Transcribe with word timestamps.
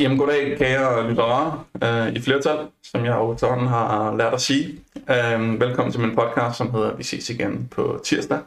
Jamen 0.00 0.18
goddag, 0.18 0.58
kære 0.58 1.08
lyttere 1.08 1.64
øh, 1.82 2.12
i 2.12 2.20
flertal, 2.20 2.66
som 2.82 3.04
jeg 3.04 3.14
jo 3.14 3.32
efterhånden 3.34 3.66
har 3.66 4.16
lært 4.16 4.34
at 4.34 4.40
sige. 4.40 4.80
Øh, 4.96 5.60
velkommen 5.60 5.92
til 5.92 6.00
min 6.00 6.14
podcast, 6.14 6.56
som 6.58 6.70
hedder 6.70 6.96
Vi 6.96 7.02
ses 7.02 7.30
igen 7.30 7.68
på 7.70 8.00
tirsdag. 8.04 8.38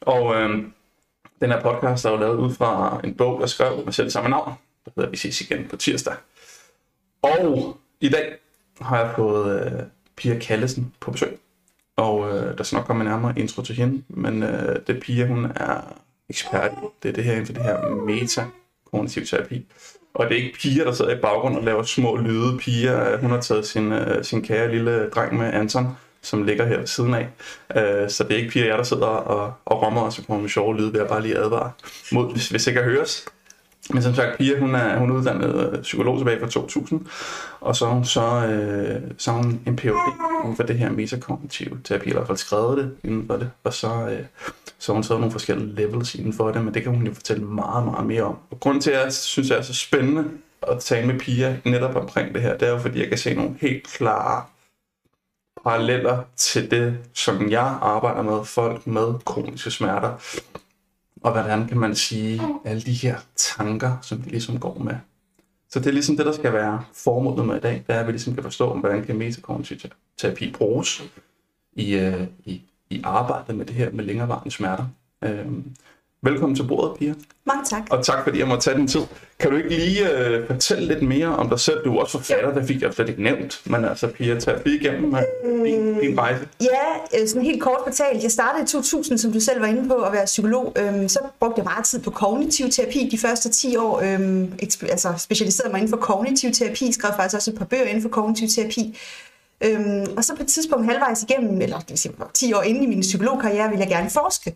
Og 0.00 0.34
øh, 0.34 0.50
den 1.40 1.50
her 1.50 1.60
podcast 1.62 2.04
er 2.04 2.10
jo 2.10 2.16
lavet 2.16 2.36
ud 2.36 2.54
fra 2.54 3.00
en 3.04 3.14
bog, 3.14 3.40
der 3.40 3.46
skrev 3.46 3.84
med 3.84 3.92
selv 3.92 4.10
samme 4.10 4.30
navn, 4.30 4.52
der 4.84 4.90
hedder 4.96 5.10
Vi 5.10 5.16
ses 5.16 5.40
igen 5.40 5.68
på 5.70 5.76
tirsdag. 5.76 6.14
Og 7.22 7.76
i 8.00 8.08
dag 8.08 8.32
har 8.80 8.98
jeg 8.98 9.12
fået 9.16 9.66
øh, 9.66 9.82
Pia 10.16 10.38
Kallesen 10.38 10.94
på 11.00 11.10
besøg. 11.10 11.38
Og 11.96 12.28
øh, 12.28 12.58
der 12.58 12.64
skal 12.64 12.76
nok 12.76 12.86
komme 12.86 13.04
en 13.04 13.10
nærmere 13.10 13.38
intro 13.38 13.62
til 13.62 13.74
hende, 13.74 14.02
men 14.08 14.42
øh, 14.42 14.76
det 14.86 15.00
Pia, 15.00 15.26
hun 15.26 15.44
er 15.44 15.80
ekspert 16.28 16.72
i. 16.72 16.86
Det 17.02 17.08
er 17.08 17.12
det 17.12 17.24
her 17.24 17.32
inden 17.32 17.46
for 17.46 17.52
det 17.52 17.62
her 17.62 17.94
meta-kognitiv 17.94 19.26
terapi. 19.26 19.66
Og 20.18 20.28
det 20.28 20.32
er 20.32 20.44
ikke 20.44 20.58
piger, 20.58 20.84
der 20.84 20.92
sidder 20.92 21.16
i 21.16 21.20
baggrunden 21.20 21.58
og 21.58 21.64
laver 21.64 21.82
små 21.82 22.16
lyde. 22.16 22.58
Piger, 22.58 23.12
øh, 23.12 23.20
hun 23.20 23.30
har 23.30 23.40
taget 23.40 23.66
sin, 23.66 23.92
uh, 23.92 23.98
sin 24.22 24.42
kære 24.42 24.70
lille 24.70 25.10
dreng 25.10 25.38
med 25.38 25.52
Anton, 25.52 25.96
som 26.22 26.42
ligger 26.42 26.66
her 26.66 26.78
ved 26.78 26.86
siden 26.86 27.14
af. 27.14 27.28
Uh, 27.74 28.08
så 28.08 28.24
det 28.24 28.32
er 28.32 28.36
ikke 28.36 28.50
piger, 28.50 28.66
jeg 28.66 28.78
der 28.78 28.84
sidder 28.84 29.06
og, 29.06 29.52
og 29.64 29.82
rommer 29.82 30.00
og 30.00 30.12
så 30.12 30.22
kommer 30.26 30.40
med 30.40 30.50
sjove 30.50 30.76
lyde, 30.76 30.92
vil 30.92 30.98
jeg 30.98 31.08
bare 31.08 31.22
lige 31.22 31.38
advare 31.38 31.70
mod, 32.12 32.32
hvis, 32.32 32.48
hvis 32.48 32.66
ikke 32.66 32.80
jeg 32.80 32.88
høres. 32.88 33.26
Men 33.90 34.02
som 34.02 34.14
sagt, 34.14 34.38
Pia, 34.38 34.58
hun 34.58 34.74
er, 34.74 34.98
hun 34.98 35.10
er 35.10 35.14
uddannet 35.14 35.72
øh, 35.72 35.82
psykolog 35.82 36.18
tilbage 36.18 36.40
fra 36.40 36.48
2000, 36.48 37.06
og 37.60 37.76
så 37.76 37.86
hun 37.86 38.04
så, 38.04 38.46
øh, 38.46 39.10
så 39.18 39.30
er 39.30 39.34
hun 39.34 39.60
en 39.66 39.76
Ph.D. 39.76 39.92
inden 40.42 40.56
for 40.56 40.62
det 40.62 40.78
her 40.78 40.90
metakognitive 40.90 41.80
terapi, 41.84 42.04
eller 42.04 42.16
i 42.16 42.20
hvert 42.20 42.26
fald 42.26 42.38
skrevet 42.38 42.78
det 42.78 42.96
inden 43.04 43.26
for 43.26 43.36
det, 43.36 43.50
og 43.64 43.74
så, 43.74 43.88
øh, 43.88 44.24
så 44.78 44.92
har 44.92 44.94
hun 44.94 45.02
taget 45.02 45.20
nogle 45.20 45.32
forskellige 45.32 45.74
levels 45.74 46.14
inden 46.14 46.32
for 46.32 46.50
det, 46.50 46.64
men 46.64 46.74
det 46.74 46.82
kan 46.82 46.94
hun 46.94 47.06
jo 47.06 47.14
fortælle 47.14 47.44
meget, 47.44 47.84
meget 47.84 48.06
mere 48.06 48.22
om. 48.22 48.36
Og 48.50 48.60
grunden 48.60 48.80
til, 48.80 48.90
at 48.90 49.04
jeg 49.04 49.12
synes, 49.12 49.48
det 49.48 49.58
er 49.58 49.62
så 49.62 49.74
spændende 49.74 50.24
at 50.62 50.78
tale 50.78 51.06
med 51.06 51.20
Pia 51.20 51.56
netop 51.64 51.96
omkring 51.96 52.34
det 52.34 52.42
her, 52.42 52.56
det 52.56 52.68
er 52.68 52.72
jo, 52.72 52.78
fordi 52.78 53.00
jeg 53.00 53.08
kan 53.08 53.18
se 53.18 53.34
nogle 53.34 53.54
helt 53.60 53.86
klare 53.86 54.44
paralleller 55.64 56.22
til 56.36 56.70
det, 56.70 56.98
som 57.14 57.50
jeg 57.50 57.78
arbejder 57.82 58.22
med, 58.22 58.44
folk 58.44 58.86
med 58.86 59.14
kroniske 59.24 59.70
smerter 59.70 60.12
og 61.22 61.32
hvordan 61.32 61.68
kan 61.68 61.78
man 61.78 61.94
sige, 61.94 62.42
alle 62.64 62.82
de 62.82 62.92
her 62.92 63.16
tanker, 63.36 63.96
som 64.02 64.24
vi 64.24 64.30
ligesom 64.30 64.60
går 64.60 64.78
med. 64.78 64.94
Så 65.70 65.78
det 65.78 65.86
er 65.86 65.92
ligesom 65.92 66.16
det, 66.16 66.26
der 66.26 66.32
skal 66.32 66.52
være 66.52 66.82
formålet 66.94 67.46
med 67.46 67.56
i 67.56 67.60
dag, 67.60 67.84
det 67.86 67.94
er, 67.94 68.00
at 68.00 68.06
vi 68.06 68.12
ligesom 68.12 68.34
kan 68.34 68.42
forstå, 68.42 68.74
hvordan 68.74 69.04
kan 69.04 69.16
metakognitiv 69.16 69.78
terapi 70.16 70.52
bruges 70.52 71.02
i, 71.72 71.94
øh, 71.94 72.26
i, 72.44 72.62
i 72.90 73.00
arbejdet 73.04 73.56
med 73.56 73.66
det 73.66 73.74
her 73.74 73.90
med 73.90 74.04
længerevarende 74.04 74.50
smerter. 74.50 74.86
Øh, 75.24 75.46
Velkommen 76.22 76.56
til 76.56 76.62
bordet, 76.62 76.98
Pia. 76.98 77.14
Mange 77.46 77.64
tak. 77.64 77.82
Og 77.90 78.04
tak, 78.04 78.24
fordi 78.24 78.38
jeg 78.38 78.48
må 78.48 78.56
tage 78.56 78.76
din 78.76 78.88
tid. 78.88 79.00
Kan 79.38 79.50
du 79.50 79.56
ikke 79.56 79.68
lige 79.68 80.02
uh, 80.02 80.46
fortælle 80.46 80.88
lidt 80.88 81.02
mere 81.02 81.26
om 81.26 81.48
dig 81.48 81.60
selv? 81.60 81.84
Du 81.84 81.96
er 81.96 82.00
også 82.00 82.18
forfatter, 82.18 82.54
det 82.54 82.66
fik 82.66 82.82
jeg 82.82 82.94
slet 82.94 83.08
ikke 83.08 83.22
nævnt. 83.22 83.60
Men 83.64 83.84
altså, 83.84 84.06
Pia, 84.06 84.40
tag 84.40 84.60
lige 84.66 84.80
igennem 84.80 85.12
uh, 85.12 85.20
din, 85.66 86.00
din 86.00 86.18
rejse. 86.18 86.48
Ja, 86.60 87.20
øh, 87.20 87.28
sådan 87.28 87.42
helt 87.42 87.62
kort 87.62 87.80
fortalt. 87.86 88.22
Jeg 88.22 88.30
startede 88.30 88.62
i 88.62 88.66
2000, 88.66 89.18
som 89.18 89.32
du 89.32 89.40
selv 89.40 89.60
var 89.60 89.66
inde 89.66 89.88
på, 89.88 89.94
at 89.94 90.12
være 90.12 90.24
psykolog. 90.24 90.72
Øhm, 90.78 91.08
så 91.08 91.18
brugte 91.40 91.58
jeg 91.58 91.64
meget 91.64 91.84
tid 91.84 92.00
på 92.00 92.10
kognitiv 92.10 92.70
terapi 92.70 93.08
de 93.10 93.18
første 93.18 93.48
10 93.48 93.76
år. 93.76 94.00
Øhm, 94.00 94.52
altså 94.82 95.14
specialiserede 95.18 95.72
mig 95.72 95.78
inden 95.78 95.90
for 95.90 95.96
kognitiv 95.96 96.52
terapi. 96.52 96.92
Skrev 96.92 97.12
faktisk 97.16 97.34
også 97.34 97.50
et 97.50 97.58
par 97.58 97.64
bøger 97.64 97.84
inden 97.84 98.02
for 98.02 98.08
kognitiv 98.08 98.48
terapi. 98.48 98.98
Øhm, 99.64 100.06
og 100.16 100.24
så 100.24 100.36
på 100.36 100.42
et 100.42 100.48
tidspunkt 100.48 100.86
halvvejs 100.86 101.22
igennem, 101.22 101.60
eller 101.60 101.78
det 101.78 101.90
vil 101.90 101.98
sige, 101.98 102.14
10 102.34 102.52
år 102.52 102.62
inde 102.62 102.84
i 102.84 102.86
min 102.86 103.00
psykologkarriere, 103.00 103.68
ville 103.68 103.80
jeg 103.80 103.88
gerne 103.88 104.10
forske. 104.10 104.54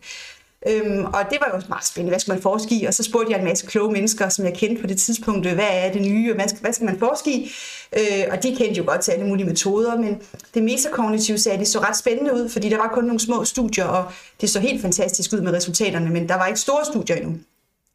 Øhm, 0.67 1.05
og 1.05 1.21
det 1.29 1.37
var 1.41 1.51
jo 1.53 1.61
meget 1.69 1.85
spændende, 1.85 2.11
hvad 2.11 2.19
skal 2.19 2.33
man 2.33 2.41
forske 2.41 2.75
i? 2.75 2.85
Og 2.85 2.93
så 2.93 3.03
spurgte 3.03 3.31
jeg 3.31 3.39
en 3.39 3.45
masse 3.45 3.65
kloge 3.65 3.91
mennesker, 3.91 4.29
som 4.29 4.45
jeg 4.45 4.53
kendte 4.53 4.81
på 4.81 4.87
det 4.87 4.97
tidspunkt, 4.97 5.45
øh, 5.45 5.53
hvad 5.53 5.67
er 5.71 5.91
det 5.91 6.01
nye, 6.01 6.31
og 6.31 6.35
hvad 6.35 6.47
skal, 6.47 6.61
hvad 6.61 6.73
skal 6.73 6.85
man 6.85 6.99
forske 6.99 7.31
i? 7.31 7.51
Øh, 7.97 8.25
og 8.31 8.43
de 8.43 8.55
kendte 8.55 8.77
jo 8.77 8.83
godt 8.87 9.01
til 9.01 9.11
alle 9.11 9.25
mulige 9.25 9.45
metoder, 9.45 9.97
men 9.97 10.21
det 10.53 10.63
metakognitive 10.63 11.37
sagde, 11.37 11.57
det 11.57 11.67
så 11.67 11.79
ret 11.79 11.97
spændende 11.97 12.33
ud, 12.33 12.49
fordi 12.49 12.69
der 12.69 12.77
var 12.77 12.91
kun 12.93 13.03
nogle 13.03 13.19
små 13.19 13.45
studier, 13.45 13.85
og 13.85 14.11
det 14.41 14.49
så 14.49 14.59
helt 14.59 14.81
fantastisk 14.81 15.33
ud 15.33 15.41
med 15.41 15.53
resultaterne, 15.53 16.09
men 16.09 16.29
der 16.29 16.35
var 16.35 16.47
ikke 16.47 16.59
store 16.59 16.85
studier 16.85 17.15
endnu. 17.15 17.35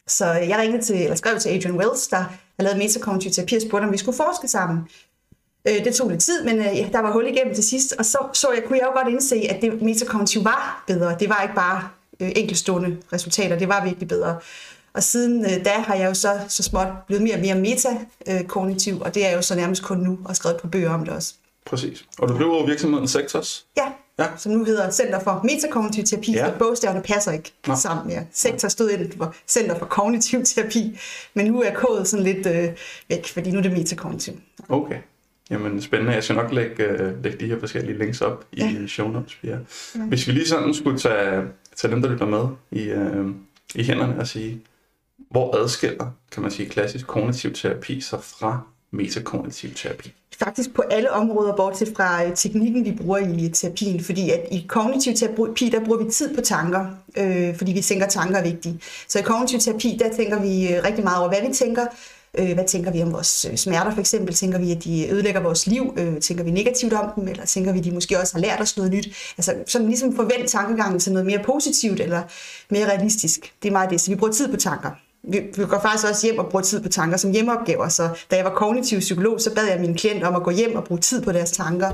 Så 0.07 0.41
øh, 0.41 0.49
jeg 0.49 0.59
ringede 0.59 0.84
til, 0.84 1.03
eller 1.03 1.17
skrev 1.17 1.39
til 1.39 1.49
Adrian 1.49 1.77
Wells, 1.77 2.09
der 2.09 2.17
har 2.17 2.62
lavet 2.62 2.78
metakognitiv 2.78 3.31
terapi, 3.31 3.57
og 3.57 3.62
spurgte, 3.62 3.84
om 3.84 3.93
vi 3.93 3.99
skulle 3.99 4.17
forske 4.17 4.49
sammen. 4.49 4.78
Øh, 5.69 5.84
det 5.84 5.95
tog 5.95 6.11
lidt 6.11 6.21
tid, 6.21 6.45
men 6.45 6.59
øh, 6.59 6.93
der 6.93 6.99
var 6.99 7.12
hul 7.12 7.27
igennem 7.27 7.55
til 7.55 7.65
sidst, 7.65 7.95
og 7.99 8.05
så, 8.05 8.19
så 8.33 8.53
jeg, 8.55 8.65
kunne 8.65 8.78
jeg 8.78 8.87
jo 8.87 8.93
godt 8.93 9.09
indse, 9.09 9.47
at 9.51 9.62
det 9.62 9.83
metakognitiv 9.83 10.45
var 10.45 10.84
bedre. 10.87 11.17
Det 11.21 11.28
var 11.28 11.43
ikke 11.43 11.55
bare 11.55 11.89
øh, 12.21 12.33
enkeltstående 12.37 12.97
resultater. 13.12 13.59
Det 13.59 13.69
var 13.69 13.84
virkelig 13.84 14.09
bedre. 14.09 14.39
Og 14.93 15.03
siden 15.03 15.45
øh, 15.45 15.65
da 15.65 15.71
har 15.71 15.95
jeg 15.95 16.09
jo 16.09 16.15
så, 16.15 16.39
så 16.49 16.62
småt 16.62 16.87
blevet 17.06 17.23
mere 17.23 17.34
og 17.34 17.41
mere 17.41 17.55
metakognitiv, 17.55 19.01
og 19.01 19.15
det 19.15 19.27
er 19.27 19.33
jo 19.33 19.43
så 19.43 19.56
nærmest 19.56 19.83
kun 19.83 19.99
nu, 19.99 20.19
og 20.25 20.37
skrevet 20.37 20.61
på 20.61 20.69
bøger 20.69 20.91
om 20.91 21.05
det 21.05 21.15
også. 21.15 21.34
Præcis. 21.67 22.05
Og 22.19 22.28
du 22.28 22.37
blev 22.37 22.51
over 22.51 22.67
virksomheden 22.67 23.09
Sektors? 23.09 23.67
Ja, 23.77 23.93
ja, 24.19 24.27
som 24.37 24.53
nu 24.53 24.65
hedder 24.65 24.91
Center 24.91 25.21
for 25.21 25.41
Metakognitiv 25.45 26.05
Terapi, 26.05 26.33
ja. 26.33 26.47
så 26.47 26.53
bogstaverne 26.59 27.03
passer 27.03 27.33
ikke 27.33 27.53
Nå. 27.67 27.75
sammen 27.75 28.07
mere. 28.07 28.27
Sektor 28.33 28.69
stod 28.69 28.91
ind 28.91 29.12
for 29.17 29.34
Center 29.49 29.78
for 29.78 29.87
Kognitiv 29.87 30.45
Terapi, 30.45 30.99
men 31.34 31.47
nu 31.47 31.62
er 31.62 31.75
kodet 31.75 32.09
sådan 32.09 32.25
lidt 32.25 32.47
øh, 32.47 32.69
væk, 33.09 33.28
fordi 33.28 33.51
nu 33.51 33.59
er 33.59 33.62
det 33.62 33.73
metakognitiv. 33.73 34.34
Okay. 34.69 34.97
Jamen 35.51 35.83
spændende. 35.83 36.12
Jeg 36.12 36.25
skal 36.25 36.37
nok 36.37 36.53
lægge, 36.53 36.83
øh, 36.83 37.25
lægge 37.25 37.39
de 37.41 37.47
her 37.47 37.61
forskellige 37.61 37.99
links 37.99 38.21
op 38.21 38.45
i 38.53 38.62
ja. 38.62 38.87
show 38.87 39.09
notes. 39.09 39.39
Ja. 39.45 39.57
Hvis 39.95 40.27
vi 40.27 40.33
lige 40.33 40.49
sådan 40.49 40.75
skulle 40.75 40.99
tage 40.99 41.43
tage 41.81 41.93
dem, 41.93 42.03
der 42.03 42.09
lytter 42.09 42.27
med 42.27 42.49
i, 42.71 42.84
øh, 42.84 43.27
i 43.75 43.83
hænderne 43.83 44.21
og 44.21 44.27
sige, 44.27 44.61
hvor 45.31 45.56
adskiller, 45.56 46.11
kan 46.33 46.43
man 46.43 46.50
sige, 46.50 46.69
klassisk 46.69 47.06
kognitiv 47.06 47.53
terapi 47.53 48.00
sig 48.00 48.19
fra 48.22 48.61
metakognitiv 48.91 49.71
terapi? 49.75 50.12
Faktisk 50.39 50.75
på 50.75 50.83
alle 50.83 51.12
områder, 51.12 51.56
bortset 51.56 51.89
fra 51.97 52.25
øh, 52.25 52.37
teknikken, 52.37 52.84
vi 52.84 52.93
bruger 52.93 53.19
i 53.19 53.49
terapien, 53.49 54.05
fordi 54.05 54.31
at 54.31 54.41
i 54.53 54.65
kognitiv 54.69 55.15
terapi, 55.15 55.69
der 55.69 55.84
bruger 55.84 56.05
vi 56.05 56.11
tid 56.11 56.34
på 56.34 56.41
tanker, 56.41 56.87
øh, 57.16 57.56
fordi 57.56 57.72
vi 57.72 57.81
tænker, 57.81 58.06
at 58.06 58.12
tanker 58.12 58.39
er 58.39 58.43
vigtige. 58.43 58.81
Så 59.09 59.19
i 59.19 59.22
kognitiv 59.22 59.59
terapi, 59.59 59.99
der 60.03 60.16
tænker 60.16 60.41
vi 60.41 60.75
øh, 60.75 60.84
rigtig 60.84 61.05
meget 61.05 61.19
over, 61.19 61.28
hvad 61.28 61.49
vi 61.49 61.55
tænker, 61.55 61.87
Øh, 62.38 62.54
hvad 62.54 62.65
tænker 62.65 62.91
vi 62.91 63.03
om 63.03 63.12
vores 63.12 63.47
øh, 63.50 63.56
smerter 63.56 63.94
for 63.94 64.00
eksempel? 64.00 64.34
Tænker 64.34 64.59
vi, 64.59 64.72
at 64.72 64.84
de 64.84 65.09
ødelægger 65.10 65.41
vores 65.41 65.66
liv? 65.66 65.94
Øh, 65.97 66.21
tænker 66.21 66.44
vi 66.44 66.50
negativt 66.50 66.93
om 66.93 67.10
dem? 67.16 67.28
Eller 67.28 67.47
tænker 67.47 67.72
vi, 67.72 67.78
at 67.78 67.84
de 67.84 67.91
måske 67.91 68.21
også 68.21 68.34
har 68.34 68.41
lært 68.41 68.60
os 68.60 68.76
noget 68.76 68.93
nyt? 68.93 69.09
Altså 69.38 69.54
sådan 69.66 69.87
ligesom 69.88 70.16
forvent 70.16 70.48
tankegangen 70.50 71.00
til 71.00 71.12
noget 71.12 71.27
mere 71.27 71.38
positivt 71.44 72.00
eller 72.00 72.22
mere 72.71 72.87
realistisk. 72.87 73.53
Det 73.62 73.69
er 73.69 73.72
meget 73.72 73.91
det. 73.91 74.00
Så 74.00 74.10
vi 74.10 74.16
bruger 74.16 74.32
tid 74.32 74.48
på 74.48 74.56
tanker. 74.56 74.91
Vi, 75.22 75.41
vi 75.56 75.65
går 75.65 75.81
faktisk 75.81 76.06
også 76.10 76.27
hjem 76.27 76.38
og 76.38 76.48
bruger 76.50 76.62
tid 76.62 76.82
på 76.82 76.88
tanker 76.88 77.16
som 77.16 77.31
hjemmeopgaver. 77.31 77.88
Så 77.88 78.09
da 78.31 78.37
jeg 78.37 78.44
var 78.44 78.54
kognitiv 78.54 79.00
psykolog, 79.00 79.41
så 79.41 79.54
bad 79.54 79.66
jeg 79.66 79.81
mine 79.81 79.94
klienter 79.94 80.27
om 80.27 80.34
at 80.37 80.43
gå 80.43 80.50
hjem 80.50 80.77
og 80.77 80.84
bruge 80.84 81.00
tid 81.00 81.22
på 81.22 81.32
deres 81.32 81.50
tanker 81.50 81.91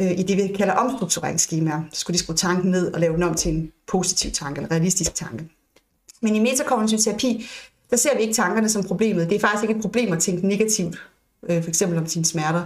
øh, 0.00 0.10
i 0.10 0.22
det, 0.22 0.36
vi 0.36 0.54
kalder 0.56 0.74
omstruktureringsskemaer. 0.74 1.82
Så 1.92 2.00
skulle 2.00 2.14
de 2.14 2.18
skrue 2.18 2.36
tanken 2.36 2.70
ned 2.70 2.92
og 2.92 3.00
lave 3.00 3.14
den 3.14 3.22
om 3.22 3.34
til 3.34 3.54
en 3.54 3.72
positiv 3.88 4.30
tanke, 4.30 4.60
en 4.60 4.70
realistisk 4.70 5.14
tanke. 5.14 5.44
Men 6.22 6.36
i 6.36 6.38
metakognitiv 6.38 6.98
terapi, 6.98 7.46
der 7.92 7.98
ser 7.98 8.16
vi 8.16 8.22
ikke 8.22 8.34
tankerne 8.34 8.68
som 8.68 8.84
problemet. 8.84 9.30
Det 9.30 9.36
er 9.36 9.40
faktisk 9.40 9.62
ikke 9.62 9.74
et 9.74 9.82
problem 9.82 10.12
at 10.12 10.18
tænke 10.18 10.46
negativt, 10.48 11.02
øh, 11.48 11.62
for 11.62 11.68
eksempel 11.68 11.98
om 11.98 12.06
sine 12.06 12.24
smerter. 12.24 12.62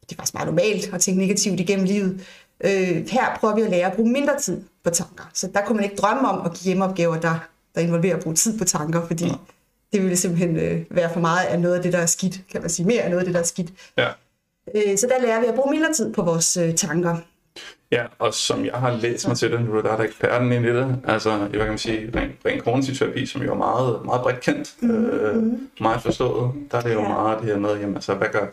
Det 0.00 0.12
er 0.12 0.16
faktisk 0.16 0.34
meget 0.34 0.46
normalt 0.46 0.94
at 0.94 1.00
tænke 1.00 1.20
negativt 1.20 1.60
igennem 1.60 1.86
livet. 1.86 2.26
Øh, 2.64 3.08
her 3.08 3.36
prøver 3.40 3.54
vi 3.54 3.62
at 3.62 3.70
lære 3.70 3.90
at 3.90 3.96
bruge 3.96 4.12
mindre 4.12 4.40
tid 4.40 4.62
på 4.84 4.90
tanker. 4.90 5.30
Så 5.34 5.48
der 5.54 5.60
kunne 5.60 5.76
man 5.76 5.84
ikke 5.84 5.96
drømme 5.96 6.28
om 6.28 6.46
at 6.46 6.52
give 6.52 6.64
hjemmeopgaver, 6.64 7.20
der, 7.20 7.48
der 7.74 7.80
involverer 7.80 8.16
at 8.16 8.22
bruge 8.22 8.36
tid 8.36 8.58
på 8.58 8.64
tanker, 8.64 9.06
fordi 9.06 9.24
ja. 9.24 9.32
det 9.92 10.02
ville 10.02 10.16
simpelthen 10.16 10.56
øh, 10.56 10.84
være 10.90 11.12
for 11.12 11.20
meget 11.20 11.46
af 11.46 11.60
noget 11.60 11.74
af 11.76 11.82
det, 11.82 11.92
der 11.92 11.98
er 11.98 12.06
skidt, 12.06 12.40
kan 12.52 12.60
man 12.60 12.70
sige. 12.70 12.86
Mere 12.86 13.02
af 13.02 13.10
noget 13.10 13.20
af 13.20 13.24
det, 13.24 13.34
der 13.34 13.40
er 13.40 13.44
skidt. 13.44 13.72
Ja. 13.98 14.08
Øh, 14.74 14.98
så 14.98 15.06
der 15.06 15.26
lærer 15.26 15.40
vi 15.40 15.46
at 15.46 15.54
bruge 15.54 15.70
mindre 15.70 15.92
tid 15.92 16.12
på 16.12 16.22
vores 16.22 16.56
øh, 16.56 16.74
tanker. 16.74 17.16
Ja, 17.92 18.04
og 18.18 18.34
som 18.34 18.64
jeg 18.64 18.74
har 18.74 18.96
læst 18.96 19.28
mig 19.28 19.36
til 19.36 19.52
det, 19.52 19.60
nu 19.60 19.80
der 19.80 19.92
er 19.92 19.96
der 19.96 20.04
eksperten 20.04 20.52
ind 20.52 20.66
i 20.66 20.68
det, 20.68 20.96
altså, 21.04 21.36
hvad 21.36 21.58
kan 21.58 21.68
man 21.68 21.78
sige, 21.78 22.10
ren, 22.16 22.30
ren 22.46 22.60
kognitiv 22.60 22.94
terapi, 22.94 23.26
som 23.26 23.42
jo 23.42 23.52
er 23.52 23.56
meget, 23.56 24.00
meget 24.04 24.22
bredt 24.22 24.40
kendt, 24.40 24.74
mm-hmm. 24.80 25.04
øh, 25.04 25.42
meget 25.80 26.02
forstået, 26.02 26.52
der 26.70 26.78
er 26.78 26.82
det 26.82 26.94
jo 26.94 27.00
ja. 27.00 27.08
meget 27.08 27.38
det 27.38 27.48
her 27.48 27.58
med, 27.58 27.76
jamen, 27.76 27.94
altså, 27.94 28.14
hvad 28.14 28.28
gør, 28.32 28.46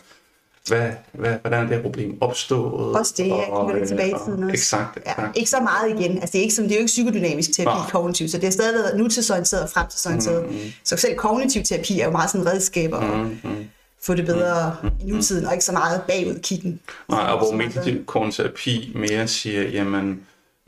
hvad, 0.67 0.91
hvad, 1.11 1.33
hvordan 1.41 1.59
er 1.59 1.67
det 1.67 1.75
her 1.75 1.81
problem 1.81 2.17
opstået? 2.21 2.95
Også 2.95 3.13
det, 3.17 3.27
jeg 3.27 3.43
kigger 3.45 3.75
lidt 3.75 3.87
tilbage 3.87 4.09
i 4.09 4.15
tiden 4.25 4.43
også. 4.43 4.53
Exakt, 4.53 4.97
exakt. 4.97 5.19
Ja, 5.19 5.25
ikke 5.35 5.49
så 5.49 5.59
meget 5.59 5.99
igen. 5.99 6.11
Altså, 6.11 6.31
det, 6.31 6.39
er 6.39 6.41
ikke, 6.41 6.55
som, 6.55 6.63
det 6.63 6.71
er 6.71 6.75
jo 6.75 6.79
ikke 6.79 6.87
psykodynamisk 6.87 7.53
terapi 7.55 7.77
Nej. 7.77 7.89
kognitiv, 7.89 8.27
så 8.27 8.37
det 8.37 8.47
er 8.47 8.51
stadig 8.51 8.97
nutidsorienteret 8.97 9.63
og 9.63 9.69
fremtidsorienteret. 9.69 10.43
Mm-hmm. 10.43 10.71
Så 10.83 10.97
selv 10.97 11.15
kognitiv 11.15 11.63
terapi 11.63 11.99
er 11.99 12.05
jo 12.05 12.11
meget 12.11 12.29
sådan 12.29 12.47
redskaber. 12.47 12.99
Mm-hmm 13.01 13.69
få 14.03 14.13
det 14.13 14.25
bedre 14.25 14.75
mm, 14.83 14.89
mm, 14.89 15.07
i 15.07 15.11
nutiden, 15.11 15.45
og 15.45 15.53
ikke 15.53 15.65
så 15.65 15.71
meget 15.71 16.01
bagud 16.07 16.39
kiggen. 16.39 16.79
Nej, 17.09 17.19
og 17.19 17.37
hvor 17.37 17.57
meditativ 17.57 18.05
terapi 18.31 18.91
mere 18.95 19.27
siger, 19.27 19.69
jamen, 19.69 20.21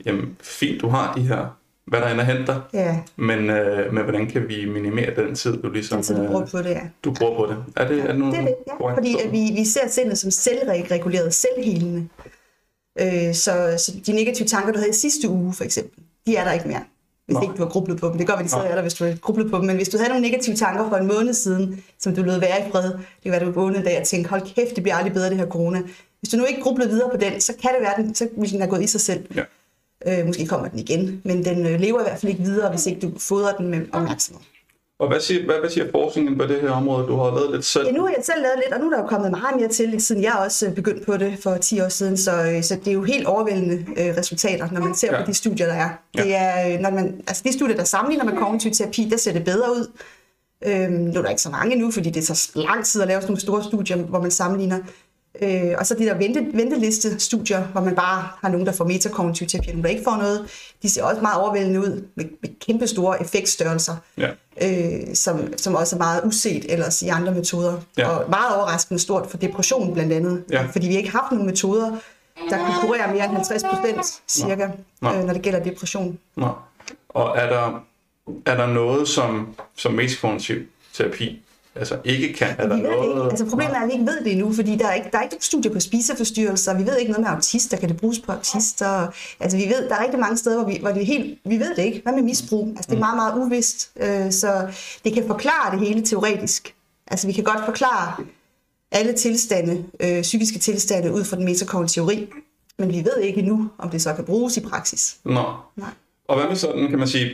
jamen, 0.06 0.36
fint, 0.40 0.80
du 0.80 0.88
har 0.88 1.14
de 1.14 1.20
her, 1.20 1.56
hvad 1.86 2.00
der 2.00 2.08
end 2.08 2.20
er 2.20 2.24
henter, 2.24 2.60
ja. 2.72 2.98
men, 3.16 3.50
øh, 3.50 3.94
men 3.94 4.02
hvordan 4.02 4.30
kan 4.30 4.48
vi 4.48 4.64
minimere 4.64 5.14
den 5.16 5.34
tid, 5.34 5.62
du 5.62 5.70
ligesom... 5.70 5.98
Den 5.98 6.04
tid, 6.04 6.16
du 6.16 6.26
bruger 6.26 6.46
på 6.46 6.58
det, 6.58 6.70
ja. 6.70 6.80
Du 7.04 7.14
bruger 7.14 7.36
på 7.36 7.46
det. 7.46 7.64
Er 7.76 7.88
det, 7.88 7.96
ja, 7.96 8.02
er 8.02 8.12
det, 8.12 8.22
det, 8.22 8.38
er 8.38 8.42
det 8.42 8.54
ja. 8.80 8.94
Fordi 8.94 9.16
at 9.24 9.32
vi, 9.32 9.50
vi 9.54 9.64
ser 9.64 9.88
sindet 9.88 10.18
som 10.18 10.30
selvreguleret, 10.30 11.34
selvhelende. 11.34 12.08
Øh, 13.00 13.34
så, 13.34 13.74
så 13.78 13.92
de 14.06 14.12
negative 14.12 14.48
tanker, 14.48 14.72
du 14.72 14.78
havde 14.78 14.90
i 14.90 14.94
sidste 14.94 15.28
uge, 15.28 15.52
for 15.52 15.64
eksempel, 15.64 16.04
de 16.26 16.36
er 16.36 16.44
der 16.44 16.52
ikke 16.52 16.68
mere. 16.68 16.84
Hvis 17.26 17.34
Nå. 17.34 17.42
ikke 17.42 17.54
du 17.54 17.62
har 17.62 17.68
grublet 17.68 18.00
på 18.00 18.08
dem. 18.08 18.18
Det 18.18 18.26
gør, 18.26 18.34
hvad 18.34 18.44
de 18.44 18.50
sidder 18.50 18.74
der, 18.74 18.82
hvis 18.82 18.94
du 18.94 19.04
har 19.04 19.14
grublet 19.14 19.50
på 19.50 19.56
dem. 19.56 19.66
Men 19.66 19.76
hvis 19.76 19.88
du 19.88 19.96
havde 19.98 20.08
nogle 20.08 20.22
negative 20.28 20.56
tanker 20.56 20.88
for 20.88 20.96
en 20.96 21.06
måned 21.06 21.34
siden, 21.34 21.84
som 21.98 22.14
du 22.14 22.22
lød 22.22 22.40
være 22.40 22.68
i 22.68 22.70
fred, 22.70 22.84
det 22.92 23.22
kan 23.22 23.32
være, 23.32 23.44
du 23.44 23.50
vågnede 23.50 23.78
en 23.78 23.84
dag 23.84 24.00
og 24.00 24.06
tænkte, 24.06 24.30
hold 24.30 24.42
kæft, 24.54 24.76
det 24.76 24.82
bliver 24.82 24.96
aldrig 24.96 25.12
bedre, 25.12 25.30
det 25.30 25.36
her 25.36 25.46
corona. 25.46 25.82
Hvis 26.20 26.30
du 26.30 26.36
nu 26.36 26.44
ikke 26.44 26.62
grubler 26.62 26.88
videre 26.88 27.10
på 27.10 27.16
den, 27.16 27.40
så 27.40 27.52
kan 27.62 27.70
det 27.70 27.80
være, 27.80 27.94
den, 27.96 28.14
så 28.14 28.28
vil 28.36 28.52
den 28.52 28.60
have 28.60 28.70
gået 28.70 28.82
i 28.82 28.86
sig 28.86 29.00
selv. 29.00 29.26
Ja. 29.34 29.42
Øh, 30.20 30.26
måske 30.26 30.46
kommer 30.46 30.68
den 30.68 30.78
igen, 30.78 31.20
men 31.24 31.44
den 31.44 31.66
øh, 31.66 31.80
lever 31.80 32.00
i 32.00 32.02
hvert 32.02 32.18
fald 32.20 32.32
ikke 32.32 32.44
videre, 32.44 32.70
hvis 32.70 32.86
ikke 32.86 33.00
du 33.00 33.12
fodrer 33.18 33.56
den 33.56 33.68
med 33.68 33.80
opmærksomhed. 33.92 34.42
Og 34.98 35.08
hvad 35.08 35.20
siger, 35.20 35.44
hvad, 35.44 35.54
hvad 35.60 35.70
siger 35.70 35.86
forskningen 35.90 36.38
på 36.38 36.46
det 36.46 36.60
her 36.60 36.70
område? 36.70 37.06
Du 37.06 37.16
har 37.16 37.30
lavet 37.34 37.50
lidt 37.52 37.64
selv. 37.64 37.86
Ja, 37.86 37.92
nu 37.92 38.00
har 38.02 38.08
jeg 38.08 38.24
selv 38.24 38.42
lavet 38.42 38.56
lidt, 38.64 38.74
og 38.74 38.80
nu 38.80 38.86
er 38.86 38.90
der 38.96 39.02
jo 39.02 39.08
kommet 39.08 39.30
meget 39.30 39.56
mere 39.60 39.68
til, 39.68 40.00
siden 40.00 40.22
jeg 40.22 40.32
også 40.44 40.66
øh, 40.66 40.74
begyndte 40.74 41.04
på 41.06 41.16
det 41.16 41.38
for 41.42 41.56
10 41.56 41.80
år 41.80 41.88
siden, 41.88 42.16
så, 42.16 42.32
øh, 42.32 42.62
så 42.62 42.74
det 42.74 42.88
er 42.88 42.92
jo 42.92 43.02
helt 43.02 43.26
overvældende 43.26 43.74
øh, 43.96 44.16
resultater, 44.16 44.68
når 44.72 44.80
man 44.80 44.94
ser 44.94 45.12
Ja. 45.12 45.20
på 45.24 45.26
de 45.30 45.34
studier, 45.34 45.66
der 45.66 45.74
er. 45.74 45.88
Ja. 46.16 46.22
Det 46.22 46.34
er, 46.34 46.74
øh, 46.74 46.80
når 46.80 46.90
man, 46.90 47.20
altså 47.28 47.42
de 47.46 47.52
studier, 47.52 47.76
der 47.76 47.84
sammenligner 47.84 48.24
med 48.24 48.36
kognitiv 48.38 48.72
terapi, 48.72 49.08
der 49.10 49.16
ser 49.16 49.32
det 49.32 49.44
bedre 49.44 49.70
ud. 49.72 49.90
Øhm, 50.66 50.92
nu 50.92 51.18
er 51.18 51.22
der 51.22 51.28
ikke 51.30 51.42
så 51.42 51.50
mange 51.50 51.76
nu, 51.76 51.90
fordi 51.90 52.10
det 52.10 52.24
tager 52.24 52.36
så 52.36 52.50
lang 52.54 52.84
tid 52.84 53.02
at 53.02 53.08
lave 53.08 53.20
sådan 53.20 53.30
nogle 53.30 53.40
store 53.40 53.64
studier, 53.64 53.96
hvor 53.96 54.20
man 54.20 54.30
sammenligner. 54.30 54.78
Øh, 55.42 55.74
og 55.78 55.86
så 55.86 55.94
de 55.94 56.04
der 56.04 56.14
vente, 56.14 56.46
venteliste-studier, 56.54 57.62
hvor 57.64 57.80
man 57.80 57.94
bare 57.94 58.28
har 58.40 58.48
nogen, 58.48 58.66
der 58.66 58.72
får 58.72 58.84
metakognitiv 58.84 59.46
terapi, 59.48 59.68
og 59.68 59.72
nogen, 59.74 59.84
der 59.84 59.90
ikke 59.90 60.04
får 60.04 60.16
noget. 60.16 60.46
De 60.82 60.90
ser 60.90 61.04
også 61.04 61.22
meget 61.22 61.40
overvældende 61.42 61.80
ud, 61.80 62.04
med, 62.14 62.24
med 62.42 62.50
kæmpe 62.66 62.86
store 62.86 63.20
effektstørrelser 63.22 63.96
Ja. 64.18 64.30
øh, 64.62 65.14
som, 65.14 65.52
som 65.56 65.74
også 65.74 65.96
er 65.96 65.98
meget 65.98 66.22
uset 66.24 66.72
ellers 66.72 67.02
i 67.02 67.08
andre 67.08 67.34
metoder. 67.34 67.80
Ja. 67.98 68.08
Og 68.08 68.30
meget 68.30 68.56
overraskende 68.56 69.00
stort 69.00 69.30
for 69.30 69.36
depression 69.36 69.94
blandt 69.94 70.12
andet. 70.12 70.44
Ja. 70.50 70.66
Fordi 70.72 70.88
vi 70.88 70.96
ikke 70.96 71.10
har 71.10 71.18
haft 71.20 71.32
nogle 71.32 71.46
metoder, 71.46 71.90
der 72.50 72.56
kan 72.56 72.74
kurere 72.80 73.12
mere 73.14 73.24
end 73.24 73.32
50 73.34 73.62
procent 73.62 74.06
cirka, 74.28 74.68
Nå. 75.02 75.12
øh, 75.14 75.24
når 75.24 75.32
det 75.32 75.42
gælder 75.42 75.64
depression. 75.64 76.18
Nå. 76.36 76.48
Og 77.08 77.38
er 77.38 77.48
der, 77.48 77.84
er 78.46 78.56
der 78.56 78.66
noget, 78.66 79.08
som, 79.08 79.54
som 79.76 79.92
metakognitiv 79.92 80.56
terapi 80.94 81.42
altså 81.76 81.98
ikke 82.04 82.32
kan? 82.32 82.48
Er 82.58 82.68
der 82.68 82.76
noget, 82.76 83.08
ikke. 83.08 83.30
Altså 83.30 83.46
problemet 83.46 83.76
er, 83.76 83.80
at 83.80 83.88
vi 83.88 83.92
ikke 83.92 84.06
ved 84.06 84.24
det 84.24 84.32
endnu, 84.32 84.52
fordi 84.52 84.76
der 84.76 84.86
er 84.86 84.94
ikke, 84.94 85.08
der 85.12 85.18
er 85.18 85.22
ikke 85.22 85.36
studier 85.40 85.72
på 85.72 85.80
spiseforstyrrelser. 85.80 86.78
Vi 86.78 86.86
ved 86.86 86.96
ikke 86.98 87.12
noget 87.12 87.26
med 87.26 87.34
autister. 87.34 87.76
Kan 87.76 87.88
det 87.88 87.96
bruges 87.96 88.18
på 88.18 88.32
autister? 88.32 89.08
Altså 89.40 89.56
vi 89.56 89.64
ved, 89.64 89.88
der 89.88 89.94
er 89.94 90.02
rigtig 90.02 90.20
mange 90.20 90.36
steder, 90.36 90.62
hvor 90.62 90.72
vi, 90.72 90.78
hvor 90.80 90.90
det 90.90 91.02
er 91.02 91.06
helt, 91.06 91.38
vi 91.44 91.58
ved 91.58 91.74
det 91.76 91.84
ikke. 91.84 92.00
Hvad 92.02 92.12
med 92.12 92.22
misbrug? 92.22 92.68
Altså 92.68 92.90
det 92.90 92.96
er 92.96 93.00
meget, 93.00 93.16
meget 93.16 93.34
uvist. 93.44 93.90
Øh, 94.00 94.32
så 94.32 94.68
det 95.04 95.12
kan 95.14 95.26
forklare 95.26 95.78
det 95.78 95.88
hele 95.88 96.02
teoretisk. 96.02 96.74
Altså 97.06 97.26
vi 97.26 97.32
kan 97.32 97.44
godt 97.44 97.64
forklare 97.64 98.24
alle 98.92 99.12
tilstande, 99.12 99.84
øh, 100.00 100.22
psykiske 100.22 100.58
tilstande 100.58 101.12
ud 101.12 101.24
fra 101.24 101.36
den 101.36 101.44
metakognitive 101.44 102.04
teori. 102.04 102.28
Men 102.78 102.92
vi 102.92 103.04
ved 103.04 103.16
ikke 103.22 103.38
endnu, 103.38 103.68
om 103.78 103.90
det 103.90 104.02
så 104.02 104.14
kan 104.14 104.24
bruges 104.24 104.56
i 104.56 104.60
praksis. 104.60 105.16
Nå. 105.24 105.54
Nej. 105.76 105.88
Og 106.28 106.36
hvad 106.36 106.48
med 106.48 106.56
sådan, 106.56 106.88
kan 106.88 106.98
man 106.98 107.08
sige, 107.08 107.30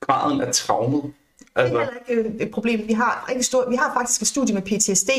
graden 0.00 0.40
af 0.40 0.52
traumet? 0.52 1.12
Det 1.56 1.62
Altså, 1.62 1.76
er 1.78 1.84
heller 1.84 2.00
ikke 2.08 2.28
øh, 2.28 2.46
et 2.46 2.50
problem. 2.50 2.88
Vi 2.88 2.92
har, 2.92 3.24
rigtig 3.28 3.44
stor, 3.44 3.70
vi 3.70 3.76
har 3.76 3.92
faktisk 3.94 4.22
et 4.22 4.28
studie 4.28 4.54
med 4.54 4.62
PTSD, 4.62 5.10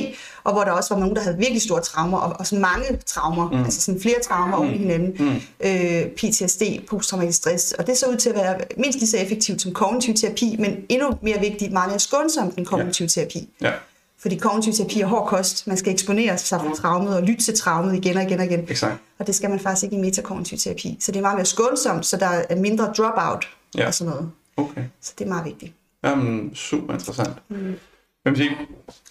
og 0.44 0.54
hvor 0.54 0.64
der 0.64 0.72
også 0.72 0.94
var 0.94 1.00
nogen, 1.00 1.16
der 1.16 1.22
havde 1.22 1.38
virkelig 1.38 1.62
store 1.62 1.82
traumer, 1.82 2.18
og, 2.18 2.36
og 2.40 2.48
sådan 2.48 2.62
mange 2.62 3.00
traumer, 3.06 3.50
mm. 3.52 3.64
altså 3.64 3.82
sådan 3.82 4.02
flere 4.02 4.16
traumer 4.24 4.56
mm. 4.58 4.62
oven 4.64 4.74
i 4.74 4.78
hinanden. 4.78 5.16
Mm. 5.20 5.36
Øh, 5.60 6.06
PTSD, 6.08 6.62
posttraumatisk 6.90 7.38
stress, 7.38 7.72
og 7.72 7.88
det 7.88 7.98
så 7.98 8.06
ud 8.06 8.16
til 8.16 8.30
at 8.30 8.36
være 8.36 8.58
mindst 8.78 9.00
lige 9.00 9.10
så 9.10 9.18
effektivt 9.18 9.62
som 9.62 9.74
kognitiv 9.74 10.14
terapi, 10.14 10.56
men 10.60 10.78
endnu 10.90 11.18
mere 11.22 11.40
vigtigt, 11.40 11.72
meget 11.72 11.90
mere 11.90 12.00
skånsomt 12.00 12.56
end 12.58 12.66
kognitiv 12.66 13.08
terapi. 13.08 13.50
ja, 13.62 13.72
Fordi 14.20 14.36
kognitiv 14.38 14.74
terapi 14.74 15.02
er 15.02 15.06
hård 15.06 15.28
kost. 15.28 15.68
Man 15.68 15.78
skal 15.78 15.94
eksponere 15.94 16.38
sig 16.38 16.60
for 16.62 16.74
traumet 16.76 17.16
og 17.16 17.24
lytte 17.24 17.44
til 17.44 17.58
traumet 17.58 17.96
igen 17.96 18.18
og 18.18 18.24
igen 18.24 18.40
og 18.40 18.46
igen. 18.46 18.66
exakt. 18.70 18.96
Og 19.20 19.28
det 19.28 19.36
skal 19.36 19.50
man 19.50 19.60
faktisk 19.60 19.84
ikke 19.84 19.96
i 19.96 20.00
metakognitiv 20.00 20.58
terapi. 20.58 20.98
Så 21.02 21.12
det 21.12 21.18
er 21.18 21.22
meget 21.22 21.36
mere 21.38 21.46
skånsomt, 21.46 22.06
så 22.06 22.18
der 22.18 22.28
er 22.50 22.56
mindre 22.56 22.94
dropout 22.98 23.48
Ja. 23.78 23.88
og 23.88 23.94
sådan 23.94 24.14
noget. 24.14 24.30
Okay. 24.58 24.84
Så 25.02 25.14
det 25.18 25.26
er 25.26 25.30
meget 25.30 25.46
vigtigt. 25.46 25.74
Jamen, 26.04 26.56
super 26.56 26.94
interessant. 26.94 27.36
Mm. 27.50 27.76
Vil 28.26 28.38
sige, 28.38 28.58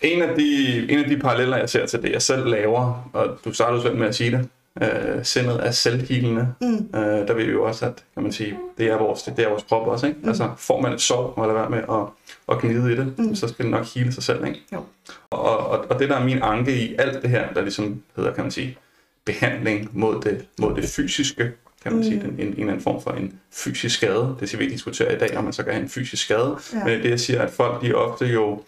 en 0.03 0.23
af, 0.23 0.37
de, 0.37 0.93
en 0.93 0.99
af 0.99 1.05
de 1.05 1.19
paralleller, 1.19 1.56
jeg 1.56 1.69
ser 1.69 1.87
til 1.87 2.03
det, 2.03 2.12
jeg 2.12 2.23
selv 2.23 2.47
laver, 2.47 3.11
og 3.12 3.38
du 3.44 3.53
startede 3.53 3.83
selv 3.83 3.97
med 3.97 4.06
at 4.06 4.15
sige 4.15 4.31
det, 4.31 4.49
øh, 4.83 5.25
sindet 5.25 5.67
er 5.67 5.71
selvhilende. 5.71 6.55
Mm. 6.61 6.99
Øh, 6.99 7.29
der 7.29 7.35
ved 7.35 7.44
vi 7.44 7.53
jo 7.53 7.65
også, 7.65 7.87
at 7.87 8.05
kan 8.15 8.23
man 8.23 8.33
sige, 8.33 8.59
det 8.79 8.87
er 8.87 8.99
vores, 8.99 9.23
det 9.23 9.38
er 9.38 9.49
vores 9.49 9.62
krop 9.62 9.87
også. 9.88 10.06
Ikke? 10.06 10.19
Mm. 10.23 10.29
Altså, 10.29 10.50
får 10.59 10.81
man 10.81 10.93
et 10.93 11.00
sår, 11.00 11.35
og 11.37 11.47
lade 11.47 11.59
være 11.59 11.71
med 11.71 11.79
at, 11.79 12.06
at 12.49 12.62
gnide 12.62 12.93
i 12.93 12.97
det, 12.97 13.19
mm. 13.19 13.35
så 13.35 13.49
skal 13.49 13.65
det 13.65 13.73
nok 13.73 13.87
hele 13.87 14.12
sig 14.12 14.23
selv. 14.23 14.47
Ikke? 14.47 14.61
Jo. 14.73 14.85
Og, 15.31 15.59
og, 15.59 15.87
og 15.91 15.99
det, 15.99 16.09
der 16.09 16.17
er 16.17 16.25
min 16.25 16.38
anke 16.43 16.77
i 16.77 16.94
alt 16.99 17.23
det 17.23 17.31
her, 17.31 17.53
der 17.53 17.61
ligesom 17.61 18.03
hedder, 18.17 18.33
kan 18.33 18.44
man 18.44 18.50
sige, 18.50 18.79
behandling 19.25 19.91
mod 19.93 20.21
det, 20.21 20.47
mod 20.59 20.75
det 20.75 20.85
fysiske, 20.88 21.53
kan 21.87 21.97
man 21.97 22.05
mm. 22.05 22.11
sige, 22.11 22.25
en, 22.25 22.31
en, 22.31 22.41
en 22.41 22.53
eller 22.53 22.67
anden 22.67 22.81
form 22.81 23.03
for 23.03 23.11
en 23.11 23.33
fysisk 23.53 23.97
skade. 23.97 24.37
Det 24.41 24.49
skal 24.49 24.59
vi 24.59 24.65
ikke 24.65 24.75
diskutere 24.75 25.15
i 25.15 25.19
dag, 25.19 25.37
om 25.37 25.44
man 25.44 25.53
så 25.53 25.62
kan 25.62 25.73
have 25.73 25.83
en 25.83 25.88
fysisk 25.88 26.25
skade. 26.25 26.56
Ja. 26.73 26.85
Men 26.85 27.03
det, 27.03 27.11
jeg 27.11 27.21
siger, 27.21 27.43
at 27.43 27.50
folk, 27.50 27.83
de 27.83 27.94
ofte 27.94 28.27
jo, 28.27 28.62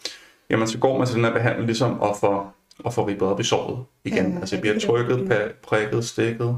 jamen 0.50 0.68
så 0.68 0.78
går 0.78 0.98
man 0.98 1.06
til 1.06 1.16
den 1.16 1.24
her 1.24 1.32
behandling 1.32 1.66
ligesom 1.66 2.02
at 2.02 2.10
få, 2.20 2.46
at 2.86 2.94
få 2.94 3.06
ribbet 3.06 3.28
op 3.28 3.40
i 3.40 3.44
såret 3.44 3.84
igen. 4.04 4.32
Ja, 4.32 4.38
altså 4.38 4.60
bliver 4.60 4.74
er 4.74 4.80
trykket, 4.80 5.52
prikket, 5.62 6.04
stikket, 6.04 6.56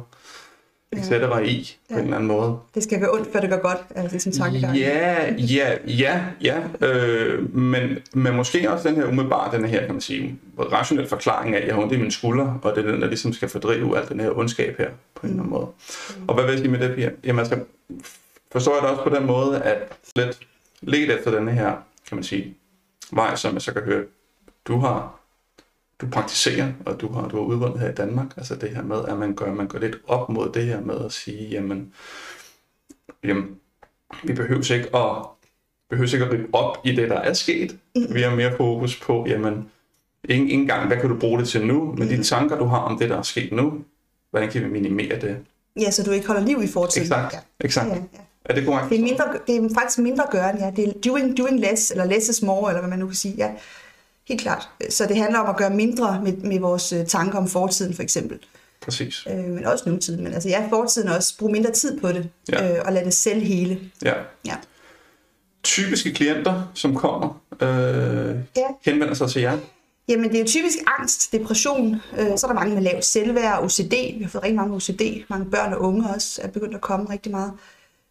etc. 0.93 1.11
i 1.45 1.77
på 1.93 1.99
en 1.99 2.05
eller 2.05 2.17
anden 2.17 2.27
måde. 2.27 2.59
Det 2.75 2.83
skal 2.83 3.01
gøre 3.01 3.11
ondt, 3.13 3.33
før 3.33 3.41
det 3.41 3.51
gør 3.51 3.59
godt, 3.59 4.11
det 4.13 4.23
som 4.23 4.33
tankegang. 4.33 4.77
Ja, 4.77 5.35
ja, 5.35 5.77
ja, 5.87 6.25
ja. 6.43 6.63
Øh, 6.81 7.55
men, 7.57 7.99
men 8.15 8.37
måske 8.37 8.71
også 8.71 8.89
den 8.89 8.97
her 8.97 9.07
umiddelbare, 9.07 9.57
den 9.57 9.65
her, 9.65 9.81
kan 9.81 9.95
man 9.95 10.01
sige, 10.01 10.39
rationel 10.59 11.09
forklaring 11.09 11.55
af, 11.55 11.61
at 11.61 11.67
jeg 11.67 11.75
har 11.75 11.83
ondt 11.83 11.93
i 11.93 11.97
mine 11.97 12.13
skuldre, 12.13 12.59
og 12.63 12.77
det 12.77 12.87
er 12.87 12.91
den, 12.91 13.01
der 13.01 13.07
ligesom 13.07 13.33
skal 13.33 13.49
fordrive 13.49 13.99
al 13.99 14.09
den 14.09 14.21
her 14.21 14.39
ondskab 14.39 14.79
her, 14.79 14.91
på 15.15 15.27
en 15.27 15.31
eller 15.31 15.43
anden 15.43 15.51
måde. 15.51 15.67
Og 16.29 16.35
hvad 16.35 16.45
vil 16.45 16.51
jeg 16.51 16.59
sige 16.59 16.71
med 16.71 16.79
det, 16.79 16.95
Pia? 16.95 17.11
Jamen 17.25 17.39
altså, 17.39 17.59
forstår 18.53 18.75
jeg 18.75 18.83
det 18.83 18.91
også 18.91 19.03
på 19.03 19.15
den 19.17 19.27
måde, 19.27 19.63
at 19.63 19.93
lidt 20.17 20.39
let 20.81 21.11
efter 21.11 21.31
den 21.31 21.49
her, 21.49 21.73
kan 22.09 22.17
man 22.17 22.25
sige, 22.25 22.55
vej, 23.13 23.37
som 23.37 23.55
jeg 23.55 23.63
så 23.63 23.73
kan 23.73 23.83
høre, 23.83 24.05
du 24.65 24.79
har 24.79 25.20
du 26.01 26.07
praktiserer, 26.07 26.73
og 26.87 27.01
du 27.01 27.13
har, 27.13 27.29
du 27.29 27.37
har 27.37 27.45
udvundet 27.45 27.81
her 27.81 27.89
i 27.91 27.95
Danmark, 27.95 28.27
altså 28.37 28.55
det 28.55 28.71
her 28.71 28.83
med, 28.83 29.05
at 29.09 29.19
man 29.19 29.35
gør, 29.35 29.55
man 29.55 29.69
går 29.69 29.79
lidt 29.79 29.97
op 30.07 30.29
mod 30.29 30.53
det 30.53 30.65
her 30.67 30.81
med 30.81 31.05
at 31.05 31.13
sige, 31.13 31.49
jamen, 31.49 31.93
jamen 33.25 33.57
vi 34.25 34.33
behøver 34.33 34.73
ikke 34.75 34.97
at, 34.97 35.17
behøver 35.91 36.15
ikke 36.15 36.27
at 36.27 36.33
rippe 36.33 36.55
op 36.55 36.79
i 36.85 36.97
det, 36.97 37.11
der 37.11 37.17
er 37.19 37.33
sket. 37.33 37.77
Vi 38.13 38.23
har 38.23 38.35
mere 38.35 38.57
fokus 38.57 39.01
på, 39.01 39.25
jamen, 39.29 39.69
ikke, 40.29 40.43
ikke 40.43 40.55
engang, 40.55 40.87
hvad 40.87 40.97
kan 40.97 41.09
du 41.11 41.17
bruge 41.17 41.41
det 41.41 41.49
til 41.49 41.67
nu, 41.67 41.95
men 41.99 42.09
de 42.09 42.23
tanker, 42.23 42.59
du 42.59 42.65
har 42.65 42.79
om 42.79 42.99
det, 42.99 43.11
der 43.11 43.19
er 43.19 43.23
sket 43.23 43.53
nu, 43.53 43.73
hvordan 44.31 44.51
kan 44.51 44.63
vi 44.63 44.69
minimere 44.69 45.21
det? 45.21 45.37
Ja, 45.81 45.91
så 45.91 46.03
du 46.03 46.11
ikke 46.11 46.27
holder 46.27 46.43
liv 46.43 46.63
i 46.63 46.69
fortiden. 46.69 47.07
Exakt, 47.07 47.33
Ja. 47.35 47.39
exakt. 47.67 47.89
Ja, 47.89 47.95
ja. 47.95 48.01
Er 48.45 48.55
det 48.55 48.65
korrekt? 48.67 48.91
Det 48.91 48.99
er, 48.99 49.03
mindre, 49.03 49.25
det 49.47 49.57
er 49.57 49.69
faktisk 49.75 49.99
mindre 49.99 50.25
gørende, 50.31 50.65
ja. 50.65 50.71
Det 50.77 50.89
er 50.89 50.93
doing, 51.07 51.39
doing 51.39 51.61
less, 51.61 51.91
eller 51.91 52.05
less 52.05 52.29
is 52.29 52.43
more, 52.43 52.71
eller 52.71 52.81
hvad 52.81 52.91
man 52.91 52.99
nu 52.99 53.07
kan 53.07 53.15
sige. 53.15 53.35
Ja, 53.39 53.51
helt 54.31 54.41
klart. 54.43 54.69
Så 54.91 55.07
det 55.07 55.17
handler 55.17 55.39
om 55.39 55.49
at 55.51 55.57
gøre 55.57 55.71
mindre 55.71 56.21
med, 56.25 56.33
med 56.33 56.61
vores 56.61 56.93
øh, 56.93 57.07
tanker 57.07 57.39
om 57.39 57.49
fortiden, 57.49 57.95
for 57.95 58.03
eksempel. 58.03 58.39
Præcis. 58.83 59.27
Øh, 59.31 59.45
men 59.45 59.65
også 59.67 59.91
nutiden. 59.91 60.25
Men 60.25 60.33
altså, 60.35 60.49
ja, 60.49 60.67
fortiden 60.71 61.09
også. 61.09 61.39
Brug 61.39 61.51
mindre 61.51 61.71
tid 61.73 62.01
på 62.01 62.09
det, 62.09 62.29
Ja. 62.53 62.73
øh, 62.79 62.83
og 62.85 62.93
lad 62.93 63.05
det 63.05 63.15
selv 63.15 63.43
hele. 63.43 63.81
Ja. 64.05 64.13
Ja. 64.47 64.55
Typiske 65.63 66.13
klienter, 66.15 66.71
som 66.75 66.95
kommer, 66.97 67.41
øh, 67.63 68.37
Ja. 68.57 68.67
henvender 68.85 69.15
sig 69.15 69.31
til 69.31 69.43
jer. 69.43 69.59
Jamen, 70.09 70.29
det 70.31 70.35
er 70.37 70.41
jo 70.41 70.47
typisk 70.47 70.79
angst, 70.99 71.33
depression. 71.33 71.97
Øh, 72.19 72.39
så 72.39 72.47
er 72.47 72.49
der 72.49 72.55
mange 72.55 72.75
med 72.75 72.83
lavt 72.83 73.05
selvværd, 73.05 73.63
OCD. 73.65 73.93
Vi 74.19 74.23
har 74.23 74.29
fået 74.31 74.45
rigtig 74.45 74.57
mange 74.57 74.75
OCD. 74.75 75.25
Mange 75.31 75.51
børn 75.51 75.73
og 75.73 75.81
unge 75.81 76.09
også 76.15 76.41
er 76.45 76.49
begyndt 76.49 76.75
at 76.75 76.81
komme 76.81 77.11
rigtig 77.11 77.33
meget. 77.33 77.53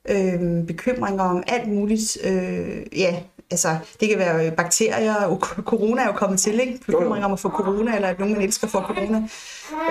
Øh, 0.10 0.68
bekymringer 0.68 1.24
om 1.24 1.44
alt 1.48 1.68
muligt. 1.68 2.18
Øh, 2.24 3.00
ja, 3.00 3.16
altså, 3.52 3.78
det 4.00 4.10
kan 4.10 4.18
være 4.18 4.46
øh, 4.46 4.52
bakterier. 4.52 5.16
og 5.16 5.40
Corona 5.40 6.02
er 6.02 6.06
jo 6.06 6.12
kommet 6.12 6.40
til, 6.40 6.60
ikke? 6.60 6.80
Bekymring 6.86 7.26
om 7.26 7.34
at 7.34 7.40
få 7.40 7.50
corona, 7.50 7.96
eller 7.96 8.08
at 8.08 8.20
nogen, 8.20 8.34
man 8.34 8.44
elsker, 8.44 8.68
får 8.68 8.82
corona. 8.82 9.24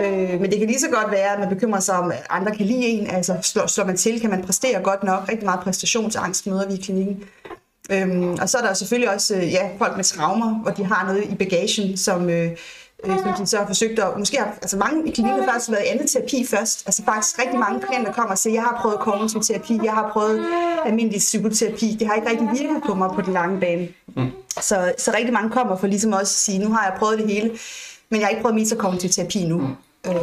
Øh, 0.03 0.41
men 0.41 0.51
det 0.51 0.59
kan 0.59 0.69
lige 0.69 0.81
så 0.81 0.91
godt 0.91 1.11
være, 1.11 1.33
at 1.33 1.41
man 1.41 1.49
bekymrer 1.49 1.81
sig 1.81 1.99
om, 1.99 2.11
at 2.11 2.27
andre 2.31 2.57
kan 2.57 2.67
lide 2.67 2.87
en. 2.87 3.11
Altså, 3.11 3.37
slår, 3.43 3.67
slår 3.67 3.85
man 3.85 3.97
til, 3.97 4.21
kan 4.21 4.31
man 4.31 4.45
præstere 4.45 4.83
godt 4.83 5.03
nok? 5.03 5.29
Rigtig 5.29 5.45
meget 5.45 5.61
præstationsangst 5.61 6.47
møder 6.47 6.69
vi 6.69 6.75
i 6.75 6.83
klinikken. 6.83 7.25
Øhm, 7.91 8.33
og 8.33 8.49
så 8.49 8.59
er 8.59 8.63
der 8.63 8.75
selvfølgelig 8.75 9.15
også 9.15 9.37
øh, 9.37 9.53
ja, 9.53 9.69
folk 9.79 9.97
med 9.97 10.05
traumer, 10.05 10.55
hvor 10.55 10.71
de 10.71 10.85
har 10.85 11.07
noget 11.07 11.25
i 11.25 11.35
bagagen, 11.35 11.97
som, 11.97 12.31
øh, 12.31 12.51
øh, 13.05 13.19
som 13.19 13.33
de 13.39 13.47
så 13.47 13.59
har 13.59 13.67
forsøgt 13.67 13.99
at... 13.99 14.19
Måske 14.19 14.37
har, 14.39 14.55
altså 14.63 14.77
mange 14.77 15.09
i 15.09 15.11
klinikken 15.11 15.41
har 15.41 15.53
faktisk 15.53 15.71
været 15.71 15.85
i 15.85 15.89
andet 15.89 16.11
terapi 16.11 16.47
først. 16.51 16.83
Altså 16.87 17.03
faktisk 17.05 17.39
rigtig 17.39 17.59
mange 17.59 17.81
klienter 17.81 18.13
kommer 18.13 18.31
og 18.31 18.39
siger, 18.39 18.55
jeg 18.55 18.63
har 18.63 18.79
prøvet 18.83 18.99
kognitiv 18.99 19.43
terapi, 19.43 19.81
jeg 19.85 19.93
har 19.93 20.11
prøvet 20.13 20.47
almindelig 20.85 21.19
psykoterapi. 21.19 21.97
Det 21.99 22.07
har 22.07 22.15
ikke 22.15 22.31
rigtig 22.31 22.49
virket 22.53 22.83
på 22.87 22.95
mig 22.95 23.11
på 23.15 23.21
den 23.23 23.33
lange 23.33 23.61
bane. 23.61 23.89
Mm. 24.17 24.31
Så, 24.61 24.93
så 24.99 25.13
rigtig 25.17 25.33
mange 25.33 25.51
kommer 25.51 25.77
for 25.77 25.87
ligesom 25.87 26.13
også 26.13 26.23
at 26.23 26.29
sige, 26.29 26.59
nu 26.59 26.73
har 26.73 26.85
jeg 26.85 26.95
prøvet 26.99 27.19
det 27.19 27.29
hele, 27.29 27.51
men 28.11 28.21
jeg 28.21 28.27
har 28.27 28.31
ikke 28.31 28.43
prøvet 28.43 28.55
metakognitiv 28.55 29.11
terapi 29.11 29.45
nu. 29.45 29.59
Mm. 29.59 29.75
Øh, 30.07 30.15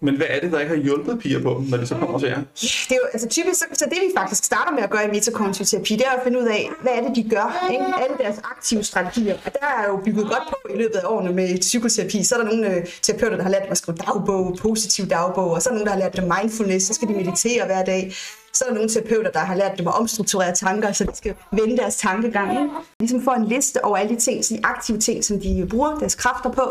Men 0.00 0.16
hvad 0.16 0.26
er 0.30 0.40
det, 0.40 0.52
der 0.52 0.60
ikke 0.60 0.74
har 0.76 0.82
hjulpet 0.82 1.18
piger 1.18 1.42
på 1.42 1.62
når 1.68 1.76
de 1.76 1.86
så 1.86 1.94
kommer 1.94 2.18
til 2.18 2.28
jer? 2.28 2.42
det 2.60 2.90
er 2.90 2.94
jo, 2.94 3.06
altså 3.12 3.28
typisk, 3.28 3.58
så, 3.58 3.64
så 3.72 3.84
det 3.84 3.98
vi 4.00 4.10
faktisk 4.16 4.44
starter 4.44 4.72
med 4.72 4.82
at 4.82 4.90
gøre 4.90 5.04
i 5.08 5.10
metakognitiv 5.10 5.66
terapi, 5.66 5.92
det 5.96 6.06
er 6.06 6.10
at 6.10 6.20
finde 6.24 6.38
ud 6.38 6.46
af, 6.46 6.70
hvad 6.82 6.92
er 6.92 7.00
det, 7.00 7.16
de 7.16 7.28
gør, 7.30 7.68
ikke? 7.72 7.84
alle 7.84 8.16
deres 8.18 8.38
aktive 8.44 8.82
strategier. 8.82 9.36
Og 9.46 9.52
der 9.52 9.66
er 9.78 9.88
jo 9.88 9.96
bygget 10.04 10.26
godt 10.26 10.42
på 10.48 10.56
i 10.74 10.78
løbet 10.78 10.94
af 10.94 11.06
årene 11.06 11.32
med 11.32 11.58
psykoterapi. 11.60 12.24
Så 12.24 12.34
er 12.34 12.38
der 12.42 12.46
nogle 12.50 12.74
øh, 12.74 12.86
terapeuter, 13.02 13.36
der 13.36 13.42
har 13.42 13.50
lært 13.50 13.62
dem 13.62 13.70
at 13.70 13.78
skrive 13.78 13.96
dagbog, 13.96 14.56
positiv 14.62 15.06
dagbog, 15.06 15.50
og 15.50 15.62
så 15.62 15.68
er 15.68 15.72
der 15.72 15.78
nogle, 15.78 15.90
der 15.90 15.96
har 15.96 16.02
lært 16.04 16.16
dem 16.16 16.32
mindfulness, 16.40 16.86
så 16.86 16.94
skal 16.94 17.08
de 17.08 17.12
meditere 17.14 17.66
hver 17.66 17.84
dag. 17.84 18.14
Så 18.54 18.64
er 18.64 18.68
der 18.68 18.74
nogle 18.74 18.88
terapeuter, 18.88 19.30
der 19.30 19.38
har 19.38 19.54
lært 19.54 19.78
dem 19.78 19.88
at 19.88 20.00
omstrukturere 20.00 20.54
tanker, 20.54 20.92
så 20.92 21.04
de 21.04 21.16
skal 21.16 21.34
vende 21.52 21.76
deres 21.76 21.96
tankegang. 21.96 22.50
Ikke? 22.50 22.74
Ligesom 23.00 23.22
få 23.22 23.30
en 23.30 23.44
liste 23.44 23.84
over 23.84 23.96
alle 23.96 24.14
de 24.14 24.20
ting, 24.20 24.44
de 24.48 24.60
aktive 24.62 24.98
ting, 24.98 25.24
som 25.24 25.40
de 25.40 25.66
bruger 25.70 25.98
deres 25.98 26.14
kræfter 26.14 26.50
på, 26.50 26.62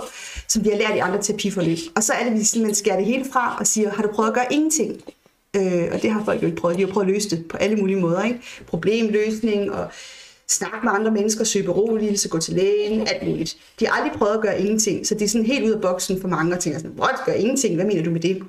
som 0.48 0.64
de 0.64 0.70
har 0.70 0.78
lært 0.78 0.96
i 0.96 1.00
andre 1.00 1.22
terapiforløb. 1.22 1.78
Og 1.96 2.04
så 2.04 2.14
er 2.14 2.24
det, 2.24 2.32
at 2.32 2.40
vi 2.40 2.44
simpelthen 2.44 2.76
skærer 2.76 2.98
det 2.98 3.06
hele 3.06 3.26
fra 3.34 3.58
og 3.60 3.68
siger, 3.68 3.92
har 3.92 4.04
du 4.04 4.10
prøvet 4.14 4.30
at 4.30 4.36
gøre 4.36 4.54
ingenting? 4.54 5.02
Øh, 5.56 5.90
og 5.94 6.02
det 6.02 6.12
har 6.12 6.24
folk 6.26 6.42
jo 6.42 6.48
ikke 6.48 6.62
prøvet. 6.62 6.78
De 6.78 6.86
har 6.86 6.94
prøvet 6.94 7.08
at 7.08 7.14
løse 7.14 7.30
det 7.30 7.48
på 7.48 7.58
alle 7.58 7.76
mulige 7.76 8.00
måder. 8.00 8.24
Ikke? 8.24 8.40
Problemløsning 8.68 9.72
og 9.72 9.88
snakke 10.50 10.78
med 10.84 10.92
andre 10.92 11.12
mennesker, 11.12 11.44
søge 11.44 11.66
beroligelse, 11.66 12.30
gå 12.30 12.40
til 12.40 12.54
lægen, 12.54 13.08
alt 13.08 13.28
muligt. 13.28 13.58
De 13.80 13.88
har 13.88 13.94
aldrig 13.94 14.20
prøvet 14.20 14.34
at 14.34 14.42
gøre 14.42 14.62
ingenting, 14.62 15.08
så 15.08 15.16
det 15.16 15.22
er 15.22 15.30
sådan 15.30 15.46
helt 15.46 15.66
ud 15.66 15.72
af 15.72 15.82
boksen 15.82 16.22
for 16.22 16.28
mange 16.28 16.54
og 16.54 16.60
tænker 16.60 16.80
sådan, 16.80 16.96
what, 17.00 17.16
gør 17.26 17.34
ingenting, 17.34 17.76
hvad 17.76 17.86
mener 17.86 18.04
du 18.04 18.12
med 18.12 18.20
det? 18.20 18.44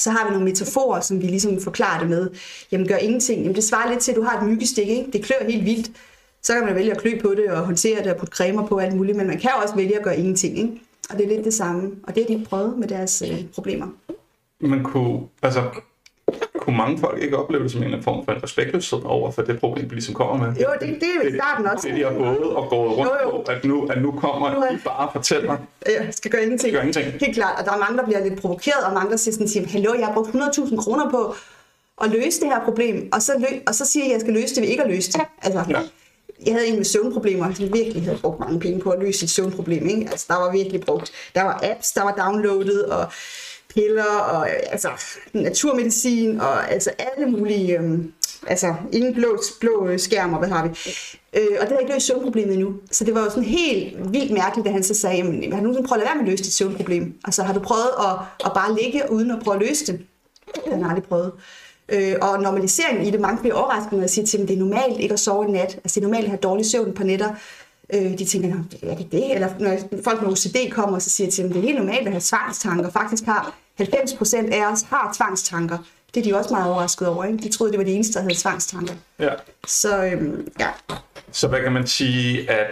Så 0.00 0.10
har 0.10 0.24
vi 0.26 0.30
nogle 0.30 0.44
metaforer, 0.44 1.00
som 1.00 1.22
vi 1.22 1.26
ligesom 1.26 1.60
forklarer 1.60 2.00
det 2.00 2.08
med. 2.08 2.30
Jamen 2.72 2.88
gør 2.88 2.96
ingenting. 2.96 3.40
Jamen 3.42 3.56
det 3.56 3.64
svarer 3.64 3.90
lidt 3.90 4.00
til, 4.00 4.12
at 4.12 4.16
du 4.16 4.22
har 4.22 4.40
et 4.40 4.48
myggestik, 4.48 4.88
ikke? 4.88 5.10
Det 5.12 5.24
klør 5.24 5.36
helt 5.48 5.64
vildt. 5.64 5.90
Så 6.42 6.54
kan 6.54 6.64
man 6.64 6.74
vælge 6.74 6.90
at 6.90 7.00
klø 7.00 7.18
på 7.22 7.34
det 7.34 7.50
og 7.50 7.66
håndtere 7.66 8.02
det 8.02 8.12
og 8.12 8.16
putte 8.16 8.36
cremer 8.36 8.66
på 8.66 8.78
alt 8.78 8.96
muligt, 8.96 9.16
men 9.16 9.26
man 9.26 9.38
kan 9.38 9.50
også 9.62 9.74
vælge 9.74 9.96
at 9.96 10.02
gøre 10.02 10.18
ingenting, 10.18 10.58
ikke? 10.58 10.80
Og 11.10 11.18
det 11.18 11.24
er 11.24 11.28
lidt 11.28 11.44
det 11.44 11.54
samme. 11.54 11.90
Og 12.02 12.14
det 12.14 12.26
har 12.28 12.38
de 12.38 12.44
prøvet 12.44 12.78
med 12.78 12.88
deres 12.88 13.22
øh, 13.30 13.44
problemer. 13.54 13.86
Man 14.60 14.82
kunne, 14.82 15.20
altså, 15.42 15.62
kunne 16.58 16.76
mange 16.76 16.98
folk 16.98 17.22
ikke 17.22 17.36
opleve 17.38 17.62
det 17.62 17.70
som 17.72 17.78
en 17.80 17.84
eller 17.84 17.96
anden 17.96 18.04
form 18.04 18.24
for 18.24 18.32
en 18.32 18.42
respektløshed 18.42 18.98
over 19.04 19.30
for 19.30 19.42
det 19.42 19.60
problem, 19.60 19.90
vi 19.90 19.94
ligesom 19.94 20.14
kommer 20.14 20.46
med? 20.46 20.56
Jo, 20.56 20.66
det, 20.80 20.88
det 20.88 21.02
er 21.02 21.24
jo 21.24 21.28
i 21.30 21.36
starten 21.36 21.66
også. 21.66 21.88
Det, 21.88 21.96
de 21.96 22.02
har 22.04 22.12
gået 22.12 22.38
og 22.56 22.70
gået 22.70 22.90
rundt 22.96 23.12
Jo, 23.22 23.28
jo. 23.30 23.30
på, 23.30 23.42
at 23.50 23.64
nu, 23.64 23.86
at 23.86 24.02
nu 24.02 24.10
kommer 24.12 24.54
Nu 24.54 24.60
er- 24.60 24.72
I 24.72 24.76
bare 24.84 25.06
og 25.08 25.12
fortæller. 25.12 25.56
Jeg 25.86 26.08
skal 26.10 26.30
gøre 26.30 26.42
ingenting. 26.42 26.72
Gør 26.72 26.80
ingenting. 26.80 27.06
Helt 27.20 27.34
klart. 27.34 27.58
Og 27.58 27.64
der 27.64 27.72
er 27.72 27.78
mange, 27.78 27.98
der 27.98 28.04
bliver 28.04 28.24
lidt 28.28 28.40
provokeret, 28.40 28.84
og 28.86 28.92
mange, 28.94 29.10
der 29.10 29.16
siger 29.16 29.32
sådan, 29.48 29.68
hallo, 29.68 29.94
jeg 29.98 30.06
har 30.06 30.14
brugt 30.14 30.28
100.000 30.34 30.76
kroner 30.82 31.10
på 31.10 31.34
at 32.04 32.10
løse 32.10 32.40
det 32.40 32.48
her 32.48 32.64
problem, 32.64 33.08
og 33.12 33.22
så, 33.22 33.32
lø- 33.38 33.60
og 33.66 33.74
så 33.74 33.84
siger 33.86 34.04
jeg, 34.04 34.10
at 34.10 34.12
jeg 34.14 34.20
skal 34.20 34.32
løse 34.34 34.54
det 34.54 34.62
ved 34.62 34.68
ikke 34.68 34.82
at 34.82 34.90
løse 34.90 35.12
det. 35.12 35.20
Altså, 35.42 35.64
Ja. 35.68 35.80
Jeg 36.46 36.54
havde 36.54 36.66
en 36.66 36.76
med 36.76 36.84
søvnproblemer, 36.84 37.54
som 37.54 37.72
virkelig 37.74 38.04
havde 38.04 38.18
brugt 38.18 38.40
mange 38.40 38.60
penge 38.60 38.80
på 38.80 38.90
at 38.90 39.00
løse 39.02 39.18
sit 39.18 39.30
søvnproblem. 39.30 39.88
Ikke? 39.88 40.08
Altså, 40.10 40.26
der 40.28 40.34
var 40.36 40.52
virkelig 40.52 40.80
brugt. 40.80 41.12
Der 41.34 41.42
var 41.42 41.60
apps, 41.62 41.92
der 41.92 42.02
var 42.02 42.14
downloadet, 42.14 42.84
og 42.84 43.06
piller, 43.74 44.04
og 44.04 44.48
øh, 44.48 44.56
altså, 44.70 44.88
naturmedicin, 45.32 46.40
og 46.40 46.72
altså 46.72 46.90
alle 46.98 47.26
mulige... 47.26 47.78
øh, 47.78 47.98
altså, 48.46 48.74
ingen 48.92 49.14
blå, 49.14 49.38
blå 49.60 49.86
øh, 49.88 49.98
skærmer, 49.98 50.38
hvad 50.38 50.48
har 50.48 50.68
vi? 50.68 50.78
Øh, 51.36 51.56
og 51.60 51.66
det 51.66 51.72
har 51.72 51.78
ikke 51.78 51.92
løst 51.92 52.06
søvnproblemet 52.06 52.52
endnu. 52.54 52.74
Så 52.90 53.04
det 53.04 53.14
var 53.14 53.20
jo 53.20 53.30
sådan 53.30 53.44
helt 53.44 54.12
vildt 54.12 54.32
mærkeligt, 54.32 54.66
da 54.66 54.70
han 54.72 54.82
så 54.82 54.94
sagde, 54.94 55.16
jamen, 55.16 55.52
har 55.52 55.58
du 55.58 55.62
nogensinde 55.62 55.88
prøvet 55.88 56.00
at 56.00 56.06
lade 56.06 56.14
være 56.14 56.22
med 56.22 56.24
at 56.24 56.30
løse 56.30 56.44
dit 56.44 56.52
søvnproblem? 56.52 57.14
Altså, 57.24 57.42
har 57.42 57.54
du 57.54 57.60
prøvet 57.60 57.90
at, 57.98 58.46
at 58.46 58.52
bare 58.54 58.76
ligge 58.82 59.02
uden 59.10 59.30
at 59.30 59.38
prøve 59.44 59.54
at 59.54 59.62
løse 59.68 59.86
det? 59.86 60.00
Han 60.70 60.82
har 60.82 60.88
aldrig 60.88 61.04
prøvet. 61.04 61.32
Øh, 61.92 62.16
og 62.22 62.42
normaliseringen 62.42 63.06
i 63.06 63.10
det, 63.10 63.20
mange 63.20 63.40
bliver 63.40 63.54
overrasket, 63.54 63.92
når 63.92 64.00
jeg 64.00 64.10
siger 64.10 64.26
til 64.26 64.38
dem, 64.38 64.46
det 64.46 64.54
er 64.54 64.58
normalt 64.58 65.00
ikke 65.00 65.12
at 65.12 65.20
sove 65.20 65.48
i 65.48 65.50
nat. 65.50 65.74
Altså 65.84 65.94
det 65.94 65.96
er 65.96 66.08
normalt 66.08 66.24
at 66.24 66.30
have 66.30 66.38
dårlig 66.42 66.66
søvn 66.66 66.92
på 66.92 67.04
nætter. 67.04 67.34
Øh, 67.92 68.18
de 68.18 68.24
tænker, 68.24 68.48
"Nå, 68.48 68.56
er 68.82 68.94
det 68.96 69.12
det? 69.12 69.34
Eller 69.34 69.48
når 69.58 69.78
folk 70.04 70.22
med 70.22 70.30
OCD 70.30 70.70
kommer, 70.70 70.98
så 70.98 71.10
siger 71.10 71.26
jeg 71.26 71.32
til 71.32 71.44
dem, 71.44 71.52
det 71.52 71.58
er 71.58 71.62
helt 71.66 71.78
normalt 71.78 72.06
at 72.06 72.12
have 72.12 72.20
tvangstanker. 72.24 72.90
Faktisk 72.90 73.24
har 73.24 73.54
90 73.76 74.14
procent 74.14 74.54
af 74.54 74.72
os 74.72 74.82
har 74.82 75.12
tvangstanker. 75.16 75.78
Det 76.14 76.20
er 76.20 76.24
de 76.24 76.36
også 76.38 76.50
meget 76.50 76.70
overrasket 76.72 77.08
over. 77.08 77.24
Ikke? 77.24 77.38
De 77.38 77.48
troede, 77.48 77.72
det 77.72 77.78
var 77.78 77.84
de 77.84 77.92
eneste, 77.92 78.14
der 78.14 78.20
havde 78.20 78.34
tvangstanker. 78.34 78.94
Ja. 79.18 79.28
Så 79.66 80.04
øhm, 80.04 80.48
ja, 80.60 80.68
Så 81.32 81.48
hvad 81.48 81.60
kan 81.62 81.72
man 81.72 81.86
sige, 81.86 82.50
at 82.50 82.66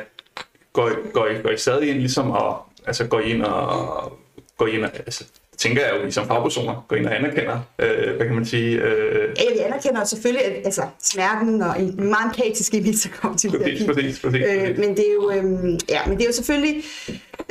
går, 0.73 0.89
I- 0.89 1.11
går, 1.13 1.27
I, 1.27 1.43
går 1.43 1.51
I 1.51 1.57
stadig 1.59 1.91
ind 1.91 1.99
ligesom 1.99 2.31
og, 2.31 2.63
altså 2.87 3.07
går 3.07 3.21
I 3.21 3.31
ind 3.31 3.43
og, 3.43 4.13
går 4.57 4.67
I 4.67 4.71
ind 4.77 4.85
og, 4.85 4.91
altså, 4.97 5.25
tænker 5.59 5.83
jeg 5.83 5.93
jo, 6.03 6.07
I 6.07 6.11
som 6.11 6.27
fagpersoner 6.27 6.85
går 6.89 6.97
ind 6.97 7.07
og 7.07 7.17
anerkender, 7.17 7.59
øh, 7.79 8.17
hvad 8.17 8.27
kan 8.27 8.35
man 8.35 8.45
sige, 8.47 8.71
øh, 8.77 9.29
Ja, 9.39 9.53
vi 9.53 9.59
anerkender 9.59 10.05
selvfølgelig 10.05 10.45
at, 10.45 10.53
altså, 10.65 10.83
smerten 11.03 11.63
og 11.63 11.81
en 11.83 12.09
meget 12.11 12.27
empatisk 12.27 12.75
i 12.75 12.81
metakognitiv 12.81 13.51
præcis, 13.51 13.79
terapi. 13.81 13.93
præcis, 13.95 14.21
præcis, 14.21 14.43
Øh, 14.49 14.61
præcis. 14.61 14.79
men 14.79 14.91
det 14.97 15.05
er 15.09 15.13
jo, 15.15 15.31
øhm, 15.31 15.79
ja, 15.89 16.01
men 16.07 16.17
det 16.17 16.23
er 16.23 16.27
jo 16.29 16.33
selvfølgelig, 16.33 16.83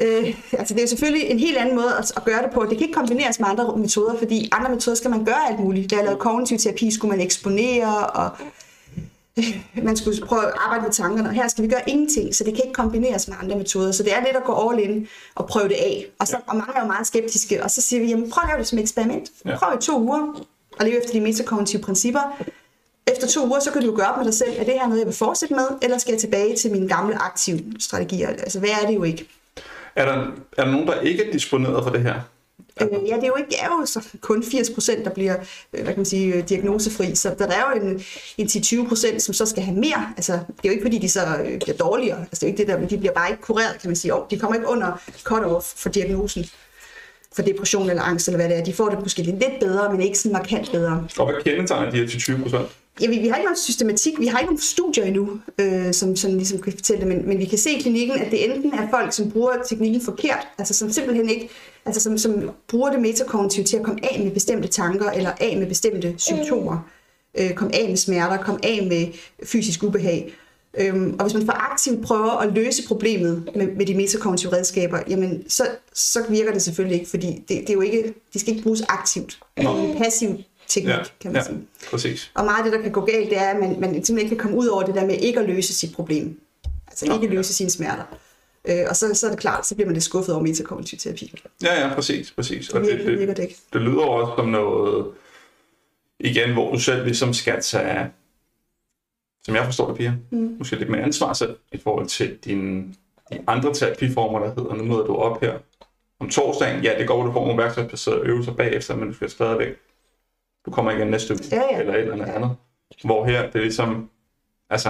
øh, 0.02 0.34
altså 0.52 0.74
det 0.74 0.80
er 0.80 0.84
jo 0.84 0.88
selvfølgelig 0.88 1.24
en 1.30 1.40
helt 1.40 1.58
anden 1.58 1.76
måde 1.76 1.92
at, 2.00 2.12
at 2.18 2.24
gøre 2.26 2.42
det 2.44 2.52
på. 2.54 2.62
Det 2.62 2.70
kan 2.70 2.82
ikke 2.88 2.94
kombineres 2.94 3.40
med 3.40 3.48
andre 3.50 3.78
metoder, 3.78 4.18
fordi 4.18 4.50
andre 4.52 4.72
metoder 4.72 4.96
skal 4.96 5.10
man 5.10 5.26
gøre 5.26 5.50
alt 5.50 5.60
muligt. 5.60 5.92
Da 5.92 5.96
jeg 5.96 6.04
lavede 6.06 6.20
kognitiv 6.20 6.58
terapi, 6.58 6.92
skulle 6.92 7.12
man 7.18 7.26
eksponere, 7.26 8.08
og 8.08 8.26
øh, 8.26 8.48
man 9.84 9.98
skulle 9.98 10.26
prøve 10.26 10.46
at 10.46 10.54
arbejde 10.58 10.84
med 10.84 10.92
tankerne, 10.92 11.30
og 11.30 11.36
her 11.36 11.48
skal 11.48 11.64
vi 11.64 11.70
gøre 11.70 11.90
ingenting, 11.90 12.36
så 12.36 12.44
det 12.44 12.56
kan 12.56 12.64
ikke 12.64 12.74
kombineres 12.74 13.28
med 13.28 13.36
andre 13.42 13.58
metoder. 13.58 13.92
Så 13.92 14.04
det 14.04 14.14
er 14.14 14.20
lidt 14.20 14.36
at 14.36 14.44
gå 14.44 14.70
all 14.70 14.80
in 14.80 15.08
og 15.36 15.48
prøve 15.48 15.68
det 15.68 15.76
af. 15.76 16.06
Og, 16.20 16.28
så, 16.28 16.38
og 16.48 16.56
mange 16.56 16.74
er 16.76 16.82
jo 16.82 16.88
meget 16.88 17.08
skeptiske, 17.08 17.64
og 17.64 17.72
så 17.72 17.82
siger 17.82 18.02
vi, 18.02 18.08
jamen 18.08 18.30
prøv 18.30 18.42
at 18.44 18.50
lave 18.50 18.60
det 18.60 18.68
som 18.68 18.80
eksperiment. 18.80 19.30
Ja. 19.46 19.58
Prøv 19.58 19.78
i 19.78 19.82
to 19.82 20.00
uger 20.02 20.46
og 20.80 20.86
leve 20.86 20.98
efter 20.98 21.12
de 21.14 21.22
metakognitive 21.22 21.82
principper. 21.82 22.44
Efter 23.08 23.28
to 23.28 23.48
uger, 23.48 23.60
så 23.60 23.72
kan 23.72 23.82
du 23.82 23.88
jo 23.88 23.96
gøre 23.96 24.08
op 24.08 24.18
med 24.18 24.26
dig 24.26 24.34
selv, 24.34 24.50
er 24.58 24.64
det 24.64 24.74
her 24.74 24.88
noget, 24.88 25.00
jeg 25.00 25.08
vil 25.08 25.16
fortsætte 25.16 25.56
med, 25.56 25.68
eller 25.82 25.98
skal 25.98 26.12
jeg 26.12 26.22
tilbage 26.22 26.56
til 26.56 26.72
mine 26.72 26.88
gamle 26.88 27.16
aktive 27.16 27.60
strategier? 27.80 28.28
Altså, 28.28 28.60
hvad 28.60 28.70
er 28.70 28.88
det 28.88 28.96
jo 28.96 29.04
ikke? 29.04 29.28
Er 29.96 30.06
der, 30.06 30.28
er 30.58 30.64
der 30.64 30.72
nogen, 30.72 30.88
der 30.88 31.00
ikke 31.00 31.28
er 31.28 31.32
disponeret 31.32 31.84
for 31.84 31.92
det 31.92 32.02
her? 32.02 32.22
Øh, 32.82 32.88
ja, 33.08 33.16
det 33.16 33.24
er 33.24 33.28
jo 33.28 33.36
ikke 33.36 33.50
det 33.50 33.60
er 33.62 33.66
jo 33.66 33.86
så 33.86 34.08
kun 34.22 34.44
80 34.44 34.70
procent, 34.70 35.06
der 35.06 35.12
bliver 35.12 35.36
øh, 35.74 35.84
hvad 35.84 35.94
kan 35.94 35.98
man 35.98 36.06
sige, 36.06 36.34
øh, 36.34 36.50
diagnosefri, 36.50 37.16
så 37.16 37.36
der 37.40 37.48
er 37.48 37.64
jo 37.76 37.82
en, 37.82 38.02
en 38.38 38.48
10-20 38.48 38.88
procent, 38.88 39.22
som 39.22 39.34
så 39.34 39.46
skal 39.46 39.64
have 39.64 39.78
mere. 39.78 40.14
Altså, 40.18 40.34
det 40.34 40.40
er 40.64 40.70
jo 40.70 40.72
ikke, 40.72 40.84
fordi 40.84 40.98
de 40.98 41.10
så 41.10 41.22
øh, 41.46 41.60
bliver 41.60 41.78
dårligere. 41.78 42.20
Altså, 42.20 42.36
det 42.40 42.44
er 42.44 42.48
jo 42.48 42.52
ikke 42.52 42.58
det 42.58 42.68
der, 42.68 42.80
men 42.80 42.90
de 42.90 42.98
bliver 42.98 43.14
bare 43.14 43.30
ikke 43.30 43.42
kureret, 43.42 43.82
kan 43.82 43.90
man 43.90 43.96
sige. 43.96 44.14
Og 44.14 44.28
de 44.32 44.40
kommer 44.40 44.56
ikke 44.56 44.68
under 44.68 45.02
cut-off 45.30 45.74
for 45.78 45.90
diagnosen 45.90 46.46
for 47.36 47.42
depression 47.42 47.90
eller 47.90 48.04
angst, 48.04 48.28
eller 48.28 48.38
hvad 48.38 48.50
det 48.50 48.58
er. 48.58 48.64
De 48.64 48.74
får 48.74 48.90
det 48.90 49.00
måske 49.00 49.22
lidt 49.22 49.60
bedre, 49.60 49.92
men 49.92 50.02
ikke 50.02 50.20
sådan 50.20 50.34
markant 50.34 50.72
bedre. 50.72 51.08
Og 51.18 51.32
hvad 51.32 51.44
kendetegner 51.44 51.92
de 51.92 51.98
her 51.98 52.08
til 52.08 52.20
20 52.20 52.40
procent? 52.40 52.68
Ja, 53.02 53.08
vi, 53.08 53.20
vi 53.20 53.28
har 53.28 53.36
ikke 53.36 53.46
nogen 53.46 53.58
systematik, 53.58 54.20
vi 54.20 54.28
har 54.28 54.40
ikke 54.40 54.48
nogen 54.48 54.62
studier 54.62 55.06
endnu, 55.06 55.30
øh, 55.60 55.94
som 55.94 56.16
sådan 56.16 56.38
ligesom 56.38 56.62
kan 56.62 56.74
fortælle 56.74 57.00
det, 57.00 57.08
men, 57.08 57.28
men 57.28 57.40
vi 57.40 57.46
kan 57.46 57.58
se 57.58 57.72
i 57.72 57.82
klinikken, 57.82 58.20
at 58.20 58.32
det 58.32 58.56
enten 58.56 58.74
er 58.74 58.90
folk, 58.90 59.14
som 59.14 59.32
bruger 59.32 59.52
teknikken 59.70 60.02
forkert, 60.02 60.48
altså 60.58 60.74
som 60.74 60.92
simpelthen 60.92 61.30
ikke, 61.30 61.50
altså 61.86 62.02
som, 62.02 62.18
som 62.18 62.52
bruger 62.68 62.92
det 62.92 63.02
metakognitive 63.02 63.66
til 63.66 63.78
at 63.78 63.84
komme 63.84 64.00
af 64.14 64.24
med 64.24 64.32
bestemte 64.32 64.68
tanker, 64.68 65.12
eller 65.12 65.32
af 65.42 65.58
med 65.58 65.68
bestemte 65.68 66.14
symptomer, 66.18 66.90
øh, 67.38 67.54
komme 67.54 67.76
af 67.76 67.90
med 67.90 67.98
smerter, 67.98 68.38
komme 68.38 68.66
af 68.66 68.88
med 68.90 69.08
fysisk 69.44 69.84
ubehag. 69.84 70.34
Øhm, 70.80 71.16
og 71.20 71.26
hvis 71.26 71.34
man 71.34 71.46
for 71.46 71.72
aktivt 71.72 72.06
prøver 72.06 72.32
at 72.32 72.54
løse 72.54 72.88
problemet 72.88 73.50
med, 73.56 73.68
med 73.68 73.86
de 73.86 73.96
metakognitive 73.96 74.54
redskaber, 74.54 75.00
jamen 75.10 75.50
så, 75.50 75.68
så 75.94 76.20
virker 76.30 76.54
det 76.54 76.62
selvfølgelig 76.62 77.00
ikke, 77.00 77.10
fordi 77.10 77.28
det, 77.28 77.48
det 77.48 77.70
er 77.70 77.74
jo 77.74 77.82
ikke, 77.82 78.14
de 78.34 78.40
skal 78.40 78.54
ikke 78.54 78.64
bruges 78.64 78.82
aktivt. 78.82 79.40
Det 79.58 79.66
er 79.66 79.70
en 79.70 79.98
passiv 79.98 80.30
teknik, 80.68 80.90
Ja, 80.90 81.04
kan 81.22 81.32
man 81.34 81.42
ja, 81.42 81.48
sige. 81.48 81.68
præcis. 81.92 82.32
Og 82.34 82.46
meget 82.46 82.58
af 82.58 82.64
det, 82.64 82.74
der 82.74 82.82
kan 82.82 82.92
gå 82.92 83.06
galt, 83.06 83.30
det 83.30 83.38
er, 83.38 83.50
at 83.50 83.60
man, 83.60 83.70
man 83.70 83.90
simpelthen 83.90 84.20
ikke 84.20 84.30
kan 84.30 84.38
komme 84.38 84.58
ud 84.58 84.68
over 84.68 84.84
det 84.84 84.96
der 84.96 85.06
med 85.06 85.16
ikke 85.16 85.40
at 85.40 85.46
løse 85.46 85.74
sit 85.74 85.96
problem. 85.96 86.40
Altså 86.88 87.06
ikke 87.14 87.28
ja. 87.28 87.34
løse 87.34 87.54
sine 87.54 87.70
smerter. 87.70 88.04
Øh, 88.66 88.86
og 88.90 88.96
så, 88.96 89.14
så 89.14 89.26
er 89.28 89.32
det 89.32 89.40
klart, 89.40 89.68
så 89.68 89.76
bliver 89.76 89.86
man 89.88 89.94
lidt 89.94 90.04
skuffet 90.04 90.36
over 90.36 90.44
metakognitiv 90.44 91.00
terapi. 91.00 91.34
Ja, 91.64 91.88
ja, 91.88 91.94
præcis, 91.94 92.32
præcis. 92.32 92.70
Og 92.70 92.82
Det 92.82 93.00
det, 93.00 93.20
virker, 93.20 93.34
det 93.34 93.50
det 93.74 93.82
lyder 93.82 94.02
også 94.02 94.34
som 94.38 94.48
noget, 94.50 95.08
igen, 96.20 96.54
hvor 96.54 96.72
du 96.74 96.80
selv 96.80 97.04
ligesom 97.04 97.34
skal 97.34 97.62
tage, 97.62 98.10
som 99.46 99.56
jeg 99.56 99.66
forstår 99.66 99.88
det, 99.88 99.98
Pia, 99.98 100.14
mm. 100.32 100.56
måske 100.60 100.76
lidt 100.76 100.90
mere 100.90 101.02
ansvar 101.02 101.34
selv 101.34 101.56
i 101.72 101.78
forhold 101.78 102.08
til 102.08 102.38
dine 102.46 102.84
de 103.32 103.40
andre 103.48 103.74
terapiformer, 103.74 104.40
der 104.40 104.48
hedder, 104.48 104.76
nu 104.76 104.84
møder 104.84 105.06
du 105.06 105.16
op 105.16 105.42
her 105.42 105.54
om 106.20 106.30
torsdagen. 106.30 106.84
Ja, 106.84 107.00
det 107.00 107.08
går, 107.08 107.26
du 107.26 107.32
får 107.32 107.46
nogle 107.46 107.64
værktøjsbaserede 107.64 108.22
øvelser 108.22 108.54
bagefter, 108.54 108.96
men 108.96 109.08
du 109.08 109.14
skal 109.14 109.30
stadigvæk, 109.30 109.74
du 110.68 110.72
kommer 110.72 110.92
igen 110.92 111.08
næste 111.08 111.34
uge, 111.34 111.40
Ja, 111.52 111.62
ja. 111.72 111.80
eller 111.80 111.94
et 111.94 112.00
eller 112.00 112.14
andet 112.14 112.26
andet. 112.26 112.52
Hvor 113.04 113.26
her, 113.26 113.42
det 113.42 113.56
er 113.56 113.60
ligesom, 113.60 114.10
altså, 114.70 114.90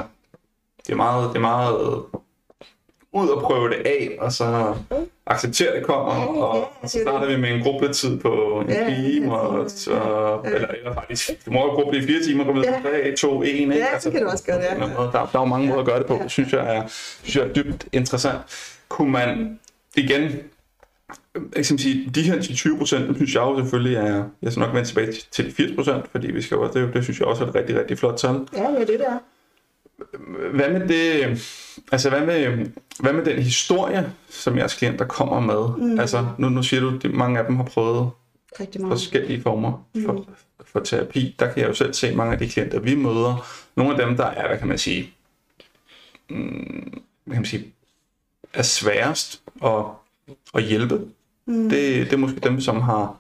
det 0.88 0.92
er 0.94 0.96
meget, 0.96 1.30
det 1.30 1.36
er 1.36 1.42
meget 1.42 2.04
ud 3.14 3.30
og 3.30 3.42
prøve 3.42 3.70
det 3.70 3.76
af, 3.88 4.18
og 4.20 4.32
så 4.32 4.76
acceptere, 5.26 5.76
det 5.76 5.86
kommer, 5.86 6.12
og 6.44 6.70
så 6.90 7.00
starter 7.02 7.28
vi 7.28 7.38
med 7.38 7.50
en 7.50 7.64
gruppetid 7.64 8.20
på 8.20 8.60
en 8.62 8.70
Ja, 8.70 8.84
ja, 8.84 8.96
time, 8.96 9.40
og 9.40 9.64
ja, 9.64 9.68
så, 9.70 9.92
eller, 10.46 10.68
eller 10.68 10.94
faktisk, 10.94 11.46
du 11.46 11.52
må 11.52 11.60
jo 11.66 11.72
gruppe 11.72 11.98
i 11.98 12.02
fire 12.02 12.24
timer, 12.24 12.44
gå 12.44 12.54
videre 12.54 12.82
på 12.82 12.88
3, 12.88 13.16
2, 13.16 13.42
1, 13.42 13.48
ikke? 13.48 13.76
Ja, 13.76 14.00
så 14.00 14.12
kan 14.12 14.22
du 14.22 14.28
også 14.30 14.44
gøre 14.46 14.56
ja. 14.62 14.70
Der, 14.80 15.12
der 15.12 15.20
er 15.20 15.30
jo 15.40 15.46
mange 15.46 15.68
måder 15.68 15.80
at 15.80 15.86
gøre 15.86 16.00
det 16.00 16.08
på, 16.08 16.20
det 16.24 16.32
synes 16.32 16.54
jeg 16.54 16.76
er, 16.78 16.84
synes 16.88 17.36
jeg 17.36 17.44
er 17.48 17.54
dybt 17.54 17.88
interessant. 17.94 18.40
Kunne 18.90 19.12
man, 19.12 19.60
igen, 19.96 20.32
jeg 21.56 21.66
skal 21.66 21.80
sige, 21.80 22.10
de 22.16 22.22
her 22.24 22.42
20 22.42 22.78
procent, 22.78 23.16
synes 23.16 23.34
jeg 23.34 23.42
jo 23.42 23.60
selvfølgelig 23.60 23.96
er, 23.96 24.24
jeg 24.42 24.52
skal 24.52 24.60
nok 24.62 24.74
vende 24.74 24.88
tilbage 24.88 25.12
til- 25.12 25.24
til 25.32 25.46
de 25.46 25.52
80 25.52 25.76
procent, 25.76 26.06
fordi 26.12 26.32
vi 26.32 26.42
skal 26.42 26.56
jo, 26.56 26.72
det, 26.74 26.94
det 26.94 27.04
synes 27.04 27.20
jeg 27.20 27.28
også 27.28 27.44
er 27.44 27.48
et 27.50 27.56
rigtig, 27.56 27.80
rigtig 27.80 27.98
flot 28.00 28.18
tal. 28.18 28.32
Ja, 28.54 28.64
det 28.72 28.82
er 28.82 28.86
det 28.86 29.00
der. 29.00 29.20
Hvad 30.54 30.70
med 30.74 30.88
det, 30.88 31.24
altså 31.92 32.10
hvad 32.10 32.26
med, 32.26 32.66
hvad 33.00 33.14
med 33.14 33.26
den 33.26 33.42
historie, 33.42 34.14
som 34.30 34.58
jeres 34.58 34.74
klienter 34.74 35.06
kommer 35.06 35.40
med? 35.40 35.88
Mm. 35.88 36.00
Altså, 36.00 36.28
nu, 36.38 36.50
nu 36.50 36.64
siger 36.64 36.82
du, 36.82 36.96
at 37.04 37.12
mange 37.14 37.40
af 37.40 37.46
dem 37.46 37.56
har 37.56 37.64
prøvet 37.64 38.10
Rigtig 38.60 38.82
meget. 38.82 38.92
forskellige 38.94 39.42
former 39.42 39.86
for, 40.06 40.26
for 40.66 40.80
terapi. 40.80 41.36
Der 41.40 41.52
kan 41.54 41.62
jeg 41.62 41.70
jo 41.70 41.74
selv 41.74 41.94
se 41.94 42.16
mange 42.16 42.34
af 42.34 42.40
de 42.40 42.50
klienter, 42.50 42.80
vi 42.80 42.96
møder. 42.96 43.48
Nogle 43.76 43.96
af 44.02 44.06
dem, 44.08 44.18
der 44.18 44.26
er, 44.26 44.48
hvad 44.48 44.58
kan 44.58 44.68
man 44.68 44.78
sige, 44.78 45.14
mm, 46.30 47.02
hvad 47.26 47.36
kan 47.36 47.42
man 47.42 47.46
sige, 47.46 47.74
er 48.54 48.62
sværest 48.64 49.42
at, 49.66 49.84
at 50.54 50.64
hjælpe. 50.64 51.02
Mm. 51.48 51.70
Det, 51.70 52.06
det 52.06 52.14
er 52.14 52.18
måske 52.18 52.40
dem, 52.40 52.62
som 52.62 52.82
har, 52.82 53.16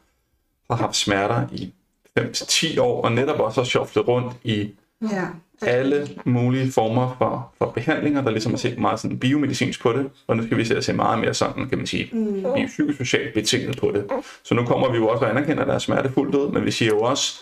har 0.69 0.77
haft 0.77 0.95
smerter 0.95 1.47
i 1.51 1.73
5-10 2.19 2.81
år, 2.81 3.01
og 3.01 3.11
netop 3.11 3.39
også 3.39 3.61
har 3.61 3.65
shufflet 3.65 4.07
rundt 4.07 4.33
i 4.43 4.71
Ja. 5.11 5.23
alle 5.61 6.07
mulige 6.25 6.71
former 6.71 7.15
for, 7.17 7.51
for 7.57 7.65
behandlinger, 7.71 8.21
der 8.21 8.31
ligesom 8.31 8.53
er 8.53 8.57
set 8.57 8.77
meget 8.79 8.99
sådan 8.99 9.19
biomedicinsk 9.19 9.81
på 9.81 9.93
det, 9.93 10.09
og 10.27 10.37
nu 10.37 10.43
skal 10.45 10.57
vi 10.57 10.65
se 10.65 10.77
at 10.77 10.83
se 10.85 10.93
meget 10.93 11.19
mere 11.19 11.33
sådan, 11.33 11.69
kan 11.69 11.77
man 11.77 11.87
sige, 11.87 12.09
mm. 12.11 12.45
biopsykosocialt 12.55 13.33
betinget 13.33 13.77
på 13.79 13.91
det. 13.95 14.05
Så 14.43 14.55
nu 14.55 14.65
kommer 14.65 14.91
vi 14.91 14.97
jo 14.97 15.07
også 15.07 15.25
og 15.25 15.31
anerkender, 15.31 15.61
at 15.61 15.67
der 15.67 15.73
er 15.73 15.79
smertefuldt 15.79 16.35
ud, 16.35 16.51
men 16.51 16.65
vi 16.65 16.71
siger 16.71 16.89
jo 16.89 16.99
også, 16.99 17.39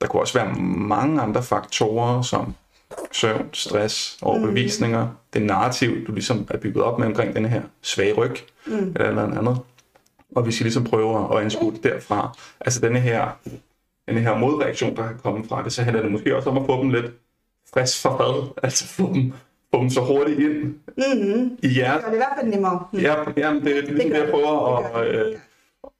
der 0.00 0.06
kunne 0.06 0.22
også 0.22 0.38
være 0.38 0.54
mange 0.88 1.20
andre 1.20 1.42
faktorer, 1.42 2.22
som 2.22 2.54
søvn, 3.12 3.48
stress, 3.52 4.18
overbevisninger, 4.22 5.04
mm. 5.04 5.10
det 5.32 5.42
narrativ, 5.42 6.06
du 6.06 6.12
ligesom 6.12 6.46
er 6.50 6.56
bygget 6.58 6.84
op 6.84 6.98
med 6.98 7.06
omkring 7.06 7.36
den 7.36 7.44
her 7.44 7.62
svage 7.82 8.12
ryg, 8.12 8.36
mm. 8.66 8.92
eller 8.96 9.12
noget 9.12 9.38
andet. 9.38 9.58
Og 10.36 10.46
vi 10.46 10.52
skal 10.52 10.64
ligesom 10.64 10.84
prøve 10.84 11.36
at 11.36 11.44
anskue 11.44 11.72
det 11.72 11.82
derfra. 11.82 12.38
Altså 12.60 12.80
denne 12.80 13.00
her, 13.00 13.28
denne 14.08 14.20
her 14.20 14.38
modreaktion, 14.38 14.96
der 14.96 15.06
kan 15.06 15.18
komme 15.22 15.44
fra 15.48 15.64
det, 15.64 15.72
så 15.72 15.82
handler 15.82 16.02
det 16.02 16.12
måske 16.12 16.36
også 16.36 16.50
om 16.50 16.58
at 16.58 16.66
få 16.66 16.82
dem 16.82 16.90
lidt 16.90 17.06
frisk 17.74 18.02
for 18.02 18.16
fad, 18.18 18.48
altså 18.62 18.86
få 18.86 19.12
dem, 19.14 19.32
få 19.74 19.80
dem 19.80 19.90
så 19.90 20.00
hurtigt 20.00 20.38
ind 20.40 20.74
Mm-hmm. 20.96 21.58
i 21.62 21.66
Det 21.66 21.70
hjertet. 21.70 22.04
gør 22.04 22.10
det 22.10 22.16
i 22.16 22.18
hvert 22.18 22.32
fald 22.40 22.50
nemmere. 22.50 22.84
Mm. 22.92 22.98
Ja, 22.98 23.14
jamen, 23.36 23.64
det, 23.64 23.74
det 23.74 23.78
er 23.78 23.80
ligesom 23.82 23.96
det, 24.00 24.10
gør 24.10 24.16
jeg 24.18 24.26
det. 24.26 24.30
prøver 24.34 24.76
Det 24.76 25.00
at, 25.00 25.14
det. 25.14 25.32
øh, 25.32 25.38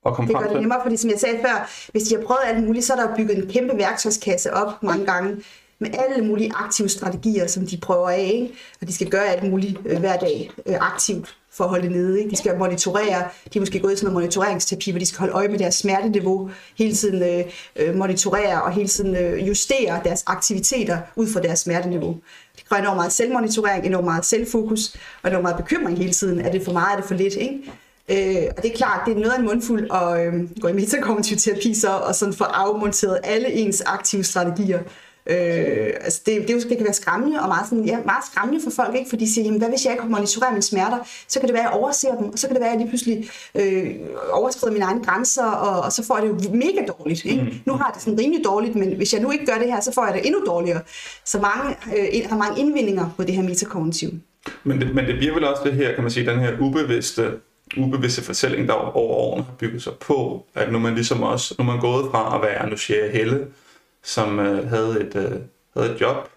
at 0.07 0.15
komme 0.15 0.33
Det 0.33 0.41
gør 0.43 0.49
det 0.49 0.61
nemmere, 0.61 0.79
fordi 0.83 0.97
som 0.97 1.11
jeg 1.11 1.19
sagde 1.19 1.39
før, 1.41 1.89
hvis 1.93 2.03
de 2.03 2.15
har 2.17 2.23
prøvet 2.23 2.41
alt 2.45 2.65
muligt, 2.65 2.85
så 2.85 2.93
er 2.95 2.97
der 3.07 3.17
bygget 3.17 3.37
en 3.39 3.51
kæmpe 3.51 3.79
værktøjskasse 3.79 4.55
op 4.55 4.83
mange 4.83 5.07
gange 5.07 5.37
med 5.79 5.89
alle 5.99 6.25
mulige 6.25 6.53
aktive 6.55 6.89
strategier, 6.89 7.47
som 7.47 7.67
de 7.67 7.77
prøver 7.83 8.09
af, 8.09 8.31
ikke? 8.35 8.55
og 8.81 8.89
de 8.89 8.93
skal 8.93 9.11
gøre 9.11 9.25
alt 9.27 9.51
muligt 9.51 9.79
øh, 9.87 9.99
hver 10.01 10.17
dag 10.17 10.51
øh, 10.67 10.75
aktivt 10.81 11.37
for 11.57 11.65
at 11.65 11.71
holde 11.71 11.83
det 11.83 11.93
nede. 11.93 12.19
Ikke? 12.19 12.31
De 12.31 12.37
skal 12.37 12.59
monitorere, 12.59 13.29
de 13.53 13.59
er 13.59 13.61
måske 13.61 13.81
gået 13.81 13.93
i 13.93 13.97
sådan 13.97 14.07
noget 14.07 14.23
monitoreringsterapi, 14.23 14.91
hvor 14.91 14.99
de 14.99 15.07
skal 15.07 15.19
holde 15.19 15.33
øje 15.35 15.49
med 15.49 15.59
deres 15.59 15.75
smerteniveau, 15.75 16.51
hele 16.79 16.95
tiden 16.95 17.23
øh, 17.23 17.45
øh, 17.77 17.95
monitorere 17.95 18.63
og 18.63 18.73
hele 18.73 18.89
tiden 18.89 19.17
øh, 19.17 19.49
justere 19.49 20.01
deres 20.05 20.25
aktiviteter 20.27 20.99
ud 21.17 21.27
fra 21.27 21.41
deres 21.41 21.59
smerteniveau. 21.59 22.17
Det 22.57 22.65
kræver 22.69 22.83
enormt 22.83 22.97
meget 22.97 23.13
selvmonitorering, 23.13 23.87
enormt 23.87 24.05
meget 24.05 24.25
selvfokus 24.25 24.97
og 25.23 25.31
enormt 25.31 25.43
meget 25.43 25.57
bekymring 25.57 25.99
hele 25.99 26.13
tiden. 26.13 26.41
Er 26.41 26.51
det 26.51 26.65
for 26.65 26.73
meget, 26.73 26.93
er 26.93 26.97
det 26.97 27.05
for 27.05 27.15
lidt? 27.15 27.35
Ikke? 27.35 27.73
Øh, 28.09 28.49
og 28.57 28.63
det 28.63 28.73
er 28.73 28.77
klart, 28.77 29.01
det 29.07 29.13
er 29.13 29.21
noget 29.21 29.33
af 29.33 29.39
en 29.39 29.45
mundfuld 29.45 29.91
at 29.91 30.27
øh, 30.27 30.61
gå 30.61 30.69
i 30.69 30.73
metakognitiv 30.73 31.37
terapi 31.37 31.75
så, 31.75 31.89
og 31.89 32.15
sådan 32.15 32.35
få 32.35 32.45
afmonteret 32.45 33.19
alle 33.25 33.53
ens 33.53 33.81
aktive 33.81 34.25
strategier. 34.25 34.81
Øh, 35.27 35.91
altså 36.01 36.21
det, 36.27 36.49
det, 36.49 36.57
er 36.57 36.69
det 36.69 36.77
kan 36.77 36.85
være 36.85 36.93
skræmmende 36.93 37.41
og 37.41 37.49
meget, 37.49 37.69
sådan, 37.69 37.85
ja, 37.85 37.99
meget 38.05 38.25
skræmmende 38.33 38.61
for 38.65 38.71
folk, 38.71 38.95
ikke? 38.97 39.11
fordi 39.11 39.25
de 39.25 39.35
siger, 39.35 39.45
jamen, 39.45 39.59
hvad 39.59 39.69
hvis 39.69 39.85
jeg 39.85 39.93
ikke 39.93 40.05
monitorerer 40.07 40.51
mine 40.51 40.63
smerter? 40.63 40.99
Så 41.29 41.41
kan 41.41 41.49
det 41.49 41.55
være, 41.55 41.63
at 41.63 41.71
jeg 41.71 41.81
overser 41.81 42.17
dem, 42.17 42.27
og 42.33 42.39
så 42.39 42.47
kan 42.47 42.55
det 42.55 42.61
være, 42.61 42.71
at 42.71 42.75
jeg 42.75 42.81
lige 42.81 42.91
pludselig 42.91 43.31
øh, 43.55 43.95
overskrider 44.33 44.73
mine 44.73 44.85
egne 44.85 45.05
grænser, 45.05 45.45
og, 45.45 45.83
og 45.83 45.93
så 45.93 46.07
får 46.07 46.19
jeg 46.19 46.27
det 46.27 46.45
jo 46.45 46.51
mega 46.55 46.87
dårligt. 46.89 47.25
Ikke? 47.25 47.43
Mm. 47.43 47.49
Nu 47.65 47.73
har 47.73 47.87
jeg 47.87 47.95
det 47.95 48.03
sådan 48.03 48.19
rimelig 48.19 48.45
dårligt, 48.45 48.75
men 48.77 48.97
hvis 48.97 49.13
jeg 49.13 49.23
nu 49.23 49.31
ikke 49.31 49.47
gør 49.47 49.59
det 49.59 49.67
her, 49.67 49.81
så 49.81 49.93
får 49.93 50.05
jeg 50.05 50.15
det 50.15 50.27
endnu 50.27 50.43
dårligere. 50.47 50.81
Så 51.25 51.39
mange 51.41 51.77
øh, 51.97 52.31
har 52.31 52.37
mange 52.37 52.61
indvindinger 52.61 53.11
på 53.17 53.23
det 53.25 53.35
her 53.35 53.43
metakognitiv. 53.43 54.11
Men 54.65 54.81
det, 54.81 54.95
men 54.95 55.07
det 55.07 55.17
bliver 55.19 55.35
vel 55.35 55.45
også 55.45 55.63
det 55.65 55.73
her, 55.73 55.95
kan 55.95 56.03
man 56.03 56.11
sige, 56.11 56.31
den 56.31 56.39
her 56.41 56.53
ubevidste, 56.61 57.31
ubevidste 57.77 58.23
fortælling, 58.23 58.69
der 58.69 58.75
over 58.75 59.15
årene 59.15 59.45
har 59.45 59.53
bygget 59.59 59.83
sig 59.83 59.93
på, 60.01 60.47
at 60.55 60.73
nu 60.73 60.79
er 60.79 60.83
man 60.83 60.95
ligesom 60.95 61.23
også, 61.23 61.55
nu 61.59 61.63
er 61.63 61.67
man 61.67 61.81
gået 61.81 62.11
fra 62.11 62.37
at 62.37 62.43
være, 62.43 62.71
nu 62.71 62.77
siger 62.77 63.05
jeg 63.05 63.13
Helle, 63.13 63.47
som 64.07 64.39
øh, 64.41 64.69
havde, 64.69 65.01
et, 65.01 65.17
øh, 65.17 65.39
havde 65.77 65.95
et 65.95 66.01
job, 66.01 66.29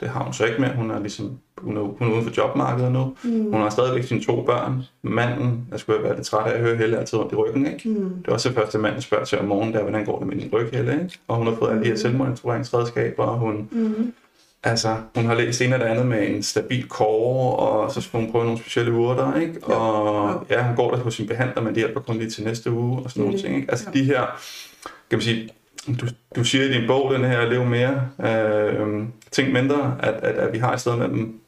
det 0.00 0.08
har 0.08 0.24
hun 0.24 0.32
så 0.32 0.44
ikke 0.44 0.60
mere, 0.60 0.74
hun 0.76 0.90
er 0.90 0.98
ligesom, 1.00 1.38
hun 1.58 1.76
er, 1.76 1.80
hun 1.80 2.08
er 2.08 2.12
uden 2.12 2.24
for 2.24 2.32
jobmarkedet 2.36 2.92
nu, 2.92 3.16
mm. 3.24 3.52
hun 3.52 3.60
har 3.60 3.70
stadigvæk 3.70 4.04
sine 4.04 4.20
to 4.24 4.42
børn, 4.42 4.82
manden, 5.02 5.68
jeg 5.70 5.80
skulle 5.80 6.02
være 6.02 6.14
lidt 6.16 6.26
træt 6.26 6.50
af 6.52 6.54
at 6.54 6.60
høre 6.60 6.76
Helle 6.76 6.98
altid 6.98 7.18
rundt 7.18 7.32
i 7.32 7.36
ryggen, 7.36 7.66
ikke? 7.66 7.88
Mm. 7.88 7.94
Det 8.08 8.26
var 8.26 8.32
også 8.32 8.48
det 8.48 8.56
første, 8.56 8.78
manden 8.78 9.02
spørger 9.02 9.24
til 9.24 9.38
om 9.38 9.44
morgenen, 9.44 9.74
der 9.74 9.82
hvordan 9.82 10.04
går 10.04 10.18
det 10.18 10.26
med 10.28 10.36
din 10.36 10.50
ryg, 10.52 10.68
Helle, 10.72 10.92
ikke? 10.92 11.18
Og 11.28 11.36
hun 11.36 11.46
har 11.46 11.54
fået 11.54 11.70
alle 11.70 11.82
de 11.82 11.88
her 11.88 11.96
selvmonitoreringsredskaber, 11.96 13.24
og 13.24 13.38
hun, 13.38 13.68
Mm. 13.72 14.12
Altså, 14.62 14.96
hun 15.14 15.24
har 15.24 15.34
læst 15.34 15.60
en 15.62 15.72
det 15.72 15.82
andet 15.82 16.06
med 16.06 16.28
en 16.28 16.42
stabil 16.42 16.88
kåre, 16.88 17.56
og 17.56 17.92
så 17.92 18.00
skal 18.00 18.20
hun 18.20 18.32
prøve 18.32 18.44
nogle 18.44 18.58
specielle 18.60 18.92
urter, 18.92 19.34
ikke? 19.40 19.54
Ja. 19.68 19.74
Og 19.74 20.46
ja, 20.50 20.66
hun 20.66 20.76
går 20.76 20.90
der 20.90 20.98
hos 20.98 21.14
sin 21.14 21.26
behandler, 21.26 21.62
men 21.62 21.74
det 21.74 21.76
hjælper 21.76 22.00
kun 22.00 22.16
lige 22.16 22.30
til 22.30 22.44
næste 22.44 22.70
uge, 22.70 23.02
og 23.04 23.10
sådan 23.10 23.20
nogle 23.22 23.36
Det 23.38 23.44
er 23.44 23.48
ting, 23.48 23.56
ikke? 23.60 23.70
Altså, 23.70 23.86
Ja. 23.94 23.98
de 23.98 24.04
her, 24.04 24.20
kan 25.10 25.18
man 25.18 25.20
sige, 25.20 25.48
du, 26.00 26.06
du 26.36 26.44
siger 26.44 26.64
i 26.64 26.72
din 26.72 26.86
bog, 26.86 27.14
den 27.14 27.24
her 27.24 27.44
Lev 27.44 27.64
mere, 27.64 28.08
øh, 28.20 29.04
tænk 29.30 29.52
mindre, 29.52 29.96
at, 30.02 30.14
at, 30.14 30.34
at 30.34 30.52
vi 30.52 30.58
har 30.58 30.72
et 30.72 30.80
sted 30.80 30.96
mellem 30.96 31.40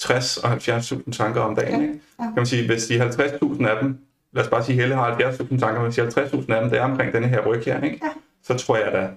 60 0.00 0.36
og 0.36 0.52
70.000 0.52 1.10
tanker 1.12 1.40
om 1.40 1.54
dagen, 1.56 1.80
Ja. 1.80 1.86
ikke? 1.88 2.00
Ja. 2.18 2.24
Kan 2.24 2.32
man 2.36 2.46
sige, 2.46 2.66
hvis 2.66 2.86
de 2.86 3.02
50.000 3.08 3.66
af 3.66 3.82
dem, 3.82 3.98
lad 4.32 4.44
os 4.44 4.50
bare 4.50 4.64
sige, 4.64 4.76
Helle 4.80 4.94
har 4.94 5.16
70.000 5.16 5.58
tanker, 5.58 5.72
men 5.82 5.82
hvis 5.92 6.14
de 6.14 6.22
50.000 6.22 6.52
af 6.52 6.60
dem, 6.60 6.70
det 6.70 6.78
er 6.78 6.82
omkring 6.84 7.12
denne 7.12 7.28
her 7.28 7.46
ryg 7.46 7.62
her, 7.64 7.82
ikke? 7.82 7.98
Ja. 8.02 8.08
Så 8.42 8.54
tror 8.66 8.76
jeg 8.76 8.92
da, 8.92 9.08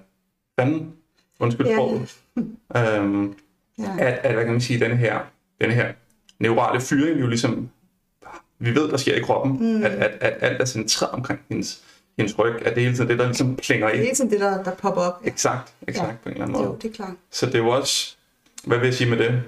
fanden, 0.60 0.92
undskyld 1.40 1.66
Ja. 1.66 1.74
sproget, 1.74 2.16
øhm, 2.98 3.34
Ja. 3.78 3.84
at, 3.98 4.18
at 4.22 4.34
hvad 4.34 4.44
kan 4.44 4.52
man 4.52 4.60
sige, 4.60 4.80
den 4.80 4.96
her, 4.96 5.18
den 5.60 5.70
her 5.70 5.92
neurale 6.38 6.80
fyring 6.80 7.20
jo 7.20 7.26
ligesom, 7.26 7.68
vi 8.58 8.74
ved, 8.74 8.88
der 8.90 8.96
sker 8.96 9.14
i 9.14 9.20
kroppen, 9.20 9.76
mm. 9.76 9.84
at, 9.84 9.90
at, 9.92 10.10
at 10.20 10.34
alt 10.40 10.60
er 10.60 10.64
centreret 10.64 11.12
omkring 11.12 11.40
hendes, 11.48 11.82
hendes 12.18 12.38
ryg, 12.38 12.66
at 12.66 12.74
det 12.74 12.82
hele 12.82 12.94
tiden 12.96 13.08
det, 13.10 13.18
der 13.18 13.26
ligesom 13.26 13.56
klinger 13.56 13.86
Det 13.86 13.92
er 13.94 13.98
ind. 13.98 14.04
hele 14.04 14.16
tiden 14.16 14.30
det, 14.30 14.40
der, 14.40 14.62
der 14.62 14.70
popper 14.70 15.02
op. 15.02 15.20
Eksakt, 15.24 15.72
eksakt 15.88 16.08
Ja. 16.08 16.14
på 16.22 16.28
en 16.28 16.32
eller 16.32 16.44
anden 16.46 16.58
måde. 16.58 16.64
Jo, 16.68 16.76
det 16.82 16.90
er 16.90 16.94
klart. 16.94 17.12
Så 17.30 17.46
det 17.46 17.54
er 17.54 17.58
jo 17.58 17.68
også, 17.68 18.16
hvad 18.64 18.78
vil 18.78 18.86
jeg 18.86 18.94
sige 18.94 19.10
med 19.10 19.18
det? 19.18 19.42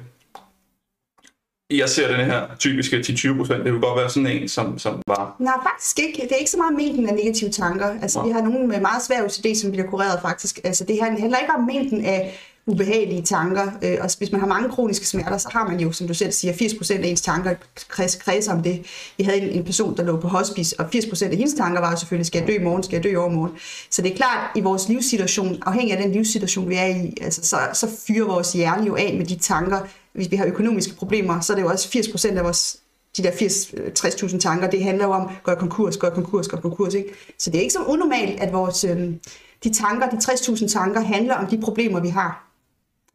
Jeg 1.70 1.88
ser 1.88 2.16
den 2.16 2.27
her 2.27 2.46
typiske 2.59 2.96
10-20 2.96 3.37
procent, 3.37 3.64
det 3.64 3.72
vil 3.72 3.81
godt 3.81 3.96
være 4.00 4.11
sådan 4.11 4.27
en, 4.27 4.48
som, 4.48 4.79
som 4.79 5.03
var, 5.07 5.37
Nej, 5.38 5.53
faktisk 5.72 5.98
ikke. 5.98 6.22
Det 6.22 6.33
er 6.33 6.37
ikke 6.37 6.50
så 6.50 6.57
meget 6.57 6.74
mængden 6.77 7.09
af 7.09 7.14
negative 7.14 7.50
tanker. 7.50 7.87
Altså, 8.03 8.18
Nå. 8.18 8.27
vi 8.27 8.33
har 8.33 8.40
nogen 8.42 8.68
med 8.68 8.81
meget 8.81 9.03
svær 9.03 9.22
OCD, 9.24 9.55
som 9.61 9.70
bliver 9.70 9.87
kureret 9.87 10.18
faktisk. 10.22 10.61
Altså, 10.64 10.85
det 10.85 10.96
her 10.96 11.05
handler 11.20 11.38
ikke 11.38 11.53
om 11.59 11.64
mængden 11.64 12.05
af 12.05 12.38
ubehagelige 12.66 13.22
tanker. 13.22 13.66
Øh, 13.83 13.96
og 14.00 14.11
hvis 14.18 14.33
man 14.33 14.40
har 14.40 14.48
mange 14.48 14.68
kroniske 14.68 15.07
smerter, 15.07 15.38
så 15.38 15.48
har 15.53 15.68
man 15.68 15.81
jo, 15.81 15.92
som 15.92 16.07
du 16.07 16.14
selv 16.14 16.33
siger, 16.33 16.53
80% 16.53 16.92
af 16.92 17.07
ens 17.07 17.20
tanker 17.20 17.55
kredser 17.88 18.53
om 18.53 18.62
det. 18.62 18.87
Vi 19.18 19.24
havde 19.24 19.40
en, 19.40 19.48
en 19.48 19.64
person, 19.64 19.96
der 19.96 20.03
lå 20.03 20.20
på 20.20 20.29
hospice, 20.29 20.81
og 20.81 20.87
80% 20.94 21.24
af 21.24 21.37
hendes 21.37 21.55
tanker 21.55 21.81
var 21.81 21.90
jo 21.90 21.96
selvfølgelig, 21.96 22.27
skal 22.27 22.38
jeg 22.38 22.48
dø 22.48 22.55
i 22.55 22.64
morgen, 22.64 22.83
skal 22.83 22.96
jeg 22.96 23.05
dø 23.05 23.11
i 23.11 23.16
overmorgen. 23.16 23.53
Så 23.90 24.03
det 24.03 24.12
er 24.12 24.16
klart, 24.16 24.50
i 24.57 24.61
vores 24.61 24.88
livssituation, 24.88 25.62
afhængig 25.66 25.96
af 25.96 26.03
den 26.03 26.12
livssituation, 26.12 26.68
vi 26.68 26.74
er 26.74 26.87
i, 26.87 27.16
altså, 27.20 27.42
så, 27.42 27.59
så 27.72 27.88
fyrer 28.07 28.27
vores 28.27 28.53
hjerne 28.53 28.87
jo 28.87 28.96
af 28.96 29.14
med 29.18 29.27
de 29.27 29.37
tanker. 29.37 29.81
Hvis 30.12 30.31
vi 30.31 30.37
har 30.37 30.46
økonomiske 30.46 30.94
problemer, 30.94 31.40
så 31.40 31.53
er 31.53 31.57
det 31.57 31.62
jo 31.62 31.68
også 31.68 31.88
80% 31.88 32.38
af 32.38 32.44
vores 32.44 32.77
de 33.16 33.22
der 33.22 33.31
80-60.000 33.31 34.38
tanker, 34.38 34.70
det 34.70 34.85
handler 34.85 35.05
jo 35.05 35.11
om, 35.12 35.31
går 35.42 35.53
jeg 35.53 35.59
konkurs, 35.59 35.96
går 35.96 36.09
jeg 36.09 36.14
konkurs, 36.14 36.48
går 36.48 36.57
jeg 36.57 36.62
konkurs, 36.62 36.94
ikke? 36.94 37.09
Så 37.38 37.50
det 37.50 37.59
er 37.59 37.62
ikke 37.62 37.72
så 37.72 37.85
unormalt, 37.87 38.40
at 38.40 38.53
vores, 38.53 38.85
øh, 38.85 39.12
de 39.64 39.72
tanker, 39.72 40.09
de 40.09 40.16
60.000 40.16 40.68
tanker, 40.68 41.00
handler 41.00 41.35
om 41.35 41.46
de 41.46 41.61
problemer, 41.61 42.00
vi 42.00 42.09
har. 42.09 42.54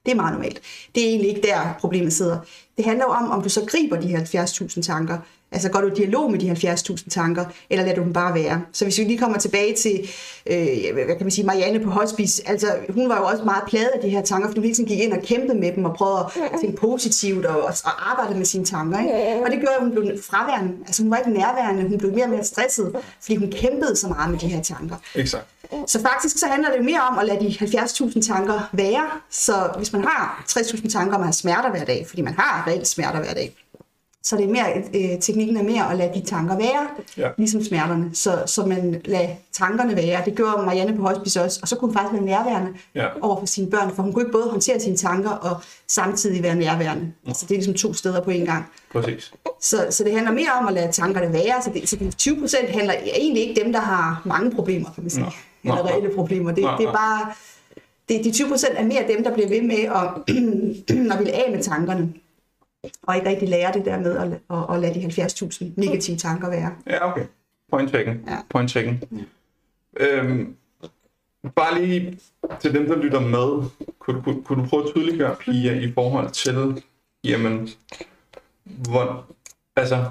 Det 0.09 0.15
er 0.15 0.21
meget 0.21 0.33
normalt. 0.33 0.61
Det 0.95 1.03
er 1.03 1.07
egentlig 1.07 1.29
ikke 1.29 1.47
der, 1.47 1.75
problemet 1.79 2.13
sidder. 2.13 2.39
Det 2.77 2.85
handler 2.85 3.05
jo 3.05 3.11
om, 3.11 3.31
om 3.31 3.41
du 3.43 3.49
så 3.49 3.65
griber 3.65 4.01
de 4.01 4.07
her 4.07 4.19
70.000 4.19 4.81
tanker. 4.81 5.17
Altså 5.51 5.69
går 5.69 5.81
du 5.81 5.87
i 5.87 5.95
dialog 5.95 6.31
med 6.31 6.39
de 6.39 6.51
70.000 6.51 7.09
tanker, 7.09 7.45
eller 7.69 7.85
lader 7.85 7.95
du 7.95 8.03
dem 8.03 8.13
bare 8.13 8.33
være? 8.33 8.61
Så 8.73 8.85
hvis 8.85 8.97
vi 8.97 9.03
lige 9.03 9.17
kommer 9.17 9.37
tilbage 9.37 9.75
til, 9.75 10.09
øh, 10.45 10.93
hvad 10.93 11.05
kan 11.05 11.17
man 11.21 11.31
sige, 11.31 11.45
Marianne 11.45 11.79
på 11.79 11.89
hospice, 11.89 12.41
altså 12.45 12.67
hun 12.89 13.09
var 13.09 13.17
jo 13.17 13.25
også 13.25 13.43
meget 13.43 13.63
plaget 13.67 13.89
af 13.93 14.01
de 14.01 14.09
her 14.09 14.21
tanker, 14.21 14.47
fordi 14.47 14.59
hun 14.59 14.63
hele 14.63 14.75
tiden 14.75 14.89
gik 14.89 14.99
ind 14.99 15.13
og 15.13 15.21
kæmpede 15.23 15.59
med 15.59 15.71
dem 15.75 15.85
og 15.85 15.95
prøvede 15.95 16.25
at 16.35 16.59
tænke 16.61 16.77
positivt 16.77 17.45
og, 17.45 17.61
og, 17.61 17.73
og 17.85 18.11
arbejde 18.11 18.37
med 18.37 18.45
sine 18.45 18.65
tanker. 18.65 18.99
Ikke? 18.99 19.45
Og 19.45 19.51
det 19.51 19.59
gjorde, 19.59 19.75
at 19.75 19.81
hun 19.81 19.91
blev 19.91 20.03
fraværende. 20.23 20.73
Altså 20.87 21.01
hun 21.01 21.11
var 21.11 21.17
ikke 21.17 21.31
nærværende, 21.31 21.89
hun 21.89 21.97
blev 21.97 22.13
mere 22.13 22.23
og 22.23 22.29
mere 22.29 22.43
stresset, 22.43 22.95
fordi 23.21 23.35
hun 23.35 23.51
kæmpede 23.51 23.95
så 23.95 24.07
meget 24.07 24.31
med 24.31 24.39
de 24.39 24.47
her 24.47 24.61
tanker. 24.63 24.95
eksakt. 25.15 25.45
Så 25.87 26.01
faktisk 26.01 26.39
så 26.39 26.47
handler 26.47 26.69
det 26.69 26.77
jo 26.77 26.83
mere 26.83 27.01
om 27.01 27.19
at 27.19 27.25
lade 27.25 27.39
de 27.39 27.47
70.000 27.47 28.27
tanker 28.27 28.69
være. 28.71 29.09
Så 29.29 29.69
hvis 29.77 29.93
man 29.93 30.03
har 30.03 30.43
60.000 30.49 30.89
tanker 30.89 31.15
om 31.15 31.21
at 31.21 31.27
have 31.27 31.33
smerter 31.33 31.69
hver 31.69 31.85
dag, 31.85 32.05
fordi 32.07 32.21
man 32.21 32.33
har 32.33 32.63
reelt 32.67 32.87
smerter 32.87 33.19
hver 33.19 33.33
dag, 33.33 33.55
så 34.23 34.37
det 34.37 34.45
er 34.45 34.49
mere, 34.49 34.65
øh, 34.93 35.19
teknikken 35.21 35.57
er 35.57 35.63
mere 35.63 35.91
at 35.91 35.97
lade 35.97 36.11
de 36.15 36.21
tanker 36.25 36.57
være, 36.57 36.87
Ja. 37.17 37.29
ligesom 37.37 37.63
smerterne. 37.63 38.09
Så, 38.13 38.43
så 38.45 38.65
man 38.65 39.01
lader 39.05 39.27
tankerne 39.53 39.95
være. 39.95 40.21
Det 40.25 40.35
gjorde 40.35 40.65
Marianne 40.65 40.97
på 40.97 41.01
hospice 41.07 41.41
også. 41.41 41.59
Og 41.61 41.67
så 41.67 41.75
kunne 41.75 41.87
hun 41.89 41.95
faktisk 41.97 42.13
være 42.13 42.23
nærværende 42.25 42.71
Ja. 42.95 43.07
over 43.21 43.39
for 43.39 43.45
sine 43.45 43.69
børn, 43.71 43.95
for 43.95 44.03
hun 44.03 44.13
kunne 44.13 44.21
ikke 44.23 44.31
både 44.31 44.49
håndtere 44.49 44.79
sine 44.79 44.97
tanker 44.97 45.29
og 45.29 45.57
samtidig 45.87 46.43
være 46.43 46.55
nærværende. 46.55 47.11
Så 47.27 47.45
det 47.45 47.51
er 47.51 47.55
ligesom 47.55 47.73
to 47.73 47.93
steder 47.93 48.21
på 48.21 48.31
en 48.31 48.45
gang. 48.45 48.65
Præcis. 48.91 49.31
Så, 49.61 49.87
så 49.89 50.03
det 50.03 50.13
handler 50.13 50.31
mere 50.31 50.51
om 50.59 50.67
at 50.67 50.73
lade 50.73 50.91
tankerne 50.91 51.33
være. 51.33 51.61
Så, 51.63 51.69
det, 51.73 51.89
så 51.89 51.95
de 51.95 52.11
20 52.11 52.39
procent 52.39 52.69
handler 52.69 52.93
egentlig 53.15 53.47
ikke 53.49 53.61
dem, 53.63 53.73
der 53.73 53.79
har 53.79 54.21
mange 54.25 54.51
problemer, 54.51 54.89
kan 54.95 55.03
man 55.03 55.09
sige. 55.09 55.23
Nå. 55.23 55.29
Nå, 55.63 55.71
Eller 55.73 55.87
reelle 55.91 56.15
problemer. 56.15 56.51
Det, 56.51 56.63
Nå, 56.63 56.69
det 56.77 56.85
er 56.85 56.91
bare... 56.93 57.31
Det, 58.09 58.23
de 58.23 58.31
20 58.31 58.47
procent 58.49 58.73
er 58.75 58.83
mere 58.83 59.03
dem, 59.07 59.23
der 59.23 59.33
bliver 59.33 59.49
ved 59.49 59.61
med 59.61 59.75
at, 59.77 60.07
at 61.13 61.19
ville 61.19 61.33
af 61.33 61.51
med 61.55 61.63
tankerne. 61.63 62.13
Og 63.03 63.15
ikke 63.15 63.29
rigtig 63.29 63.49
lære 63.49 63.73
det 63.73 63.85
der 63.85 63.99
med 63.99 64.17
at, 64.17 64.31
at, 64.57 64.75
at 64.75 64.79
lade 64.81 64.93
de 64.93 65.23
70.000 65.23 65.65
negative 65.77 66.17
tanker 66.17 66.49
være. 66.49 66.75
Ja, 66.87 67.11
okay. 67.11 67.25
Point 67.71 67.91
taken. 67.91 68.23
Ja. 68.27 68.37
Point 68.49 68.71
taken. 68.71 69.03
Øhm, 69.99 70.55
bare 71.55 71.81
lige 71.81 72.19
til 72.59 72.73
dem, 72.73 72.85
der 72.85 72.95
lytter 72.95 73.19
med, 73.19 73.69
kunne, 73.99 74.17
du- 74.17 74.21
kunne, 74.21 74.43
kunne 74.43 74.63
du 74.63 74.69
prøve 74.69 74.83
at 74.83 74.89
tydeliggøre, 74.95 75.35
Pia, 75.35 75.79
i 75.79 75.91
forhold 75.93 76.29
til, 76.29 76.83
jamen, 77.23 77.69
hvor, 78.63 79.25
altså, 79.75 80.05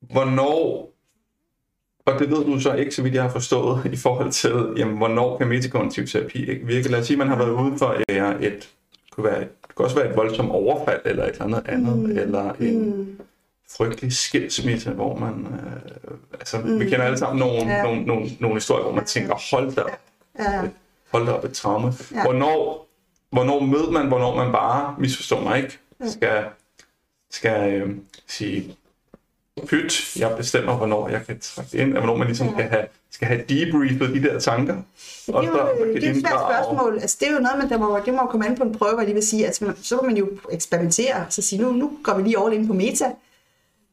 hvornår 0.00 0.92
og 2.06 2.18
det 2.18 2.30
ved 2.30 2.44
du 2.44 2.60
så 2.60 2.74
ikke, 2.74 2.94
så 2.94 3.02
vidt 3.02 3.14
jeg 3.14 3.22
har 3.22 3.30
forstået, 3.30 3.86
i 3.92 3.96
forhold 3.96 4.32
til, 4.32 4.52
jamen, 4.76 4.96
hvornår 4.96 5.38
kan 5.38 5.48
metakognitiv 5.48 6.06
terapi 6.06 6.50
ikke 6.50 6.66
virke. 6.66 6.88
Lad 6.88 7.00
os 7.00 7.06
sige, 7.06 7.14
at 7.14 7.18
man 7.18 7.28
har 7.28 7.36
været 7.36 7.50
ude 7.50 7.78
for 7.78 7.96
et, 8.42 8.68
kunne 9.16 9.24
være 9.24 9.42
et, 9.42 9.48
det 9.66 9.74
kunne 9.74 9.86
også 9.86 9.96
være 9.96 10.10
et 10.10 10.16
voldsomt 10.16 10.50
overfald, 10.50 11.00
eller 11.04 11.24
et 11.24 11.30
eller 11.30 11.44
andet 11.44 11.62
andet, 11.68 11.98
mm. 11.98 12.18
eller 12.18 12.52
en 12.60 12.96
mm. 12.96 13.20
frygtelig 13.76 14.12
skilsmisse, 14.12 14.90
hvor 14.90 15.18
man, 15.18 15.46
øh, 15.52 16.16
altså, 16.32 16.58
mm. 16.58 16.80
vi 16.80 16.84
kender 16.84 17.04
alle 17.04 17.18
sammen 17.18 17.38
nogle, 17.38 17.72
ja. 17.72 17.82
nogle, 17.82 18.04
nogle, 18.04 18.26
nogle 18.40 18.56
historier, 18.56 18.82
hvor 18.82 18.94
man 18.94 19.04
tænker, 19.04 19.56
hold 19.56 19.74
da 19.74 19.80
op, 19.80 20.00
ja. 20.38 20.62
hold 21.12 21.26
da 21.26 21.32
op 21.32 21.44
et 21.44 21.52
traume. 21.52 21.92
Ja. 22.14 22.22
Hvornår, 22.22 22.88
hvornår 23.30 23.60
møder 23.60 23.90
man, 23.90 24.08
hvornår 24.08 24.36
man 24.36 24.52
bare, 24.52 24.94
misforstår 24.98 25.40
mig 25.40 25.62
ikke, 25.62 25.78
skal, 26.04 26.44
skal 27.30 27.72
øh, 27.72 27.96
sige, 28.26 28.76
pyt, 29.64 30.16
jeg 30.16 30.36
bestemmer, 30.36 30.76
hvornår 30.76 31.08
jeg 31.08 31.26
kan 31.26 31.40
trække 31.40 31.78
ind, 31.78 31.94
og 31.94 31.98
hvornår 31.98 32.16
man 32.16 32.26
ligesom 32.26 32.46
ja. 32.46 32.52
skal 32.52 32.64
have, 32.68 32.84
skal 33.10 33.28
have 33.28 33.44
debriefet 33.48 34.14
de 34.14 34.22
der 34.22 34.40
tanker. 34.40 34.76
Det 35.26 35.34
er, 35.34 35.42
jo, 35.42 35.94
det 35.94 36.04
er 36.04 36.10
et 36.10 36.16
svært 36.16 36.40
spørgsmål. 36.50 36.98
Altså, 37.02 37.16
det 37.20 37.28
er 37.28 37.32
jo 37.32 37.38
noget, 37.38 37.58
man, 37.58 37.68
der 37.68 37.78
må, 37.78 38.00
det 38.06 38.14
må 38.14 38.26
komme 38.26 38.46
an 38.46 38.56
på 38.56 38.62
en 38.62 38.74
prøve, 38.74 38.96
og 38.98 39.06
det 39.06 39.14
vil 39.14 39.26
sige, 39.26 39.46
at 39.46 39.62
man, 39.62 39.76
så 39.82 39.96
kan 39.96 40.06
man 40.06 40.16
jo 40.16 40.28
eksperimentere, 40.50 41.26
så 41.28 41.42
sige, 41.42 41.62
nu, 41.62 41.72
nu 41.72 41.92
går 42.02 42.14
vi 42.14 42.22
lige 42.22 42.38
all 42.44 42.54
ind 42.54 42.66
på 42.66 42.72
meta, 42.72 43.10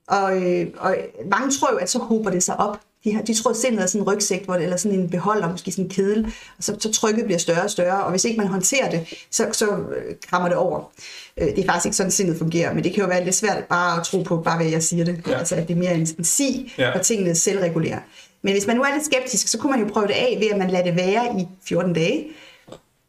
og, 0.07 0.43
øh, 0.43 0.67
og 0.77 0.95
mange 1.31 1.51
tror 1.51 1.71
jo, 1.71 1.77
at 1.77 1.89
så 1.89 1.99
hober 1.99 2.29
det 2.29 2.43
sig 2.43 2.59
op. 2.59 2.79
De, 3.03 3.13
har, 3.13 3.21
de 3.21 3.33
tror, 3.33 3.51
at 3.51 3.57
sindet 3.57 3.81
er 3.81 3.85
sådan 3.85 4.01
en 4.01 4.13
rygsæk, 4.13 4.45
hvor 4.45 4.53
det, 4.53 4.63
eller 4.63 4.77
sådan 4.77 4.99
en 4.99 5.09
beholder, 5.09 5.51
måske 5.51 5.71
sådan 5.71 5.85
en 5.85 5.89
kedel, 5.89 6.25
og 6.57 6.63
så, 6.63 6.75
så 6.79 6.91
trykket 6.91 7.25
bliver 7.25 7.37
større 7.37 7.63
og 7.63 7.69
større, 7.69 8.03
og 8.03 8.11
hvis 8.11 8.25
ikke 8.25 8.37
man 8.37 8.47
håndterer 8.47 8.89
det, 8.89 9.13
så, 9.31 9.47
så 9.51 9.65
øh, 9.67 10.15
krammer 10.29 10.49
det 10.49 10.57
over. 10.57 10.91
Øh, 11.37 11.47
det 11.47 11.59
er 11.59 11.65
faktisk 11.65 11.85
ikke 11.85 11.97
sådan, 11.97 12.11
sindet 12.11 12.37
fungerer, 12.37 12.73
men 12.73 12.83
det 12.83 12.93
kan 12.93 13.03
jo 13.03 13.09
være 13.09 13.23
lidt 13.23 13.35
svært 13.35 13.63
bare 13.63 13.99
at 13.99 14.03
tro 14.05 14.23
på, 14.23 14.37
bare 14.37 14.57
hvad 14.57 14.67
jeg 14.67 14.83
siger 14.83 15.05
det. 15.05 15.21
Ja. 15.27 15.37
Altså, 15.37 15.55
at 15.55 15.67
det 15.67 15.73
er 15.73 15.79
mere 15.79 15.93
en, 15.93 16.07
en 16.17 16.23
sig, 16.23 16.73
ja. 16.77 16.91
og 16.91 17.01
tingene 17.01 17.35
selvregulerer. 17.35 17.99
Men 18.41 18.53
hvis 18.53 18.67
man 18.67 18.75
nu 18.75 18.81
er 18.81 18.93
lidt 18.93 19.05
skeptisk, 19.05 19.47
så 19.47 19.57
kunne 19.57 19.71
man 19.71 19.87
jo 19.87 19.93
prøve 19.93 20.07
det 20.07 20.13
af 20.13 20.37
ved, 20.39 20.47
at 20.47 20.57
man 20.57 20.69
lader 20.69 20.83
det 20.83 20.95
være 20.95 21.39
i 21.39 21.47
14 21.67 21.93
dage. 21.93 22.27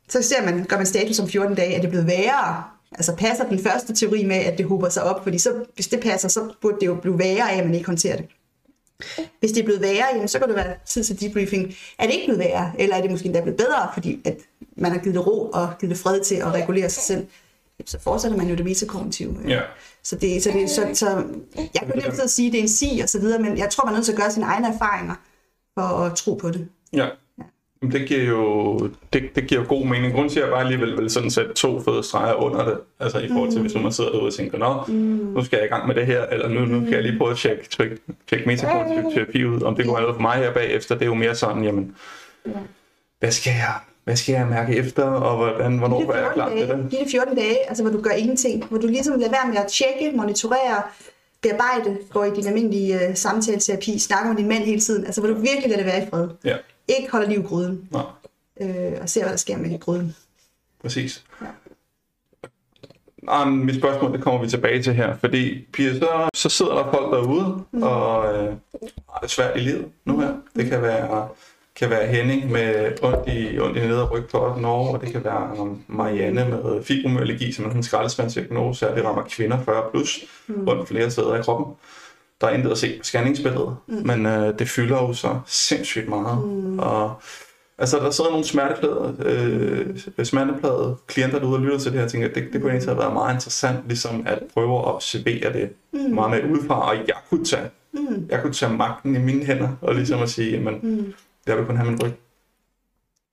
Så 0.09 0.23
ser 0.23 0.45
man, 0.45 0.65
gør 0.65 0.77
man 0.77 0.87
status 0.87 1.19
om 1.19 1.29
14 1.29 1.55
dage, 1.55 1.75
er 1.75 1.81
det 1.81 1.91
blevet 1.91 2.07
værre? 2.07 2.65
Altså 2.93 3.17
passer 3.17 3.49
den 3.49 3.59
første 3.59 3.95
teori 3.95 4.25
med, 4.25 4.37
at 4.37 4.59
det 4.59 4.67
hober 4.67 4.89
sig 4.89 5.03
op? 5.03 5.23
Fordi 5.23 5.39
så, 5.39 5.51
hvis 5.75 5.89
det 5.89 6.01
passer, 6.01 6.29
så 6.29 6.55
burde 6.63 6.77
det 6.81 6.87
jo 6.87 6.95
blive 6.95 7.19
værre 7.19 7.53
af, 7.53 7.59
at 7.59 7.65
man 7.65 7.75
ikke 7.75 7.87
håndterer 7.87 8.17
det. 8.17 8.27
Hvis 9.41 9.53
det 9.53 9.61
er 9.61 9.65
blevet 9.65 9.81
værre, 9.83 10.07
jamen, 10.13 10.29
så 10.29 10.39
kan 10.39 10.49
det 10.49 10.57
være 10.57 10.75
tid 10.87 11.05
til 11.05 11.21
debriefing. 11.21 11.75
Er 11.99 12.07
det 12.07 12.15
ikke 12.15 12.27
blevet 12.27 12.39
værre, 12.39 12.73
eller 12.79 12.97
er 12.97 13.01
det 13.01 13.11
måske 13.11 13.27
endda 13.27 13.41
blevet 13.41 13.57
bedre, 13.57 13.91
fordi 13.95 14.21
at 14.25 14.37
man 14.77 14.93
har 14.93 14.99
givet 14.99 15.15
det 15.15 15.27
ro 15.27 15.51
og 15.51 15.69
givet 15.81 15.91
det 15.91 16.03
fred 16.03 16.21
til 16.21 16.35
at 16.35 16.55
regulere 16.55 16.91
sig 16.91 17.03
selv? 17.03 17.27
så 17.87 17.99
fortsætter 18.01 18.39
man 18.39 18.49
jo 18.49 18.55
det 18.55 18.65
metakognitive. 18.65 19.37
Ja. 19.49 19.61
Så, 20.03 20.17
det, 20.17 20.43
så, 20.43 20.51
det, 20.51 20.71
så, 20.71 20.89
så 20.93 21.07
jeg 21.57 21.83
kan 21.83 21.93
nemt 21.95 22.21
at 22.21 22.31
sige, 22.31 22.47
at 22.47 22.53
det 22.53 22.59
er 22.59 22.63
en 22.63 22.69
sig 22.69 23.03
og 23.03 23.09
så 23.09 23.21
videre, 23.21 23.43
men 23.43 23.59
jeg 23.59 23.71
tror, 23.71 23.85
man 23.85 23.95
er 23.95 23.97
nødt 23.97 24.05
til 24.05 24.13
at 24.13 24.19
gøre 24.19 24.31
sine 24.31 24.47
egne 24.47 24.69
erfaringer 24.75 25.15
for 25.79 25.83
at 25.83 26.17
tro 26.17 26.35
på 26.35 26.51
det. 26.51 26.69
Ja. 26.93 27.09
Ja. 27.93 27.99
Det 27.99 28.09
giver 28.09 28.25
jo 28.25 28.79
det, 29.13 29.23
det 29.35 29.47
giver 29.47 29.61
jo 29.61 29.67
god 29.69 29.87
mening. 29.87 30.13
Grunden 30.13 30.31
til, 30.31 30.41
at 30.41 30.45
jeg 30.47 30.53
bare 30.53 30.61
alligevel 30.61 30.97
vil 30.97 31.11
sådan 31.11 31.31
sætte 31.31 31.53
to 31.53 31.81
fede 31.81 32.03
streger 32.03 32.35
under 32.35 32.65
det, 32.65 32.79
altså 33.01 33.19
i 33.19 33.29
forhold 33.29 33.51
til, 33.51 33.59
mm. 33.59 33.67
hvis 33.67 33.83
man 33.83 33.93
sidder 33.93 34.11
derude 34.11 34.27
og 34.27 34.35
tænker, 34.35 34.59
nå, 34.59 34.83
mm. 34.89 34.95
nu 35.37 35.45
skal 35.45 35.57
jeg 35.57 35.67
i 35.67 35.69
gang 35.69 35.87
med 35.87 35.95
det 35.95 36.07
her, 36.07 36.27
eller 36.27 36.49
nu, 36.49 36.61
nu 36.61 36.81
kan 36.81 36.93
jeg 36.93 37.03
lige 37.03 37.19
prøve 37.19 37.31
at 37.31 37.37
tjekke, 37.37 37.69
tjekke, 37.69 37.99
tjekke 38.29 38.47
metakognitiv 38.47 39.47
ud, 39.47 39.63
om 39.63 39.77
det 39.77 39.87
går 39.87 40.01
noget 40.01 40.15
for 40.15 40.23
mig 40.23 40.37
her 40.37 40.53
bagefter. 40.53 40.95
Det 40.95 41.03
er 41.03 41.07
jo 41.07 41.15
mere 41.15 41.35
sådan, 41.35 41.65
jamen, 41.65 41.95
hvad 43.21 43.31
skal 43.31 43.51
jeg 43.51 43.75
hvad 44.05 44.17
skal 44.17 44.33
jeg 44.33 44.47
mærke 44.47 44.77
efter, 44.77 45.03
og 45.03 45.37
hvordan, 45.37 45.79
hvornår 45.79 46.13
er 46.13 46.19
jeg 46.19 46.31
klar 46.35 46.49
til 46.49 46.69
det? 46.69 46.89
De 46.91 47.11
14 47.11 47.37
dage, 47.37 47.69
altså 47.69 47.83
hvor 47.83 47.93
du 47.93 48.01
gør 48.01 48.11
ingenting, 48.11 48.65
hvor 48.65 48.79
du 48.79 48.87
ligesom 48.87 49.19
lader 49.19 49.31
være 49.31 49.49
med 49.49 49.57
at 49.57 49.67
tjekke, 49.67 50.17
monitorere, 50.17 50.83
bearbejde, 51.43 51.99
gå 52.11 52.23
i 52.23 52.31
din 52.31 52.47
almindelige 52.47 53.09
uh, 53.09 53.15
samtaleterapi, 53.15 53.99
snakke 53.99 54.29
med 54.29 54.37
din 54.37 54.49
mand 54.49 54.65
hele 54.65 54.81
tiden, 54.81 55.05
altså 55.05 55.21
hvor 55.21 55.31
du 55.31 55.35
virkelig 55.35 55.69
lader 55.69 55.77
det 55.77 55.87
være 55.87 56.03
i 56.03 56.07
fred. 56.11 56.29
Ja. 56.45 56.57
Ikke 56.89 57.11
holder 57.13 57.29
liv 57.29 57.41
i 57.41 57.43
gryden. 57.43 57.89
Nej. 57.91 58.05
Øh, 58.61 58.93
og 59.01 59.09
ser, 59.09 59.23
hvad 59.23 59.31
der 59.31 59.37
sker 59.37 59.57
med 59.57 59.81
gryden. 59.81 60.17
Præcis. 60.83 61.25
Ja. 61.41 61.47
Ah, 63.29 63.49
mit 63.49 63.77
spørgsmål, 63.77 64.13
det 64.13 64.23
kommer 64.23 64.43
vi 64.43 64.49
tilbage 64.49 64.83
til 64.83 64.95
her, 64.95 65.17
fordi 65.17 65.67
Pia, 65.73 65.95
så, 65.95 66.29
så 66.35 66.49
sidder 66.49 66.75
der 66.75 66.93
folk 66.93 67.13
derude, 67.13 67.65
mm. 67.73 67.83
og 67.83 68.35
øh, 68.35 68.53
har 69.13 69.21
det 69.23 69.31
svært 69.31 69.57
i 69.57 69.61
livet 69.61 69.89
nu 70.05 70.21
her. 70.21 70.35
Det 70.57 70.71
kan 70.71 70.83
være 70.83 71.29
kan 71.77 71.91
være 71.91 72.07
Henning 72.07 72.51
med 72.51 72.93
ondt 73.03 73.29
i, 73.29 73.59
ondt 73.59 73.77
i 73.77 73.81
nede 73.81 74.05
ryg 74.05 74.25
på 74.31 74.57
Norge, 74.61 74.91
og 74.91 75.01
det 75.01 75.13
kan 75.13 75.25
være 75.25 75.77
Marianne 75.87 76.49
med 76.49 76.85
fibromyalgi, 76.85 77.53
som 77.53 77.65
er 77.65 77.71
en 77.71 77.83
skraldespandsdiagnose, 77.83 78.91
og 78.91 78.97
det 78.97 79.05
rammer 79.05 79.23
kvinder 79.23 79.65
40 79.65 79.91
plus, 79.91 80.25
mm. 80.47 80.69
rundt 80.69 80.89
flere 80.89 81.11
steder 81.11 81.35
i 81.39 81.43
kroppen. 81.43 81.75
Der 82.45 82.51
er 82.51 82.55
intet 82.55 82.71
at 82.71 82.79
se 82.79 82.99
på 82.99 83.05
scanningsbilledet, 83.05 83.77
mm. 83.87 84.07
men 84.07 84.27
øh, 84.27 84.59
det 84.59 84.69
fylder 84.69 84.97
jo 84.97 85.13
så 85.13 85.41
sindssygt 85.47 86.09
meget. 86.09 86.47
Mm. 86.47 86.79
Og, 86.79 87.15
altså, 87.79 87.99
der 87.99 88.11
sidder 88.11 88.31
nogle 88.31 88.45
smerteplade, 88.45 89.17
øh, 90.19 90.25
smerteplade 90.25 90.97
klienter 91.07 91.39
derude 91.39 91.57
og 91.57 91.63
lytter 91.63 91.79
til 91.79 91.93
det 91.93 91.99
her, 91.99 92.05
og 92.05 92.11
tænker, 92.11 92.29
det, 92.29 92.45
det 92.53 92.61
kunne 92.61 92.71
egentlig 92.71 92.89
have 92.89 92.99
været 92.99 93.13
meget 93.13 93.35
interessant, 93.35 93.79
ligesom 93.87 94.23
at 94.27 94.39
prøve 94.55 94.79
at 94.79 94.85
observere 94.85 95.53
det 95.53 95.71
mm. 95.93 96.15
meget 96.15 96.31
mere 96.31 96.53
udefra, 96.53 96.91
og 96.91 96.97
jeg 96.97 97.17
kunne 97.31 97.45
tage, 97.45 97.71
mm. 97.93 98.27
jeg 98.31 98.43
kunne 98.43 98.53
tage 98.53 98.73
magten 98.73 99.17
i 99.17 99.19
mine 99.19 99.45
hænder, 99.45 99.69
og 99.81 99.95
ligesom 99.95 100.23
at 100.23 100.31
sige, 100.31 100.51
jamen, 100.51 100.75
mm 100.83 101.15
jeg 101.47 101.57
vil 101.57 101.67
kun 101.67 101.77
have 101.77 101.91
min 101.91 102.03
ryg. 102.03 102.13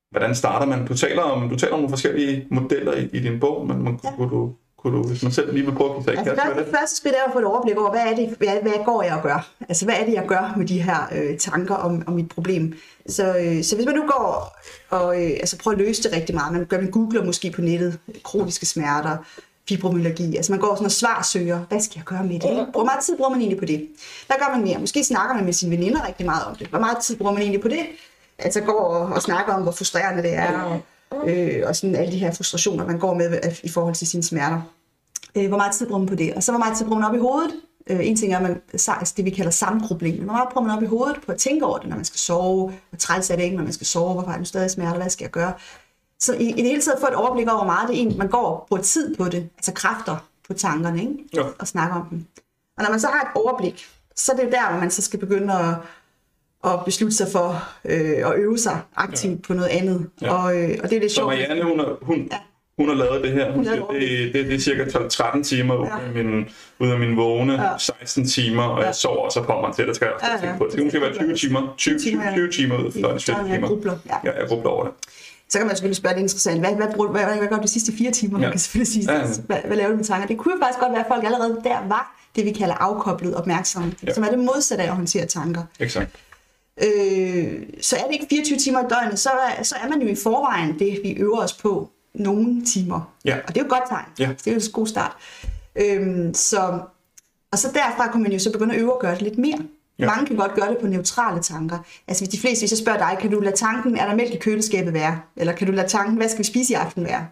Hvordan 0.10 0.36
starter 0.36 0.66
man? 0.66 0.88
Du 0.88 0.98
taler 0.98 1.22
om, 1.22 1.50
du 1.50 1.56
taler 1.56 1.74
om 1.74 1.80
nogle 1.80 1.90
forskellige 1.90 2.48
modeller 2.52 2.94
i, 2.94 3.10
i 3.14 3.20
din 3.20 3.40
bog, 3.40 3.68
men 3.68 3.84
man, 3.84 4.00
ja. 4.04 4.16
kunne, 4.16 4.30
du, 4.30 4.56
kunne 4.82 4.98
du, 4.98 5.04
hvis 5.04 5.24
man 5.24 5.32
selv 5.32 5.54
lige 5.54 5.66
vil 5.66 5.76
prøve 5.76 5.98
at 5.98 6.06
give 6.06 6.18
altså, 6.18 6.36
det, 6.56 6.66
det 6.66 6.76
første 6.76 6.96
skridt 6.96 7.16
er 7.16 7.24
at 7.28 7.34
få 7.34 7.40
et 7.40 7.46
overblik 7.46 7.78
over, 7.78 7.90
hvad 7.90 8.02
er 8.02 8.16
det, 8.16 8.36
hvad, 8.38 8.62
hvad 8.62 8.86
går 8.86 9.04
jeg 9.04 9.14
og 9.14 9.24
gør? 9.24 9.50
Altså, 9.70 9.86
hvad 9.86 9.96
er 9.96 10.06
det, 10.06 10.14
jeg 10.14 10.26
gør 10.28 10.54
med 10.58 10.68
de 10.68 10.82
her 10.82 11.08
øh, 11.16 11.38
tanker 11.38 11.76
om, 11.76 12.04
om 12.08 12.14
mit 12.14 12.30
problem? 12.30 12.74
Så, 13.08 13.38
øh, 13.38 13.64
så 13.64 13.76
hvis 13.76 13.86
man 13.86 13.96
nu 13.96 14.02
går 14.02 14.58
og 14.90 15.24
øh, 15.24 15.30
altså 15.30 15.58
prøver 15.58 15.78
at 15.78 15.84
løse 15.84 16.04
det 16.04 16.14
rigtig 16.14 16.36
meget, 16.36 16.54
man 16.54 16.66
gør 16.66 16.78
man 16.78 16.92
googler 16.92 17.24
måske 17.26 17.52
på 17.52 17.62
nettet, 17.62 18.00
kroniske 18.24 18.66
smerter, 18.66 19.18
fibromyalgi. 19.70 20.36
Altså 20.36 20.52
man 20.52 20.60
går 20.60 20.76
sådan 20.76 20.86
og 20.86 20.92
svarsøger, 20.92 21.60
hvad 21.70 21.80
skal 21.80 21.94
jeg 21.98 22.06
gøre 22.06 22.24
med 22.24 22.40
det? 22.40 22.68
Hvor 22.72 22.84
meget 22.84 23.00
tid 23.04 23.18
bruger 23.18 23.30
man 23.30 23.40
egentlig 23.40 23.60
på 23.60 23.66
det? 23.66 23.88
Hvad 24.28 24.38
gør 24.40 24.56
man 24.56 24.64
mere? 24.64 24.80
Måske 24.80 25.04
snakker 25.04 25.36
man 25.36 25.46
med 25.46 25.54
sine 25.54 25.78
veninder 25.78 26.08
rigtig 26.08 26.26
meget 26.26 26.46
om 26.46 26.56
det. 26.56 26.68
Hvor 26.68 26.80
meget 26.80 26.98
tid 26.98 27.18
bruger 27.18 27.32
man 27.32 27.42
egentlig 27.42 27.62
på 27.62 27.68
det? 27.68 27.86
Altså 28.40 28.62
går 28.62 28.84
og, 28.84 29.14
og 29.16 29.22
snakker 29.22 29.54
om, 29.54 29.64
hvor 29.64 29.72
frustrerende 29.72 30.24
det 30.24 30.34
er, 30.34 30.62
og, 30.62 30.82
øh, 31.28 31.64
og 31.68 31.76
sådan 31.76 31.96
alle 31.96 32.12
de 32.12 32.18
her 32.18 32.34
frustrationer, 32.34 32.86
man 32.86 33.00
går 33.00 33.14
med 33.14 33.40
i 33.64 33.70
forhold 33.70 33.96
til 33.96 34.08
sine 34.08 34.24
smerter. 34.24 34.62
Øh, 35.36 35.48
hvor 35.48 35.58
meget 35.58 35.74
tid 35.74 35.88
bruger 35.88 36.00
man 36.00 36.08
på 36.08 36.16
det? 36.16 36.34
Og 36.34 36.44
så 36.44 36.52
hvor 36.52 36.60
meget 36.60 36.78
tid 36.78 36.86
bruger 36.86 37.00
man 37.00 37.10
op 37.10 37.16
i 37.16 37.20
hovedet? 37.20 37.52
Øh, 37.88 38.08
en 38.08 38.16
ting 38.16 38.34
er, 38.34 38.42
man, 38.42 38.62
altså 38.74 39.14
det 39.18 39.26
vi 39.26 39.30
kalder 39.30 39.52
sammengrubling. 39.52 40.24
Hvor 40.24 40.34
meget 40.34 40.50
bruger 40.54 40.68
man 40.68 40.78
op 40.78 40.84
i 40.84 40.86
hovedet 40.86 41.18
på 41.26 41.32
at 41.32 41.38
tænke 41.38 41.66
over 41.66 41.78
det, 41.78 41.90
når 41.90 41.96
man 41.96 42.06
skal 42.06 42.20
sove? 42.20 42.74
Hvor 42.90 42.98
træls 42.98 43.30
er 43.30 43.36
det 43.36 43.44
ikke, 43.44 43.56
når 43.56 43.64
man 43.64 43.74
skal 43.74 43.88
sove? 43.88 44.14
Hvorfor 44.14 44.32
har 44.32 44.38
du 44.38 44.46
stadig 44.46 44.72
smerter? 44.72 44.98
Hvad 44.98 45.10
skal 45.10 45.24
jeg 45.24 45.32
gøre? 45.32 45.54
Så 46.20 46.34
i, 46.34 46.50
i 46.50 46.52
det 46.52 46.66
hele 46.66 46.82
taget 46.82 47.00
få 47.00 47.08
et 47.08 47.16
overblik 47.16 47.48
over, 47.48 47.58
hvor 47.58 47.66
meget 47.66 47.90
det 47.90 47.96
egentlig, 47.96 48.18
man 48.18 48.28
går 48.28 48.46
og 48.46 48.66
bruger 48.68 48.84
tid 48.84 49.16
på 49.16 49.30
det, 49.30 49.50
altså 49.58 49.74
kræfter 49.74 50.18
på 50.48 50.54
tankerne, 50.54 51.02
ikke? 51.02 51.14
Ja. 51.34 51.44
og 51.60 51.68
snakke 51.68 51.96
om 51.96 52.08
dem. 52.10 52.26
Og 52.78 52.84
når 52.84 52.90
man 52.90 53.00
så 53.00 53.08
har 53.08 53.22
et 53.22 53.28
overblik, 53.36 53.86
så 54.16 54.32
er 54.32 54.36
det 54.36 54.44
jo 54.44 54.50
der, 54.50 54.70
hvor 54.70 54.80
man 54.80 54.92
så 54.92 55.02
skal 55.02 55.20
begynde 55.20 55.54
at, 55.54 55.76
at 56.64 56.80
beslutte 56.86 57.18
sig 57.18 57.28
for 57.32 57.64
øh, 57.86 58.28
at 58.28 58.34
øve 58.36 58.58
sig 58.58 58.80
aktivt 58.96 59.40
ja. 59.40 59.48
på 59.48 59.54
noget 59.54 59.70
andet. 59.70 60.10
Ja. 60.22 60.34
Og, 60.34 60.58
øh, 60.58 60.78
og 60.84 60.90
det 60.90 60.96
er 60.96 61.00
det 61.00 61.12
sjovt. 61.12 61.14
Så 61.14 61.26
Marianne, 61.26 61.64
hun, 61.64 61.80
er, 61.80 61.98
hun, 62.02 62.18
ja. 62.32 62.38
hun 62.78 62.88
har 62.88 62.96
lavet 62.96 63.24
det 63.24 63.32
her. 63.32 63.52
Hun 63.52 63.66
siger, 63.66 63.88
det, 63.88 64.34
det, 64.34 64.46
det 64.46 64.56
er 64.56 64.60
cirka 64.60 64.84
12-13 64.84 65.44
timer 65.44 65.74
ja. 65.74 65.82
ud, 65.82 65.88
af 65.88 66.14
min, 66.24 66.46
ud 66.80 66.90
af 66.90 67.00
min 67.00 67.18
vågne, 67.18 67.64
ja. 67.64 67.78
16 67.78 68.28
timer, 68.28 68.64
og 68.64 68.80
ja. 68.80 68.86
jeg 68.86 68.96
sover 68.96 69.18
også 69.18 69.44
på 69.44 69.62
mig 69.62 69.76
til, 69.76 69.88
det 69.88 69.96
skal 69.96 70.06
jeg 70.06 70.14
også 70.14 70.26
ja, 70.26 70.34
ja. 70.34 70.40
tænke 70.40 70.58
på. 70.58 70.70
Det 70.76 70.92
kan 70.92 71.02
være 71.02 71.14
20 71.14 71.36
timer, 71.36 71.74
20, 71.78 72.00
20, 72.00 72.22
20 72.34 72.52
timer 72.52 72.78
ud 72.78 72.86
af 72.86 72.92
20 72.92 73.20
timer. 73.20 73.48
Jeg 73.48 73.62
grubler. 73.62 73.98
Ja. 74.06 74.16
ja, 74.24 74.40
jeg 74.40 74.48
grubler 74.48 74.70
over 74.70 74.84
det. 74.84 74.94
Så 75.50 75.58
kan 75.58 75.68
man 75.68 75.76
selvfølgelig 75.76 75.98
spørge, 75.98 76.14
det 76.14 76.20
er 76.20 76.24
interessant, 76.24 76.60
hvad, 76.60 76.76
hvad, 76.76 76.88
hvad, 76.88 77.26
hvad, 77.26 77.38
hvad 77.38 77.48
gør 77.48 77.56
du 77.56 77.62
de 77.62 77.68
sidste 77.68 77.92
fire 77.98 78.12
timer? 78.12 78.40
Ja. 78.40 78.42
Man 78.42 78.52
kan 78.52 78.60
selvfølgelig 78.60 78.94
sige, 78.94 79.14
ja, 79.14 79.20
ja. 79.20 79.26
Hvad, 79.46 79.58
hvad 79.66 79.78
laver 79.78 79.90
du 79.90 79.96
med 79.96 80.06
tanker? 80.06 80.28
Det 80.28 80.38
kunne 80.38 80.54
jo 80.54 80.60
faktisk 80.64 80.80
godt 80.80 80.92
være, 80.92 81.02
at 81.02 81.08
folk 81.08 81.24
allerede 81.26 81.62
der 81.64 81.88
var 81.88 82.22
det, 82.36 82.46
vi 82.46 82.52
kalder 82.52 82.76
afkoblet 82.76 83.36
opmærksomhed, 83.36 83.92
ja. 84.08 84.14
som 84.14 84.24
er 84.24 84.30
det 84.30 84.40
modsatte 84.40 84.84
af 84.84 84.88
at 84.88 84.96
håndtere 84.96 85.26
tanker. 85.26 85.64
Exakt. 85.80 86.10
Øh, 86.78 87.64
så 87.82 87.96
er 87.96 88.04
det 88.06 88.14
ikke 88.14 88.28
24 88.30 88.58
timer 88.58 88.80
i 88.80 88.88
døgnet, 88.90 89.20
så 89.20 89.30
er, 89.30 89.64
så 89.64 89.76
er 89.84 89.90
man 89.90 90.02
jo 90.02 90.08
i 90.08 90.16
forvejen 90.16 90.80
det, 90.80 91.00
vi 91.04 91.12
øver 91.12 91.38
os 91.38 91.54
på 91.54 91.90
nogle 92.14 92.66
timer. 92.66 93.14
Ja. 93.26 93.38
Og 93.48 93.48
det 93.48 93.58
er 93.58 93.62
jo 93.62 93.66
et 93.66 93.72
godt 93.72 93.90
tegn. 93.90 94.06
Ja. 94.20 94.30
Det 94.38 94.48
er 94.48 94.52
jo 94.52 94.58
en 94.58 94.72
god 94.74 94.88
start. 94.88 95.16
Øh, 95.76 96.34
så, 96.34 96.80
og 97.52 97.58
så 97.58 97.68
derfra 97.74 98.12
kan 98.12 98.22
man 98.22 98.32
jo 98.32 98.40
så 98.40 98.52
begynde 98.52 98.76
at 98.76 98.82
øve 98.82 98.94
at 98.94 99.00
gøre 99.00 99.14
det 99.14 99.22
lidt 99.22 99.38
mere. 99.38 99.60
Ja. 100.00 100.06
Mange 100.06 100.26
kan 100.26 100.36
godt 100.36 100.54
gøre 100.54 100.70
det 100.70 100.78
på 100.78 100.88
neutrale 100.88 101.42
tanker. 101.42 101.78
Altså 102.08 102.24
hvis 102.24 102.32
de 102.32 102.40
fleste, 102.40 102.62
hvis 102.62 102.72
jeg 102.72 102.78
spørger 102.78 103.10
dig, 103.10 103.18
kan 103.22 103.32
du 103.32 103.40
lade 103.40 103.56
tanken, 103.56 103.98
er 103.98 104.08
der 104.08 104.16
mælk 104.16 104.34
i 104.34 104.38
køleskabet 104.38 104.94
være? 104.94 105.20
Eller 105.36 105.54
kan 105.54 105.68
du 105.68 105.74
lade 105.74 105.88
tanken, 105.88 106.18
hvad 106.18 106.30
skal 106.30 106.40
vi 106.40 106.44
spise 106.44 106.74
i 106.74 106.76
aften 106.76 107.06
være? 107.06 107.28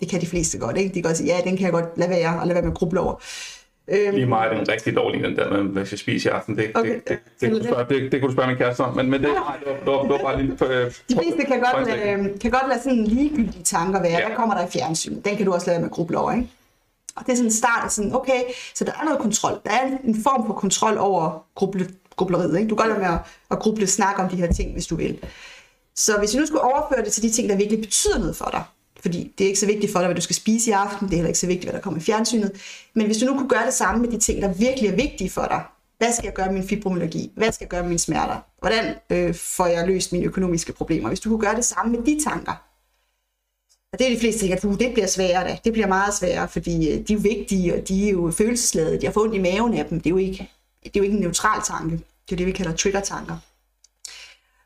Det 0.00 0.08
kan 0.08 0.20
de 0.20 0.26
fleste 0.26 0.58
godt, 0.58 0.76
ikke? 0.76 0.88
De 0.88 0.94
kan 0.94 1.02
godt 1.02 1.16
sige, 1.16 1.34
ja, 1.34 1.40
den 1.44 1.56
kan 1.56 1.64
jeg 1.64 1.72
godt 1.72 1.98
lade 1.98 2.10
være, 2.10 2.40
og 2.40 2.46
lade 2.46 2.54
være 2.54 2.62
med 2.62 2.70
at 2.70 2.78
gruble 2.78 3.00
over. 3.00 3.20
Øhm, 3.88 4.14
Lige 4.14 4.26
meget 4.26 4.52
er 4.52 4.58
den 4.58 4.68
rigtig 4.68 4.96
dårlig, 4.96 5.22
den 5.22 5.36
der 5.36 5.50
med, 5.50 5.62
hvad 5.62 5.82
jeg 5.82 5.86
skal 5.86 5.98
spise 5.98 6.28
i 6.28 6.32
aften. 6.32 6.56
Det, 6.56 6.70
okay, 6.74 6.94
det, 6.94 7.04
det, 7.08 7.18
det, 7.40 7.50
det, 7.50 7.64
spørge, 7.64 7.86
det, 7.88 8.12
det 8.12 8.20
kunne 8.20 8.28
du 8.28 8.32
spørge 8.32 8.48
min 8.48 8.56
kæreste 8.56 8.80
om, 8.80 8.96
men, 8.96 9.10
men 9.10 9.22
det, 9.22 9.30
nej, 9.32 9.56
det, 9.58 9.66
var, 9.86 10.02
det 10.02 10.10
var 10.10 10.18
bare 10.18 10.42
lige... 10.42 10.52
Øh, 10.64 10.92
de 11.08 11.14
fleste 11.22 11.44
kan 11.44 11.60
godt, 11.60 11.88
lade, 11.88 12.38
kan 12.38 12.50
godt 12.50 12.68
lade 12.68 12.82
sådan 12.82 13.04
ligegyldige 13.04 13.62
tanker 13.64 14.02
være. 14.02 14.12
Ja. 14.12 14.26
Hvad 14.26 14.36
kommer 14.36 14.54
der 14.54 14.66
i 14.66 14.70
fjernsyn? 14.70 15.20
Den 15.20 15.36
kan 15.36 15.46
du 15.46 15.52
også 15.52 15.66
lade 15.66 15.78
med 15.78 15.86
at 15.86 15.92
gruble 15.92 16.18
over, 16.18 16.32
ikke? 16.32 16.48
Og 17.16 17.26
det 17.26 17.32
er 17.32 17.36
sådan 17.36 17.48
en 17.48 17.52
start 17.52 17.84
af 17.84 17.90
sådan, 17.90 18.14
okay, 18.14 18.42
så 18.74 18.84
der 18.84 18.92
er 19.00 19.04
noget 19.04 19.20
kontrol. 19.20 19.60
Der 19.64 19.70
er 19.70 19.98
en 20.04 20.22
form 20.22 20.46
for 20.46 20.54
kontrol 20.54 20.98
over 20.98 21.44
gruble, 21.54 21.88
grubleriet. 22.16 22.58
Ikke? 22.58 22.70
Du 22.70 22.76
kan 22.76 22.86
godt 22.88 22.98
lade 22.98 23.10
med 23.10 23.18
at, 23.18 23.24
at 23.50 23.58
gruble 23.58 23.86
snakke 23.86 24.22
om 24.22 24.28
de 24.28 24.36
her 24.36 24.52
ting, 24.52 24.72
hvis 24.72 24.86
du 24.86 24.96
vil. 24.96 25.18
Så 25.94 26.18
hvis 26.18 26.34
vi 26.34 26.38
nu 26.38 26.46
skulle 26.46 26.62
overføre 26.62 27.04
det 27.04 27.12
til 27.12 27.22
de 27.22 27.30
ting, 27.30 27.48
der 27.50 27.56
virkelig 27.56 27.80
betyder 27.80 28.18
noget 28.18 28.36
for 28.36 28.48
dig, 28.52 28.62
fordi 29.06 29.32
det 29.38 29.44
er 29.44 29.48
ikke 29.48 29.60
så 29.60 29.66
vigtigt 29.66 29.92
for 29.92 29.98
dig, 29.98 30.06
hvad 30.08 30.16
du 30.16 30.20
skal 30.20 30.36
spise 30.36 30.70
i 30.70 30.72
aften, 30.72 31.08
det 31.08 31.12
er 31.12 31.16
heller 31.16 31.28
ikke 31.28 31.38
så 31.38 31.46
vigtigt, 31.46 31.64
hvad 31.64 31.72
der 31.72 31.80
kommer 31.80 32.00
i 32.00 32.02
fjernsynet, 32.02 32.52
men 32.94 33.06
hvis 33.06 33.18
du 33.18 33.26
nu 33.26 33.32
kunne 33.38 33.48
gøre 33.48 33.66
det 33.66 33.74
samme 33.74 34.00
med 34.00 34.10
de 34.10 34.18
ting, 34.18 34.42
der 34.42 34.54
virkelig 34.54 34.90
er 34.90 34.96
vigtige 34.96 35.30
for 35.30 35.46
dig, 35.50 35.62
hvad 35.98 36.12
skal 36.12 36.24
jeg 36.24 36.34
gøre 36.34 36.46
med 36.46 36.54
min 36.54 36.68
fibromyalgi? 36.68 37.32
Hvad 37.36 37.52
skal 37.52 37.64
jeg 37.64 37.70
gøre 37.70 37.82
med 37.82 37.88
mine 37.88 37.98
smerter? 37.98 38.36
Hvordan 38.58 38.94
øh, 39.10 39.34
får 39.34 39.66
jeg 39.66 39.86
løst 39.86 40.12
mine 40.12 40.24
økonomiske 40.24 40.72
problemer? 40.72 41.08
Hvis 41.08 41.20
du 41.20 41.28
kunne 41.28 41.40
gøre 41.40 41.56
det 41.56 41.64
samme 41.64 41.96
med 41.96 42.06
de 42.06 42.24
tanker, 42.24 42.52
og 43.92 43.98
det 43.98 44.06
er 44.06 44.14
de 44.14 44.20
fleste 44.20 44.40
tænker, 44.40 44.56
at 44.56 44.80
det 44.80 44.92
bliver 44.92 45.06
sværere 45.06 45.48
da. 45.48 45.58
Det 45.64 45.72
bliver 45.72 45.88
meget 45.88 46.14
sværere, 46.14 46.48
fordi 46.48 46.90
øh, 46.90 46.98
de 47.08 47.12
er 47.12 47.16
jo 47.16 47.20
vigtige, 47.22 47.74
og 47.74 47.88
de 47.88 48.06
er 48.06 48.12
jo 48.12 48.30
følelsesladede. 48.30 49.00
De 49.00 49.06
har 49.06 49.12
fået 49.12 49.24
ondt 49.24 49.36
i 49.36 49.38
maven 49.38 49.74
af 49.74 49.86
dem. 49.86 50.00
Det 50.00 50.06
er 50.06 50.10
jo 50.10 50.16
ikke, 50.16 50.50
det 50.84 50.96
er 50.96 51.00
jo 51.00 51.02
ikke 51.02 51.14
en 51.14 51.22
neutral 51.22 51.62
tanke. 51.62 51.96
Det 51.96 52.32
er 52.32 52.36
det, 52.36 52.46
vi 52.46 52.52
kalder 52.52 52.72
trigger-tanker. 52.72 53.36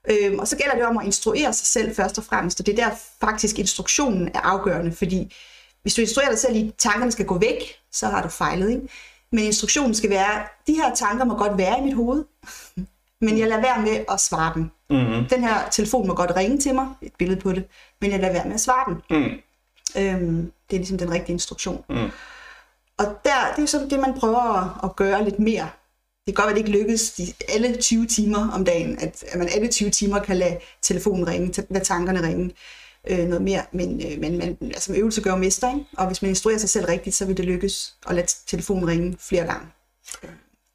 Øhm, 0.09 0.39
og 0.39 0.49
så 0.49 0.57
gælder 0.57 0.75
det 0.75 0.85
om 0.85 0.99
at 0.99 1.07
instruere 1.07 1.53
sig 1.53 1.67
selv 1.67 1.95
først 1.95 2.19
og 2.19 2.25
fremmest, 2.25 2.61
og 2.61 2.67
det 2.67 2.79
er 2.79 2.89
der 2.89 2.95
faktisk 3.21 3.59
instruktionen 3.59 4.29
er 4.35 4.41
afgørende, 4.41 4.93
fordi 4.93 5.35
hvis 5.83 5.95
du 5.95 6.01
instruerer 6.01 6.31
dig 6.31 6.39
selv 6.39 6.57
i, 6.57 6.69
at 6.69 6.75
tankerne 6.79 7.13
skal 7.13 7.27
gå 7.27 7.39
væk, 7.39 7.57
så 7.93 8.07
har 8.07 8.23
du 8.23 8.29
fejlet. 8.29 8.71
Ikke? 8.71 8.89
Men 9.33 9.45
instruktionen 9.45 9.95
skal 9.95 10.11
være, 10.11 10.43
de 10.67 10.75
her 10.75 10.95
tanker 10.95 11.25
må 11.25 11.37
godt 11.37 11.59
være 11.59 11.79
i 11.79 11.83
mit 11.83 11.95
hoved, 11.95 12.25
men 13.27 13.39
jeg 13.39 13.49
lader 13.49 13.63
være 13.63 13.83
med 13.83 14.05
at 14.09 14.21
svare 14.21 14.55
dem. 14.55 14.71
Mm-hmm. 14.91 15.29
Den 15.29 15.45
her 15.45 15.69
telefon 15.71 16.07
må 16.07 16.15
godt 16.15 16.37
ringe 16.37 16.59
til 16.59 16.75
mig, 16.75 16.89
et 17.03 17.13
billede 17.19 17.41
på 17.41 17.53
det, 17.53 17.65
men 18.01 18.11
jeg 18.11 18.21
lader 18.21 18.33
være 18.33 18.45
med 18.45 18.55
at 18.55 18.61
svare 18.61 18.95
den. 18.95 19.03
Mm. 19.11 19.41
Øhm, 19.97 20.53
det 20.71 20.77
er 20.77 20.81
ligesom 20.81 20.99
den 20.99 21.11
rigtige 21.11 21.33
instruktion. 21.33 21.85
Mm. 21.89 22.11
Og 22.99 23.07
der, 23.25 23.53
det 23.57 23.63
er 23.63 23.67
sådan 23.67 23.91
det, 23.91 24.01
man 24.01 24.15
prøver 24.15 24.41
at, 24.41 24.71
at 24.85 24.97
gøre 24.97 25.25
lidt 25.25 25.39
mere. 25.39 25.69
Det 26.31 26.37
kan 26.37 26.45
godt 26.45 26.55
være, 26.55 26.63
det 26.63 26.69
ikke 26.69 26.79
lykkes 26.79 27.11
de, 27.11 27.33
alle 27.49 27.77
20 27.77 28.07
timer 28.07 28.51
om 28.51 28.65
dagen, 28.65 28.99
at, 29.01 29.25
at 29.29 29.39
man 29.39 29.49
alle 29.55 29.69
20 29.69 29.91
timer 29.91 30.19
kan 30.19 30.37
lade 30.37 30.59
telefonen 30.83 31.29
ringe, 31.29 31.65
lade 31.71 31.85
tankerne 31.85 32.23
ringe 32.23 32.51
øh, 33.11 33.19
noget 33.19 33.43
mere. 33.43 33.63
Men, 33.73 34.03
øh, 34.07 34.21
men, 34.21 34.39
men 34.39 34.57
altså, 34.63 34.93
øvelse 34.95 35.23
gør 35.23 35.37
mester, 35.37 35.69
ikke? 35.75 35.85
og 35.97 36.07
hvis 36.07 36.23
man 36.23 36.29
instruerer 36.29 36.59
sig 36.59 36.69
selv 36.69 36.87
rigtigt, 36.87 37.17
så 37.17 37.25
vil 37.25 37.37
det 37.37 37.45
lykkes 37.45 37.95
at 38.09 38.15
lade 38.15 38.27
telefonen 38.47 38.89
ringe 38.89 39.17
flere 39.21 39.45
gange. 39.45 39.67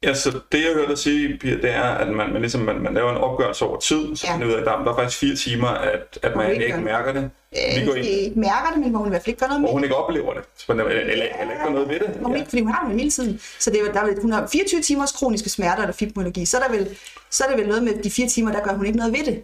Ja, 0.06 0.14
så 0.14 0.40
det 0.52 0.64
jeg 0.64 0.72
hørte 0.74 0.88
dig 0.88 0.98
sige, 0.98 1.38
Pia, 1.38 1.54
det 1.54 1.70
er, 1.70 1.82
at 1.82 2.08
man, 2.08 2.32
man, 2.32 2.40
ligesom, 2.40 2.60
man, 2.60 2.80
man 2.80 2.94
laver 2.94 3.10
en 3.10 3.16
opgørelse 3.16 3.64
over 3.64 3.78
tid, 3.78 4.16
så 4.16 4.26
ja. 4.26 4.34
finder 4.34 4.46
ud 4.46 4.52
af, 4.52 4.60
at 4.60 4.66
der, 4.66 4.84
der 4.84 4.92
er 4.92 4.96
faktisk 4.96 5.18
fire 5.18 5.36
timer, 5.36 5.68
at, 5.68 6.18
at 6.22 6.36
man 6.36 6.50
ikke, 6.50 6.66
ikke 6.66 6.80
mærker 6.80 7.12
det. 7.12 7.22
Øh, 7.22 7.80
vi 7.80 7.86
går 7.86 7.94
ikke 7.94 8.40
mærker 8.40 8.70
det, 8.74 8.80
men 8.80 8.90
hvor 8.90 8.98
hun 8.98 9.08
i 9.08 9.10
hvert 9.10 9.22
fald 9.22 9.28
ikke 9.28 9.40
gør 9.40 9.46
noget 9.46 9.60
med 9.60 9.68
Hvor 9.68 9.72
hun 9.72 9.84
ikke 9.84 9.96
oplever 9.96 10.34
det, 10.34 10.44
eller, 10.68 10.84
eller, 10.84 11.12
eller 11.12 11.24
ikke 11.24 11.64
gør 11.64 11.70
noget 11.70 11.88
ved 11.88 12.00
det. 12.00 12.08
Hvor 12.08 12.28
hun 12.28 12.36
ikke, 12.36 12.48
fordi 12.48 12.62
hun 12.62 12.72
har 12.72 12.88
det 12.88 12.98
hele 12.98 13.10
tiden. 13.10 13.40
Så 13.58 13.70
det 13.70 13.80
er, 13.80 13.92
der 13.92 14.00
er, 14.00 14.20
hun 14.22 14.32
har 14.32 14.46
24 14.52 14.80
timers 14.80 15.12
kroniske 15.12 15.50
smerter 15.50 15.82
eller 15.82 15.92
fibromyalgi, 15.92 16.44
så 16.44 16.58
er, 16.58 16.62
der 16.68 16.70
vel, 16.76 16.96
så 17.30 17.44
er 17.44 17.48
det 17.48 17.58
vel 17.58 17.68
noget 17.68 17.82
med 17.82 18.02
de 18.02 18.10
fire 18.10 18.28
timer, 18.28 18.52
der 18.52 18.60
gør 18.60 18.72
hun 18.72 18.86
ikke 18.86 18.98
noget 18.98 19.12
ved 19.12 19.24
det. 19.24 19.42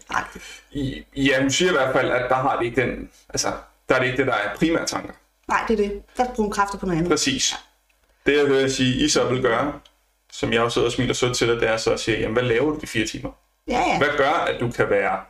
I, 0.72 1.05
ja, 1.16 1.40
hun 1.40 1.51
siger 1.51 1.70
i 1.70 1.75
hvert 1.75 1.92
fald, 1.92 2.11
at 2.11 2.25
der 2.29 2.35
har 2.35 2.59
det 2.59 2.66
ikke 2.66 2.81
den, 2.81 3.09
altså, 3.29 3.48
der 3.88 3.94
er 3.94 3.98
det 3.98 4.07
ikke 4.07 4.18
det, 4.18 4.27
der 4.27 4.33
er 4.33 4.57
primære 4.57 4.87
tanker. 4.87 5.12
Nej, 5.48 5.61
det 5.68 5.81
er 5.81 5.88
det. 5.88 6.03
Der 6.16 6.25
bruger 6.25 6.42
hun 6.42 6.51
kræfter 6.51 6.79
på 6.79 6.87
noget 6.87 6.98
andet. 6.98 7.11
Præcis. 7.11 7.55
Det 8.27 8.37
jeg 8.37 8.46
hører 8.46 8.68
sige, 8.68 9.05
I 9.05 9.09
så 9.09 9.29
vil 9.29 9.42
gøre, 9.42 9.72
som 10.33 10.53
jeg 10.53 10.62
også 10.62 10.75
sidder 10.75 10.88
og 10.88 10.92
smiler 10.92 11.14
sødt 11.14 11.37
til 11.37 11.49
dig, 11.49 11.61
det 11.61 11.68
er 11.68 11.77
så 11.77 11.90
at 11.92 12.01
sige, 12.01 12.21
jamen, 12.21 12.33
hvad 12.33 12.42
laver 12.42 12.71
du 12.71 12.79
de 12.81 12.87
fire 12.87 13.07
timer? 13.07 13.31
Ja, 13.68 13.81
ja. 13.81 13.99
Hvad 13.99 14.09
gør, 14.16 14.31
at 14.31 14.61
du 14.61 14.71
kan 14.71 14.90
være 14.90 15.21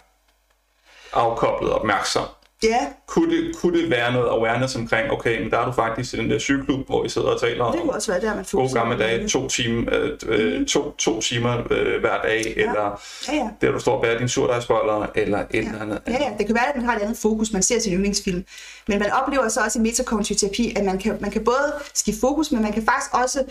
afkoblet 1.12 1.72
og 1.72 1.78
opmærksom? 1.78 2.24
Ja. 2.62 2.86
Kunne 3.06 3.36
det, 3.36 3.56
kunne 3.56 3.82
det 3.82 3.90
være 3.90 4.12
noget 4.12 4.28
awareness 4.28 4.76
omkring, 4.76 5.10
okay, 5.10 5.42
men 5.42 5.50
der 5.50 5.58
er 5.58 5.66
du 5.66 5.72
faktisk 5.72 6.14
i 6.14 6.16
den 6.16 6.30
der 6.30 6.38
cykelklub, 6.38 6.86
hvor 6.86 7.02
vi 7.02 7.08
sidder 7.08 7.28
og 7.28 7.40
taler 7.40 7.64
om 7.64 7.72
det 7.72 7.80
kunne 7.80 7.92
også 7.92 8.12
være 8.12 8.20
der, 8.20 8.34
man 8.34 8.44
gode 8.52 8.72
gamle 8.72 8.98
dage, 8.98 9.28
to, 9.28 9.48
time, 9.48 9.94
øh, 9.94 10.60
mm. 10.60 10.66
to, 10.66 10.90
to 10.90 11.20
timer 11.20 11.62
øh, 11.70 12.00
hver 12.00 12.22
dag, 12.22 12.54
ja. 12.56 12.62
eller 12.62 13.00
ja, 13.28 13.34
ja. 13.34 13.48
der 13.60 13.72
du 13.72 13.78
står 13.78 13.96
og 13.96 14.02
bærer 14.02 14.18
din 14.18 14.28
surdejsboller, 14.28 15.06
eller 15.14 15.38
et 15.38 15.46
ja. 15.54 15.58
eller 15.58 15.80
andet. 15.80 16.02
Ja, 16.08 16.12
ja, 16.12 16.32
det 16.38 16.46
kan 16.46 16.54
være, 16.54 16.68
at 16.68 16.76
man 16.76 16.84
har 16.84 16.96
et 16.96 17.02
andet 17.02 17.16
fokus, 17.16 17.52
man 17.52 17.62
ser 17.62 17.78
sin 17.78 17.94
yndlingsfilm, 17.94 18.44
men 18.88 18.98
man 18.98 19.10
oplever 19.10 19.48
så 19.48 19.60
også 19.60 19.78
i 19.78 19.82
metakognitiv 19.82 20.36
terapi, 20.36 20.72
at 20.76 20.84
man 20.84 20.98
kan, 20.98 21.18
man 21.20 21.30
kan 21.30 21.44
både 21.44 21.72
skifte 21.94 22.20
fokus, 22.20 22.52
men 22.52 22.62
man 22.62 22.72
kan 22.72 22.84
faktisk 22.84 23.14
også 23.14 23.40
øh, 23.40 23.46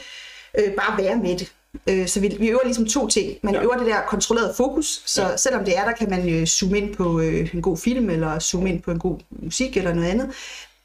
bare 0.78 1.04
være 1.04 1.16
med 1.16 1.38
det. 1.38 1.52
Øh, 1.88 2.08
så 2.08 2.20
vi, 2.20 2.36
vi 2.40 2.50
øver 2.50 2.60
ligesom 2.64 2.86
to 2.86 3.08
ting. 3.08 3.38
Man 3.42 3.54
ja. 3.54 3.62
øver 3.64 3.78
det 3.78 3.88
der 3.88 4.02
kontrollerede 4.02 4.54
fokus, 4.58 5.04
så 5.06 5.22
ja. 5.22 5.38
selvom 5.38 5.66
det 5.66 5.78
er 5.78 5.86
der, 5.86 5.92
kan 5.92 6.10
man 6.10 6.30
øh, 6.30 6.48
zoome 6.48 6.78
ind 6.78 6.96
på 6.96 7.20
øh, 7.20 7.56
en 7.56 7.62
god 7.62 7.78
film, 7.78 8.10
eller 8.10 8.40
zoome 8.40 8.70
ind 8.70 8.82
på 8.82 8.92
en 8.92 9.00
god 9.00 9.20
musik, 9.30 9.78
eller 9.78 9.94
noget 9.94 10.10
andet. 10.10 10.32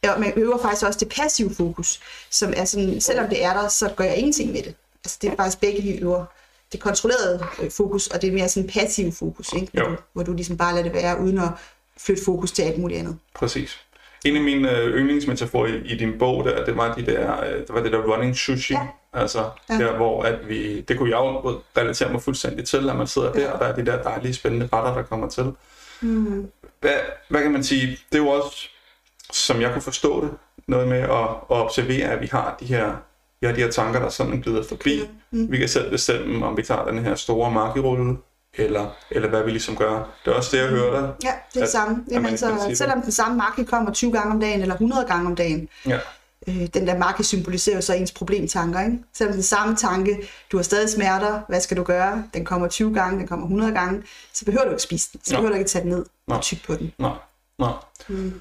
Og 0.09 0.21
man 0.21 0.33
øver 0.37 0.59
faktisk 0.63 0.87
også 0.87 0.99
det 0.99 1.09
passive 1.09 1.55
fokus, 1.55 2.01
som 2.31 2.53
er 2.57 2.65
sådan, 2.65 3.01
selvom 3.01 3.29
det 3.29 3.45
er 3.45 3.61
der, 3.61 3.69
så 3.69 3.93
gør 3.97 4.05
jeg 4.05 4.17
ingenting 4.17 4.53
med 4.53 4.63
det. 4.63 4.75
Altså 5.05 5.19
det 5.23 5.31
er 5.31 5.37
faktisk 5.37 5.61
begge, 5.61 5.83
vi 5.83 5.99
øver. 5.99 6.25
Det 6.73 6.81
kontrollerede 6.81 7.47
øh, 7.63 7.71
fokus, 7.71 8.07
og 8.07 8.23
det 8.23 8.29
er 8.29 8.33
mere 8.33 8.49
sådan 8.49 8.69
passiv 8.69 9.13
fokus, 9.13 9.53
ikke? 9.53 9.69
Hvor, 9.73 9.83
du, 9.83 9.97
hvor 10.13 10.23
du 10.23 10.33
ligesom 10.33 10.57
bare 10.57 10.73
lader 10.75 10.85
det 10.85 10.93
være, 10.93 11.21
uden 11.21 11.39
at 11.39 11.49
flytte 11.97 12.25
fokus 12.25 12.53
til 12.53 12.63
alt 12.63 12.79
muligt 12.79 13.01
andet. 13.01 13.19
Præcis. 13.35 13.81
En 14.25 14.37
af 14.37 14.43
mine 14.43 14.69
yndlingsmetaforer 14.87 15.67
i, 15.67 15.77
i 15.77 15.97
din 15.97 16.19
bog, 16.19 16.45
der, 16.45 16.65
det 16.65 16.77
var, 16.77 16.95
de 16.95 17.07
der, 17.07 17.45
det 17.45 17.69
var 17.69 17.83
det 17.83 17.93
der 17.93 17.99
running 17.99 18.37
sushi. 18.37 18.75
Ja. 18.75 18.81
Altså 19.13 19.45
ja. 19.69 19.75
der, 19.75 19.97
hvor 19.97 20.23
at 20.23 20.49
vi, 20.49 20.81
det 20.81 20.99
kunne 20.99 21.11
jeg 21.11 21.17
jo 21.17 21.61
relatere 21.77 22.13
mig 22.13 22.23
fuldstændig 22.23 22.65
til, 22.65 22.91
at 22.91 22.97
man 22.97 23.07
sidder 23.07 23.33
ja. 23.35 23.41
der, 23.41 23.51
og 23.51 23.61
der 23.61 23.67
er 23.67 23.77
de 23.77 23.87
der 23.87 24.03
dejlige, 24.03 24.35
spændende 24.35 24.69
retter, 24.73 24.95
der 24.95 25.03
kommer 25.03 25.29
til. 25.29 25.53
Mm. 26.01 26.51
Hvad, 26.81 26.93
hvad 27.29 27.43
kan 27.43 27.53
man 27.53 27.65
sige? 27.65 27.87
Det 28.13 28.19
er 28.19 28.23
jo 28.23 28.29
også, 28.29 28.69
som 29.33 29.61
jeg 29.61 29.73
kunne 29.73 29.83
forstå 29.83 30.25
det, 30.25 30.31
noget 30.69 30.89
med 30.89 30.99
at, 30.99 31.11
at 31.11 31.37
observere, 31.49 32.09
at 32.09 32.21
vi 32.21 32.29
har 32.33 32.57
de 32.61 32.65
her, 32.65 32.97
vi 33.41 33.47
har 33.47 33.55
de 33.55 33.61
her 33.61 33.71
tanker, 33.71 34.01
der 34.01 34.09
sådan 34.09 34.41
glider 34.41 34.63
forbi. 34.63 35.01
Mm. 35.31 35.53
Vi 35.53 35.59
kan 35.59 35.69
selv 35.69 35.91
bestemme, 35.91 36.47
om 36.47 36.57
vi 36.57 36.63
tager 36.63 36.85
den 36.85 36.99
her 36.99 37.15
store 37.15 37.51
markerulle, 37.51 38.17
eller, 38.57 38.97
eller 39.11 39.29
hvad 39.29 39.43
vi 39.43 39.51
ligesom 39.51 39.77
gør. 39.77 39.95
Det 40.25 40.31
er 40.31 40.35
også 40.35 40.57
det, 40.57 40.63
jeg 40.63 40.71
hører 40.71 41.01
dig. 41.01 41.15
Ja, 41.25 41.33
det 41.55 41.61
er 41.61 41.65
det 41.65 41.73
samme. 41.73 42.05
Jamen, 42.11 42.31
altså, 42.31 42.71
selvom 42.75 43.03
den 43.03 43.13
samme 43.13 43.37
marke 43.37 43.65
kommer 43.65 43.93
20 43.93 44.13
gange 44.13 44.33
om 44.33 44.41
dagen, 44.41 44.61
eller 44.61 44.75
100 44.75 45.07
gange 45.07 45.27
om 45.27 45.37
dagen, 45.37 45.69
ja 45.87 45.99
øh, 46.49 46.67
den 46.75 46.87
der 46.87 46.99
marke 46.99 47.25
symboliserer 47.25 47.81
så 47.81 47.95
ens 47.95 48.13
problemtanker. 48.13 48.85
Ikke? 48.85 48.99
Selvom 49.13 49.33
den 49.35 49.43
samme 49.43 49.77
tanke, 49.77 50.29
du 50.53 50.57
har 50.57 50.63
stadig 50.63 50.91
smerter, 50.91 51.41
hvad 51.49 51.61
skal 51.61 51.77
du 51.77 51.83
gøre? 51.83 52.25
Den 52.35 52.45
kommer 52.45 52.69
20 52.69 52.95
gange, 52.95 53.19
den 53.19 53.29
kommer 53.29 53.47
100 53.47 53.73
gange, 53.73 54.03
så 54.33 54.45
behøver 54.45 54.65
du 54.65 54.71
ikke 54.71 54.83
spise 54.83 55.09
den. 55.13 55.21
Så 55.25 55.33
Nå. 55.35 55.41
behøver 55.41 55.53
du 55.53 55.59
ikke 55.59 55.69
tage 55.69 55.83
den 55.83 55.91
ned 55.91 56.07
Nå. 56.27 56.35
og 56.35 56.43
tykke 56.43 56.65
på 56.65 56.75
den. 56.75 56.93
Nå. 56.99 57.15
Nå. 57.59 57.73
Mm. 58.09 58.41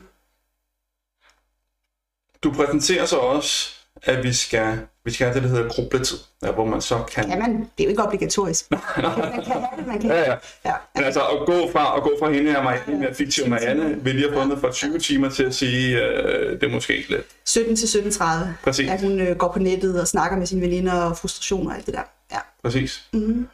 Du 2.43 2.51
præsenterer 2.54 3.06
så 3.06 3.17
også, 3.17 3.69
at 4.04 4.23
vi 4.23 4.34
skal, 4.34 4.80
vi 5.05 5.11
skal 5.11 5.27
have 5.27 5.35
det, 5.35 5.43
der 5.43 5.49
hedder 5.49 5.69
grubletid, 5.69 6.17
der, 6.41 6.51
hvor 6.51 6.65
man 6.65 6.81
så 6.81 7.03
kan... 7.11 7.29
Jamen, 7.29 7.59
det 7.59 7.65
er 7.79 7.83
jo 7.83 7.89
ikke 7.89 8.03
obligatorisk. 8.03 8.65
man 8.71 8.79
kan 8.89 9.03
have 9.03 9.67
det, 9.77 9.87
man 9.87 9.99
kan 9.99 10.09
ja, 10.09 10.19
ja. 10.19 10.35
ja. 10.65 10.73
Men 10.95 11.03
altså, 11.03 11.21
at 11.21 11.45
gå 11.45 11.71
fra, 11.71 11.97
at 11.97 12.03
gå 12.03 12.11
fra 12.19 12.31
hende 12.31 12.51
her, 12.51 12.63
Marianne, 12.63 12.99
med 12.99 13.15
fiktiv 13.15 13.47
Marianne, 13.47 14.03
vil 14.03 14.19
jeg 14.19 14.29
have 14.29 14.41
fundet 14.41 14.59
for 14.59 14.71
20 14.71 14.99
timer 14.99 15.29
til 15.29 15.43
at 15.43 15.55
sige, 15.55 16.01
øh, 16.01 16.61
det 16.61 16.63
er 16.63 16.71
måske 16.71 16.97
ikke 16.97 17.11
let. 17.11 17.23
17 17.45 17.75
til 17.75 17.85
17.30. 17.85 18.25
Præcis. 18.63 18.89
At 18.89 19.01
hun 19.01 19.19
øh, 19.19 19.37
går 19.37 19.51
på 19.51 19.59
nettet 19.59 20.01
og 20.01 20.07
snakker 20.07 20.37
med 20.37 20.47
sine 20.47 20.61
veninder 20.61 20.93
og 20.93 21.17
frustrationer 21.17 21.69
og 21.69 21.77
alt 21.77 21.85
det 21.85 21.93
der. 21.93 22.03
Ja. 22.31 22.39
Præcis. 22.63 23.07
Mm-hmm. 23.13 23.47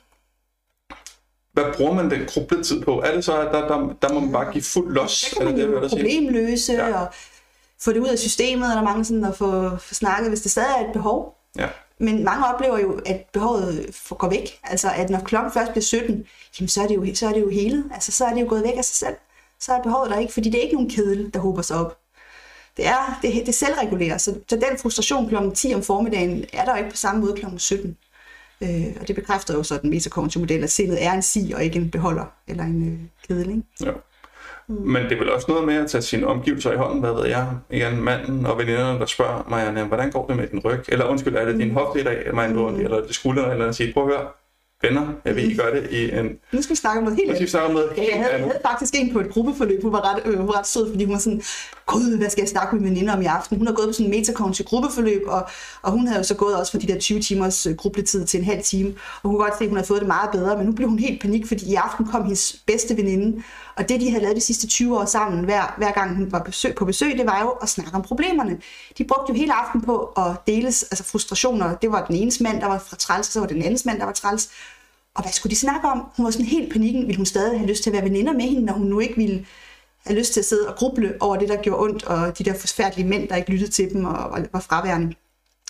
Hvad 1.53 1.63
bruger 1.77 1.93
man 1.93 2.11
den 2.11 2.25
grubletid 2.25 2.81
på? 2.81 3.01
Er 3.01 3.15
det 3.15 3.25
så, 3.25 3.37
at 3.37 3.53
der, 3.53 3.67
der, 3.67 3.95
der 4.01 4.13
må 4.13 4.19
man 4.19 4.31
bare 4.31 4.51
give 4.51 4.63
fuld 4.63 4.93
los? 4.93 5.33
Der 5.39 5.45
kan 5.45 5.57
man 5.57 5.71
jo 5.71 5.87
problemløse 5.87 6.73
ja. 6.73 7.01
og 7.01 7.07
få 7.81 7.93
det 7.93 7.99
ud 7.99 8.07
af 8.07 8.19
systemet, 8.19 8.69
eller 8.69 8.83
mange 8.83 9.05
sådan 9.05 9.25
at 9.25 9.37
få, 9.37 9.77
få 9.77 9.93
snakket, 9.93 10.29
hvis 10.29 10.41
det 10.41 10.51
stadig 10.51 10.69
er 10.77 10.87
et 10.87 10.93
behov. 10.93 11.40
Ja. 11.57 11.67
Men 11.97 12.23
mange 12.23 12.45
oplever 12.45 12.79
jo, 12.79 12.99
at 13.05 13.25
behovet 13.33 13.95
går 14.17 14.29
væk. 14.29 14.59
Altså, 14.63 14.91
at 14.95 15.09
når 15.09 15.19
klokken 15.19 15.51
først 15.51 15.71
bliver 15.71 15.83
17, 15.83 16.25
jamen, 16.59 16.69
så, 16.69 16.83
er 16.83 16.87
det 16.87 16.95
jo, 16.95 17.15
så 17.15 17.27
er 17.27 17.33
det 17.33 17.41
jo 17.41 17.49
hele. 17.49 17.83
Altså, 17.93 18.11
så 18.11 18.25
er 18.25 18.33
det 18.33 18.41
jo 18.41 18.45
gået 18.49 18.63
væk 18.63 18.77
af 18.77 18.85
sig 18.85 18.95
selv. 18.95 19.15
Så 19.59 19.73
er 19.73 19.83
behovet 19.83 20.09
der 20.09 20.19
ikke, 20.19 20.33
fordi 20.33 20.49
det 20.49 20.57
er 20.57 20.63
ikke 20.63 20.75
nogen 20.75 20.89
kedel, 20.89 21.33
der 21.33 21.39
håber 21.39 21.61
sig 21.61 21.77
op. 21.77 21.97
Det 22.77 22.87
er, 22.87 23.19
det, 23.21 23.45
det 23.45 23.55
selvregulerer, 23.55 24.17
så, 24.17 24.35
så 24.49 24.55
den 24.55 24.77
frustration 24.77 25.29
kl. 25.29 25.35
10 25.55 25.73
om 25.73 25.83
formiddagen 25.83 26.45
er 26.53 26.65
der 26.65 26.71
jo 26.71 26.77
ikke 26.77 26.89
på 26.89 26.97
samme 26.97 27.21
måde 27.21 27.33
kl. 27.33 27.45
17. 27.57 27.97
Øh, 28.61 28.97
og 29.01 29.07
det 29.07 29.15
bekræfter 29.15 29.53
jo 29.53 29.63
så 29.63 29.77
den 29.77 29.89
metakognitive 29.89 30.41
model, 30.41 30.63
at 30.63 30.71
sindet 30.71 31.03
er 31.03 31.11
en 31.11 31.21
si 31.21 31.51
og 31.55 31.63
ikke 31.63 31.79
en 31.79 31.91
beholder 31.91 32.25
eller 32.47 32.63
en 32.63 32.87
øh, 32.87 32.99
kedel. 33.27 33.49
Ikke? 33.49 33.63
Ja. 33.81 33.91
Mm. 34.71 34.87
Men 34.87 35.03
det 35.03 35.11
er 35.11 35.17
vel 35.17 35.31
også 35.31 35.45
noget 35.49 35.65
med 35.65 35.75
at 35.75 35.87
tage 35.87 36.01
sine 36.01 36.27
omgivelser 36.27 36.71
i 36.73 36.75
hånden, 36.75 36.99
hvad 36.99 37.13
ved 37.13 37.25
jeg, 37.25 37.47
igen, 37.69 38.01
manden 38.01 38.45
og 38.45 38.57
veninderne, 38.57 38.99
der 38.99 39.05
spørger 39.05 39.45
mig, 39.49 39.83
hvordan 39.83 40.11
går 40.11 40.27
det 40.27 40.35
med 40.35 40.47
din 40.47 40.59
ryg? 40.59 40.79
Eller 40.87 41.05
undskyld, 41.05 41.35
er 41.35 41.45
det 41.45 41.59
din 41.59 41.67
mm. 41.67 41.73
hofte 41.73 41.99
i 41.99 42.03
dag, 42.03 42.17
eller, 42.25 42.47
mm. 42.47 42.79
eller 42.79 42.97
er 42.97 43.01
det 43.01 43.15
skuldrene, 43.15 43.53
eller 43.53 43.71
sige, 43.71 43.93
prøv 43.93 44.03
at 44.03 44.09
høre, 44.09 44.27
venner. 44.83 45.07
Jeg 45.25 45.35
ved, 45.35 45.43
I 45.43 45.55
gør 45.55 45.73
det 45.73 45.91
i 45.91 46.11
en... 46.11 46.25
Nu 46.51 46.61
skal 46.61 46.73
vi 46.73 46.75
snakke 46.75 46.97
om 46.97 47.03
noget 47.03 47.17
helt 47.17 47.29
andet. 47.29 47.41
Nu 47.41 47.47
skal 47.47 47.47
vi 47.47 47.51
snakke 47.51 47.67
om 47.67 47.73
noget 47.73 47.89
helt 47.95 48.09
Jeg 48.09 48.17
havde, 48.17 48.33
jeg 48.33 48.43
havde 48.43 48.59
faktisk 48.65 48.93
en 48.97 49.13
på 49.13 49.19
et 49.19 49.29
gruppeforløb. 49.29 49.83
Hun 49.83 49.93
var 49.93 50.13
ret, 50.13 50.21
øh, 50.25 50.47
var 50.47 50.59
ret 50.59 50.67
sød, 50.67 50.89
fordi 50.91 51.03
hun 51.03 51.13
var 51.13 51.19
sådan, 51.19 51.41
gud, 51.85 52.17
hvad 52.17 52.29
skal 52.29 52.41
jeg 52.41 52.49
snakke 52.49 52.75
med 52.75 52.83
veninder 52.83 53.13
om 53.13 53.21
i 53.21 53.25
aften? 53.25 53.57
Hun 53.57 53.67
har 53.67 53.73
gået 53.73 53.87
på 53.87 53.93
sådan 53.93 54.05
en 54.05 54.11
metakognitiv 54.11 54.65
gruppeforløb, 54.65 55.21
og, 55.27 55.47
og 55.81 55.91
hun 55.91 56.07
havde 56.07 56.19
jo 56.19 56.23
så 56.23 56.35
gået 56.35 56.55
også 56.55 56.71
fra 56.71 56.79
de 56.79 56.87
der 56.87 56.99
20 56.99 57.19
timers 57.19 57.65
øh, 57.65 57.75
gruppetid 57.75 58.25
til 58.25 58.39
en 58.39 58.45
halv 58.45 58.63
time. 58.63 58.89
Og 58.89 59.29
hun 59.29 59.31
kunne 59.31 59.43
godt 59.43 59.57
se, 59.57 59.63
at 59.63 59.69
hun 59.69 59.77
havde 59.77 59.87
fået 59.87 59.99
det 59.99 60.07
meget 60.07 60.29
bedre, 60.31 60.57
men 60.57 60.65
nu 60.65 60.71
blev 60.71 60.89
hun 60.89 60.99
helt 60.99 61.21
panik, 61.21 61.47
fordi 61.47 61.71
i 61.71 61.75
aften 61.75 62.05
kom 62.05 62.23
hendes 62.23 62.55
bedste 62.67 62.97
veninde. 62.97 63.43
Og 63.75 63.89
det, 63.89 64.01
de 64.01 64.09
havde 64.09 64.23
lavet 64.23 64.35
de 64.35 64.41
sidste 64.41 64.67
20 64.67 64.99
år 64.99 65.05
sammen, 65.05 65.43
hver, 65.43 65.73
hver 65.77 65.91
gang 65.91 66.15
hun 66.15 66.31
var 66.31 66.39
besøg, 66.39 66.75
på 66.75 66.85
besøg, 66.85 67.17
det 67.17 67.25
var 67.25 67.41
jo 67.41 67.49
at 67.49 67.69
snakke 67.69 67.93
om 67.95 68.01
problemerne. 68.01 68.57
De 68.97 69.03
brugte 69.03 69.33
jo 69.33 69.37
hele 69.37 69.53
aften 69.53 69.81
på 69.81 70.05
at 70.05 70.35
deles 70.47 70.83
altså 70.83 71.03
frustrationer. 71.03 71.75
Det 71.75 71.91
var 71.91 72.05
den 72.05 72.15
ene 72.15 72.31
mand, 72.41 72.61
der 72.61 72.67
var 72.67 72.79
fra 72.79 72.95
træls, 72.95 73.27
og 73.27 73.33
så 73.33 73.39
var 73.39 73.47
den 73.47 73.63
andens 73.63 73.85
mand, 73.85 73.99
der 73.99 74.05
var 74.05 74.11
træls. 74.11 74.49
Og 75.15 75.23
hvad 75.23 75.31
skulle 75.31 75.51
de 75.51 75.55
snakke 75.55 75.87
om? 75.87 76.05
Hun 76.17 76.23
var 76.23 76.31
sådan 76.31 76.45
helt 76.45 76.73
panikken. 76.73 77.01
Ville 77.01 77.17
hun 77.17 77.25
stadig 77.25 77.59
have 77.59 77.69
lyst 77.69 77.83
til 77.83 77.89
at 77.89 77.93
være 77.93 78.03
veninder 78.03 78.33
med 78.33 78.41
hende, 78.41 78.65
når 78.65 78.73
hun 78.73 78.87
nu 78.87 78.99
ikke 78.99 79.15
ville 79.15 79.45
have 80.05 80.19
lyst 80.19 80.33
til 80.33 80.39
at 80.39 80.45
sidde 80.45 80.67
og 80.67 80.75
gruble 80.75 81.13
over 81.19 81.35
det, 81.35 81.49
der 81.49 81.61
gjorde 81.61 81.83
ondt, 81.83 82.03
og 82.03 82.37
de 82.37 82.43
der 82.43 82.53
forfærdelige 82.53 83.07
mænd, 83.07 83.27
der 83.27 83.35
ikke 83.35 83.51
lyttede 83.51 83.71
til 83.71 83.93
dem 83.93 84.05
og 84.05 84.13
var, 84.13 84.45
var 84.53 84.59
fraværende. 84.59 85.13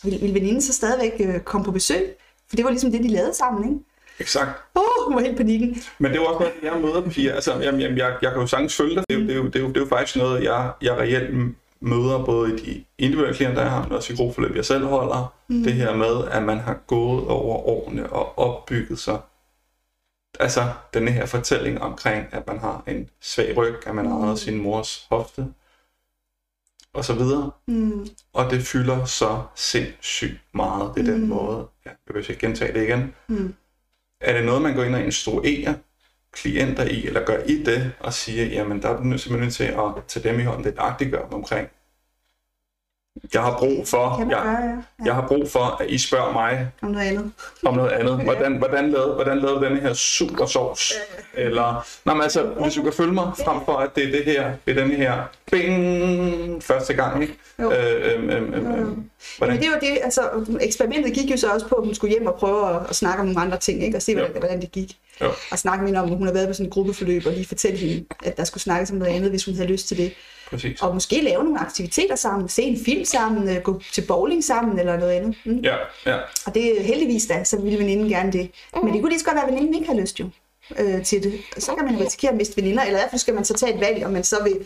Ville, 0.04 0.20
ville 0.20 0.36
veninden 0.36 0.62
så 0.62 0.74
stadigvæk 0.74 1.14
øh, 1.20 1.40
komme 1.40 1.66
på 1.66 1.72
besøg? 1.72 2.16
For 2.50 2.56
det 2.56 2.66
var 2.66 2.72
ligesom 2.72 2.92
det, 2.92 3.04
de 3.04 3.08
lavede 3.08 3.34
sammen, 3.34 3.64
ikke? 3.64 3.86
Exakt. 4.20 4.50
Åh, 4.76 4.82
oh, 4.82 5.08
hun 5.08 5.16
var 5.16 5.22
helt 5.22 5.38
panikken. 5.38 5.84
Men 6.00 6.12
det 6.12 6.18
jo 6.18 6.26
også 6.26 6.40
noget, 6.40 6.54
jeg 6.64 6.82
møder 6.82 7.10
piger. 7.10 7.36
Altså, 7.36 7.60
jamen, 7.60 7.82
jamen, 7.82 7.98
jeg, 7.98 8.16
jeg 8.22 8.32
kan 8.32 8.42
jo 8.42 8.48
sagtens 8.48 8.76
følge 8.76 8.96
dig. 8.96 9.04
Det 9.10 9.16
er, 9.16 9.20
jo, 9.20 9.26
det, 9.28 9.32
er 9.32 9.36
jo, 9.36 9.46
det, 9.46 9.56
er 9.56 9.60
jo, 9.60 9.68
det 9.68 9.78
er 9.78 9.82
jo 9.82 9.88
faktisk 9.88 10.18
noget, 10.18 10.44
jeg, 10.44 10.72
jeg 10.82 10.98
reelt 10.98 11.56
møder 11.80 12.26
både 12.26 12.54
i 12.54 12.56
de 12.56 12.84
individuelle 12.98 13.36
klienter, 13.36 13.62
jeg 13.62 13.72
har, 13.72 13.84
men 13.84 13.92
også 13.92 14.14
i 14.14 14.16
gruppeforløb, 14.16 14.56
jeg 14.56 14.66
selv 14.66 14.86
holder. 14.86 15.34
Mm. 15.48 15.64
Det 15.64 15.74
her 15.74 15.96
med, 15.96 16.28
at 16.32 16.44
man 16.44 16.60
har 16.60 16.74
gået 16.88 17.28
over 17.28 17.58
årene 17.58 18.14
og 18.14 18.40
opbygget 18.40 19.00
sig 19.00 19.20
altså 20.40 20.74
denne 20.94 21.12
her 21.12 21.26
fortælling 21.26 21.82
omkring, 21.82 22.28
at 22.32 22.48
man 22.48 22.60
har 22.60 22.84
en 22.88 23.10
svag 23.22 23.58
ryg, 23.58 23.88
at 23.88 23.96
man 23.96 24.06
har 24.06 24.36
sin 24.36 24.62
mors 24.62 25.08
hofte, 25.10 25.48
og 26.94 27.06
så 27.06 27.14
videre. 27.14 27.52
Mm. 27.68 28.08
Og 28.34 28.52
det 28.52 28.62
fylder 28.62 29.06
så 29.06 29.44
sindssygt 29.56 30.40
meget. 30.54 30.92
Det 30.96 31.08
er 31.08 31.12
den 31.12 31.28
måde, 31.28 31.68
ja, 31.86 31.90
jeg 31.90 32.16
vil 32.16 32.30
ikke 32.30 32.48
gentage 32.48 32.74
det 32.74 32.84
igen. 32.84 33.16
Mm. 33.28 33.54
Er 34.22 34.34
det 34.34 34.46
noget, 34.46 34.62
man 34.62 34.76
går 34.76 34.84
ind 34.84 34.96
og 34.96 35.04
instruerer 35.04 35.74
klienter 36.32 36.84
i, 36.84 37.08
eller 37.08 37.26
gør 37.26 37.44
i 37.44 37.64
det, 37.64 37.92
og 38.00 38.14
siger, 38.14 38.46
jamen 38.46 38.82
der 38.82 38.90
er 38.90 38.98
du 38.98 39.04
simpelthen 39.04 39.40
nødt 39.40 39.54
til 39.54 39.64
at 39.64 40.06
tage 40.08 40.30
dem 40.30 40.40
i 40.40 40.44
hånden, 40.44 40.64
det 40.64 40.78
er 40.78 40.96
dem 41.00 41.34
omkring. 41.34 41.70
Jeg 43.34 43.42
har 43.42 43.58
brug 43.58 43.88
for, 43.88 44.16
Kan 44.18 44.30
jeg, 44.32 44.40
gøre, 44.44 44.52
ja. 44.52 44.68
ja. 44.70 44.76
jeg 45.06 45.16
har 45.16 45.28
brug 45.28 45.50
for, 45.50 45.82
at 45.82 45.90
I 45.90 45.98
spørger 45.98 46.34
mig 46.34 46.72
Om 46.82 46.92
noget 46.92 47.06
andet. 47.08 47.32
om 47.66 47.76
noget 47.76 47.90
andet. 47.92 48.22
Hvordan, 48.24 48.58
hvordan, 48.58 48.92
lavede, 48.92 49.14
hvordan 49.14 49.40
lavede 49.40 49.66
denne 49.66 49.80
her 49.80 49.94
super 49.94 50.46
sovs? 50.46 50.94
Eller, 51.34 51.88
nej, 52.06 52.16
men 52.16 52.24
altså, 52.24 52.44
hvis 52.44 52.74
du 52.74 52.84
kan 52.84 52.94
følge 52.94 53.12
mig, 53.12 53.32
frem 53.46 53.66
for 53.66 53.72
at 53.78 53.96
det 53.96 54.04
er 54.08 54.12
det 54.12 54.26
her, 54.26 54.52
det 54.66 54.78
er 54.78 54.82
denne 54.82 54.96
her, 54.96 55.16
bing, 55.52 56.64
første 56.64 56.94
gang, 56.94 57.22
ikke? 57.22 57.38
Jo. 57.62 57.72
Øh, 57.72 58.14
øhm, 58.16 58.30
øhm, 58.30 58.54
øhm. 58.54 58.66
Men 58.66 59.12
Hvordan? 59.38 59.58
det 59.62 59.70
var 59.74 59.80
det, 59.80 59.98
altså 60.04 60.22
eksperimentet 60.62 61.14
gik 61.14 61.32
jo 61.32 61.38
så 61.38 61.48
også 61.54 61.68
på, 61.68 61.76
at 61.76 61.86
hun 61.86 61.96
skulle 61.96 62.12
hjem 62.14 62.28
og 62.28 62.36
prøve 62.36 62.70
at, 62.76 62.82
at 62.90 62.96
snakke 62.96 63.20
om 63.20 63.26
nogle 63.26 63.42
andre 63.42 63.58
ting, 63.58 63.84
ikke? 63.84 63.98
og 63.98 64.02
se, 64.02 64.14
hvordan, 64.14 64.32
Jo. 64.34 64.40
hvordan 64.40 64.62
det 64.62 64.72
gik. 64.72 64.98
Jo. 65.22 65.28
Og 65.52 65.60
snakke 65.60 65.82
med 65.84 65.88
hende 65.88 66.00
om, 66.00 66.12
at 66.12 66.18
hun 66.18 66.28
har 66.28 66.34
været 66.34 66.48
på 66.48 66.54
sådan 66.54 66.66
et 66.66 66.74
gruppeforløb, 66.74 67.26
og 67.26 67.34
lige 67.34 67.46
fortælle 67.48 67.78
hende, 67.78 68.06
at 68.24 68.38
der 68.38 68.44
skulle 68.44 68.64
snakkes 68.64 68.92
om 68.92 68.98
noget 68.98 69.14
andet, 69.14 69.30
hvis 69.30 69.46
hun 69.46 69.56
havde 69.56 69.68
lyst 69.70 69.88
til 69.88 69.98
det. 69.98 70.14
Præcis. 70.52 70.82
Og 70.82 70.94
måske 70.94 71.22
lave 71.22 71.44
nogle 71.44 71.60
aktiviteter 71.60 72.16
sammen, 72.16 72.50
se 72.50 72.62
en 72.62 72.86
film 72.86 73.06
sammen, 73.06 73.50
øh, 73.50 73.62
gå 73.64 73.82
til 73.94 74.02
bowling 74.02 74.44
sammen 74.44 74.80
eller 74.80 74.98
noget 74.98 75.12
andet. 75.12 75.36
Mm. 75.46 75.58
Ja, 75.58 75.76
ja. 76.06 76.18
Og 76.46 76.56
det 76.56 76.80
er 76.80 76.84
heldigvis 76.84 77.26
da, 77.26 77.44
så 77.44 77.62
ville 77.62 77.80
veninden 77.80 78.10
gerne 78.10 78.32
det. 78.32 78.52
Men 78.84 78.94
det 78.94 79.02
kunne 79.02 79.10
lige 79.10 79.20
så 79.20 79.26
godt 79.26 79.36
være, 79.36 79.46
at 79.46 79.52
veninden 79.52 79.76
ikke 79.76 79.88
har 79.88 80.00
lyst 80.00 80.20
jo 80.20 80.26
øh, 80.80 81.04
til 81.04 81.24
det. 81.24 81.34
Og 81.56 81.62
så 81.62 81.76
kan 81.76 81.86
man 81.86 82.00
risikere 82.00 82.32
at 82.32 82.38
miste 82.38 82.62
veninder, 82.62 82.84
eller 82.84 83.00
i 83.00 83.02
hvert 83.02 83.10
fald 83.10 83.20
skal 83.20 83.34
man 83.34 83.46
så 83.46 83.54
tage 83.54 83.74
et 83.74 83.80
valg, 83.80 84.06
om 84.06 84.12
man 84.12 84.24
så 84.24 84.44
vil, 84.44 84.58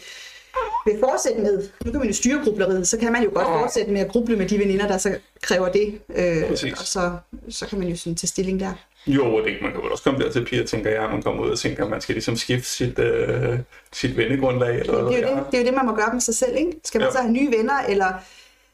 vil 0.85 0.99
fortsætte 0.99 1.41
med, 1.41 1.69
nu 1.85 1.91
kan 1.91 1.99
man 1.99 2.07
jo 2.07 2.13
styre 2.13 2.43
grubleriet, 2.43 2.87
så 2.87 2.97
kan 2.97 3.11
man 3.11 3.23
jo 3.23 3.29
godt 3.33 3.47
fortsætte 3.47 3.91
med 3.91 4.01
at 4.01 4.07
gruble 4.07 4.35
med 4.35 4.49
de 4.49 4.59
veninder, 4.59 4.87
der 4.87 4.97
så 4.97 5.17
kræver 5.41 5.69
det. 5.69 5.99
Øh, 6.15 6.47
Præcis. 6.49 6.73
og 6.73 6.85
så, 6.87 7.11
så 7.49 7.67
kan 7.67 7.79
man 7.79 7.87
jo 7.87 7.95
sådan 7.95 8.15
tage 8.15 8.27
stilling 8.27 8.59
der. 8.59 8.73
Jo, 9.07 9.45
det, 9.45 9.57
man 9.61 9.71
kan 9.71 9.81
vel 9.81 9.91
også 9.91 10.03
komme 10.03 10.19
dertil, 10.19 10.45
Pia, 10.45 10.63
tænker 10.65 10.89
jeg, 10.89 11.09
man 11.11 11.21
kommer 11.23 11.43
ud 11.43 11.49
og 11.49 11.59
tænker, 11.59 11.83
at 11.83 11.89
man 11.89 12.01
skal 12.01 12.15
ligesom 12.15 12.35
skifte 12.35 12.69
sit, 12.69 12.99
øh, 12.99 13.59
sit 13.93 14.17
vennegrundlag. 14.17 14.79
Eller 14.79 14.93
Det 14.93 15.23
er, 15.23 15.29
jo 15.29 15.35
det, 15.35 15.45
det 15.51 15.57
er 15.57 15.61
jo 15.61 15.65
det, 15.67 15.73
man 15.73 15.85
må 15.85 15.95
gøre 15.95 16.09
med 16.13 16.21
sig 16.21 16.35
selv, 16.35 16.55
ikke? 16.57 16.71
Skal 16.83 16.99
man 16.99 17.07
Jo. 17.07 17.11
så 17.13 17.19
have 17.19 17.31
nye 17.31 17.51
venner, 17.57 17.79
eller 17.89 18.07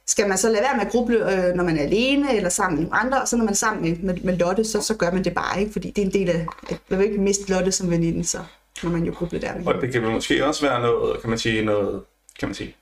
skal 0.08 0.28
man 0.28 0.38
så 0.38 0.50
lade 0.50 0.62
være 0.64 0.76
med 0.78 0.86
at 0.86 0.92
gruble, 0.92 1.16
øh, 1.48 1.56
når 1.56 1.64
man 1.64 1.78
er 1.78 1.84
alene, 1.84 2.36
eller 2.36 2.50
sammen 2.50 2.82
med 2.84 2.90
andre, 2.94 3.22
og 3.22 3.28
så 3.28 3.38
når 3.38 3.44
man 3.46 3.52
er 3.52 3.56
sammen 3.56 3.84
med, 3.84 3.98
med, 3.98 4.22
med 4.24 4.38
Lotte, 4.38 4.64
så, 4.66 4.82
så 4.82 4.96
gør 4.96 5.12
man 5.12 5.24
det 5.24 5.34
bare, 5.34 5.60
ikke? 5.60 5.72
Fordi 5.72 5.90
det 5.92 6.02
er 6.02 6.06
en 6.06 6.14
del 6.14 6.30
af, 6.30 6.46
at 6.70 6.78
man 6.90 7.00
vil 7.00 7.08
ikke 7.08 7.22
miste 7.22 7.52
Lotte 7.54 7.72
som 7.72 7.90
veninde, 7.92 8.24
så 8.26 8.38
når 8.84 8.90
man 8.90 9.04
jo 9.04 9.14
gruble 9.14 9.42
der. 9.42 9.54
Og 9.66 9.82
det 9.82 9.92
kan 9.92 10.02
vel 10.02 10.12
måske 10.12 10.46
også 10.46 10.66
være 10.68 10.82
noget, 10.82 11.22
kan 11.22 11.30
man 11.30 11.40
sige, 11.40 11.66
noget, 11.66 12.02
kan 12.40 12.48
man 12.48 12.56
sige, 12.56 12.76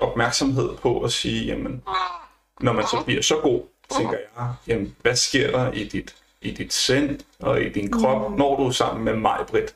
opmærksomhed 0.00 0.68
på 0.82 1.00
at 1.00 1.12
sige, 1.12 1.44
jamen, 1.46 1.82
når 2.60 2.72
man 2.72 2.84
så 2.84 3.02
bliver 3.06 3.22
så 3.22 3.36
god, 3.42 3.62
tænker 3.96 4.18
jeg, 4.36 4.52
jamen, 4.66 4.96
hvad 5.02 5.16
sker 5.16 5.50
der 5.50 5.72
i 5.72 5.84
dit, 5.84 6.14
i 6.42 6.50
dit 6.50 6.72
sind 6.72 7.20
og 7.40 7.62
i 7.62 7.68
din 7.68 7.90
krop, 7.90 8.30
mm. 8.30 8.36
når 8.36 8.56
du 8.56 8.66
er 8.66 8.70
sammen 8.70 9.04
med 9.04 9.16
mig, 9.16 9.38
Britt, 9.48 9.74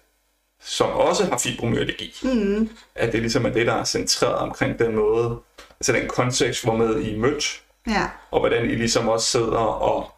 som 0.60 0.90
også 0.90 1.24
har 1.24 1.38
fibromyalgi. 1.38 2.14
Mm. 2.22 2.70
At 2.94 3.12
det 3.12 3.20
ligesom 3.20 3.46
er 3.46 3.50
det, 3.50 3.66
der 3.66 3.74
er 3.74 3.84
centreret 3.84 4.34
omkring 4.34 4.78
den 4.78 4.94
måde, 4.94 5.38
altså 5.80 5.92
den 5.92 6.08
kontekst, 6.08 6.64
hvormed 6.64 7.00
I 7.00 7.14
er 7.14 7.18
mødt, 7.18 7.62
Ja, 7.86 8.08
og 8.30 8.40
hvordan 8.40 8.70
I 8.70 8.74
ligesom 8.74 9.08
også 9.08 9.26
sidder 9.26 9.58
og 9.58 10.10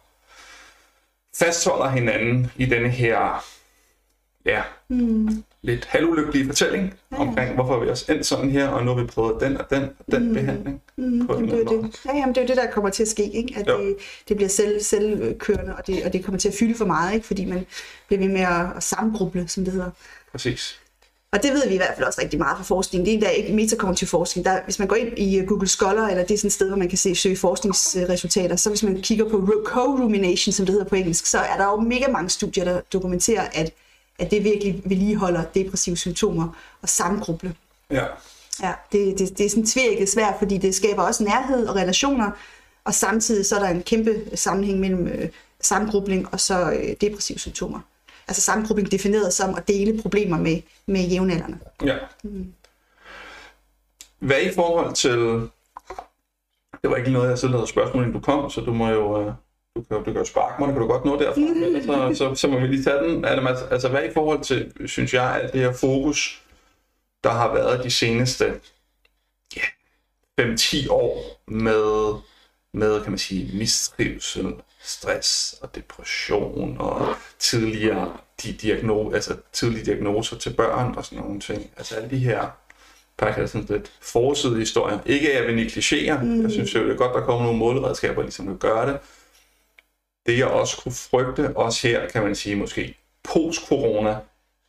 fastholder 1.38 1.88
hinanden 1.88 2.52
i 2.56 2.66
denne 2.66 2.88
her, 2.88 3.44
ja, 4.48 4.62
mm. 4.88 5.44
lidt 5.62 5.84
halvulykkelige 5.84 6.46
fortælling 6.46 6.94
ja. 7.12 7.16
omkring, 7.16 7.54
hvorfor 7.54 7.80
vi 7.80 7.88
også 7.88 8.12
endt 8.12 8.26
sådan 8.26 8.50
her, 8.50 8.68
og 8.68 8.84
nu 8.84 8.94
har 8.94 9.02
vi 9.02 9.06
prøvet 9.06 9.40
den 9.40 9.56
og 9.56 9.70
den 9.70 9.82
og 9.82 10.12
den 10.12 10.28
mm. 10.28 10.34
behandling. 10.34 10.82
Mm. 10.96 11.26
På 11.26 11.32
en 11.34 11.48
Jamen, 11.48 11.66
det, 11.66 11.76
er 11.76 11.82
det. 11.82 12.00
Ja, 12.06 12.16
jamen, 12.16 12.34
det 12.34 12.40
er 12.40 12.42
jo 12.42 12.48
det, 12.48 12.56
der 12.56 12.70
kommer 12.70 12.90
til 12.90 13.02
at 13.02 13.08
ske, 13.08 13.30
ikke? 13.30 13.54
at 13.56 13.68
Jo. 13.68 13.80
det, 13.80 13.96
det 14.28 14.36
bliver 14.36 14.48
selv, 14.48 14.80
selvkørende, 14.82 15.76
og 15.76 15.86
det, 15.86 16.04
og 16.04 16.12
det 16.12 16.24
kommer 16.24 16.38
til 16.38 16.48
at 16.48 16.54
fylde 16.54 16.74
for 16.74 16.84
meget, 16.84 17.14
ikke? 17.14 17.26
fordi 17.26 17.44
man 17.44 17.66
bliver 18.06 18.20
ved 18.20 18.28
med 18.28 18.40
at, 18.40 18.76
at 18.76 18.82
samgruble, 18.82 19.48
som 19.48 19.64
det 19.64 19.72
hedder. 19.72 19.90
Præcis. 20.32 20.80
Og 21.32 21.42
det 21.42 21.52
ved 21.52 21.68
vi 21.68 21.74
i 21.74 21.76
hvert 21.76 21.94
fald 21.96 22.06
også 22.06 22.20
rigtig 22.22 22.38
meget 22.38 22.56
fra 22.56 22.64
forskning. 22.64 23.04
Det 23.04 23.10
er 23.10 23.14
endda 23.14 23.28
ikke 23.28 23.52
metakognitiv 23.52 24.08
forskning. 24.08 24.44
Der, 24.44 24.60
hvis 24.64 24.78
man 24.78 24.88
går 24.88 24.96
ind 24.96 25.18
i 25.18 25.38
øh, 25.38 25.46
Google 25.46 25.68
Scholar, 25.68 26.08
eller 26.08 26.24
det 26.24 26.34
er 26.34 26.38
sådan 26.38 26.46
et 26.46 26.52
sted, 26.52 26.68
hvor 26.68 26.76
man 26.76 26.88
kan 26.88 26.98
se, 26.98 27.14
søge 27.14 27.36
forskningsresultater, 27.36 28.56
så 28.56 28.68
hvis 28.68 28.82
man 28.82 29.02
kigger 29.02 29.28
på 29.28 29.36
ru- 29.36 29.64
co-rumination, 29.64 30.52
som 30.52 30.66
det 30.66 30.72
hedder 30.72 30.88
på 30.88 30.94
engelsk, 30.94 31.26
så 31.26 31.38
er 31.38 31.56
der 31.56 31.64
jo 31.64 31.76
mega 31.80 32.08
mange 32.12 32.30
studier, 32.30 32.64
der 32.64 32.80
dokumenterer, 32.92 33.42
at, 33.52 33.72
at 34.18 34.30
det 34.30 34.44
virkelig 34.44 34.82
vedligeholder 34.84 35.44
depressive 35.44 35.96
symptomer 35.96 36.48
og 36.82 36.88
samgruble. 36.88 37.54
Ja. 37.90 38.04
Ja, 38.62 38.72
det, 38.92 39.18
det, 39.18 39.38
det 39.38 39.46
er 39.46 39.50
sådan 39.50 39.66
tvækket 39.66 40.08
svært, 40.08 40.34
fordi 40.38 40.58
det 40.58 40.74
skaber 40.74 41.02
også 41.02 41.24
nærhed 41.24 41.66
og 41.66 41.76
relationer, 41.76 42.30
og 42.84 42.94
samtidig 42.94 43.46
så 43.46 43.56
er 43.56 43.60
der 43.60 43.68
en 43.68 43.82
kæmpe 43.82 44.36
sammenhæng 44.36 44.80
mellem 44.80 45.06
øh, 45.06 45.28
sammengrubling 45.60 46.28
og 46.32 46.40
så 46.40 46.70
øh, 46.70 46.94
depressive 47.00 47.38
symptomer. 47.38 47.80
Altså 48.28 48.42
sammengrubling 48.42 48.92
defineret 48.92 49.32
som 49.32 49.54
at 49.54 49.68
dele 49.68 50.02
problemer 50.02 50.38
med, 50.38 50.60
med 50.86 51.00
jævnaldrende. 51.00 51.58
ja. 51.84 51.96
Hvad 54.18 54.40
i 54.42 54.54
forhold 54.54 54.94
til... 54.94 55.48
Det 56.82 56.90
var 56.90 56.96
ikke 56.96 57.10
noget, 57.10 57.30
jeg 57.30 57.38
selv 57.38 57.52
havde 57.52 57.66
spørgsmål, 57.66 58.02
inden 58.02 58.14
du 58.14 58.20
kom, 58.20 58.50
så 58.50 58.60
du 58.60 58.72
må 58.72 58.88
jo... 58.88 59.26
øh, 59.26 59.32
Du 59.78 59.82
kan, 59.82 59.96
du 59.96 60.04
kan 60.04 60.16
jo 60.16 60.24
sparke 60.24 60.62
mig, 60.62 60.72
kan 60.72 60.80
du 60.80 60.86
godt 60.86 61.04
nå 61.04 61.18
derfra. 61.18 62.14
Så, 62.14 62.18
så, 62.18 62.34
så 62.34 62.48
må 62.48 62.58
vi 62.60 62.66
lige 62.66 62.82
tage 62.82 63.02
den. 63.04 63.24
Altså, 63.24 63.64
altså, 63.70 63.88
hvad 63.88 64.04
i 64.04 64.12
forhold 64.14 64.40
til, 64.40 64.72
synes 64.86 65.14
jeg, 65.14 65.40
alt 65.42 65.52
det 65.52 65.60
her 65.60 65.72
fokus, 65.72 66.42
der 67.24 67.30
har 67.30 67.54
været 67.54 67.84
de 67.84 67.90
seneste 67.90 68.60
ja, 69.56 69.62
5-10 70.40 70.90
år 70.90 71.42
med, 71.46 72.14
med, 72.74 73.02
kan 73.02 73.10
man 73.10 73.18
sige, 73.18 73.58
mistrivsel, 73.58 74.54
stress 74.82 75.56
og 75.62 75.74
depression 75.74 76.76
og 76.78 77.14
tidligere 77.38 78.16
de 78.42 78.52
diagno, 78.52 79.10
altså 79.10 79.36
tidlige 79.52 79.84
diagnoser 79.84 80.36
til 80.36 80.50
børn 80.50 80.94
og 80.96 81.04
sådan 81.04 81.24
nogle 81.24 81.40
ting. 81.40 81.70
Altså 81.76 81.94
alle 81.94 82.10
de 82.10 82.18
her 82.18 82.48
faktisk 83.18 83.52
sådan 83.52 83.66
lidt 83.70 83.92
forsidige 84.00 84.58
historier. 84.58 84.98
Ikke 85.06 85.32
at 85.32 85.38
jeg 85.38 85.46
vil 85.46 85.56
negligere. 85.56 86.24
Mm. 86.24 86.42
Jeg 86.42 86.50
synes 86.50 86.74
jo, 86.74 86.84
det 86.84 86.92
er 86.92 86.96
godt, 86.96 87.14
der 87.14 87.20
kommer 87.20 87.42
nogle 87.42 87.58
måleredskaber, 87.58 88.22
ligesom 88.22 88.48
at 88.48 88.58
gøre 88.58 88.92
det. 88.92 88.98
Det 90.28 90.38
jeg 90.38 90.46
også 90.46 90.76
kunne 90.82 90.94
frygte, 90.94 91.56
også 91.56 91.88
her 91.88 92.08
kan 92.08 92.22
man 92.22 92.34
sige 92.34 92.56
måske 92.56 92.96
post-corona, 93.24 94.16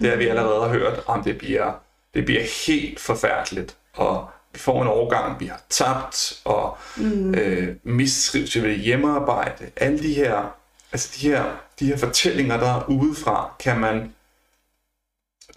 det 0.02 0.10
har 0.10 0.18
vi 0.18 0.28
allerede 0.28 0.62
har 0.62 0.70
hørt, 0.70 1.04
om 1.06 1.24
det 1.24 1.38
bliver, 1.38 1.74
det 2.14 2.26
bliver 2.26 2.44
helt 2.68 3.00
forfærdeligt. 3.00 3.78
Og 3.94 4.30
vi 4.54 4.60
får 4.60 4.82
en 4.82 4.88
overgang, 4.88 5.40
vi 5.40 5.46
har 5.46 5.62
tabt, 5.70 6.42
og 6.46 6.78
mm. 6.98 7.36
øh, 7.36 7.76
mistrivsel 7.84 8.64
ved 8.64 8.76
hjemmearbejde. 8.76 9.72
Alle 9.76 10.00
de 10.00 10.14
her, 10.14 10.56
altså 10.92 11.10
de 11.16 11.30
her, 11.30 11.62
de 11.80 11.86
her 11.86 11.98
fortællinger, 11.98 12.58
der 12.58 12.74
er 12.76 12.90
udefra, 12.90 13.56
kan 13.60 13.80
man, 13.80 14.14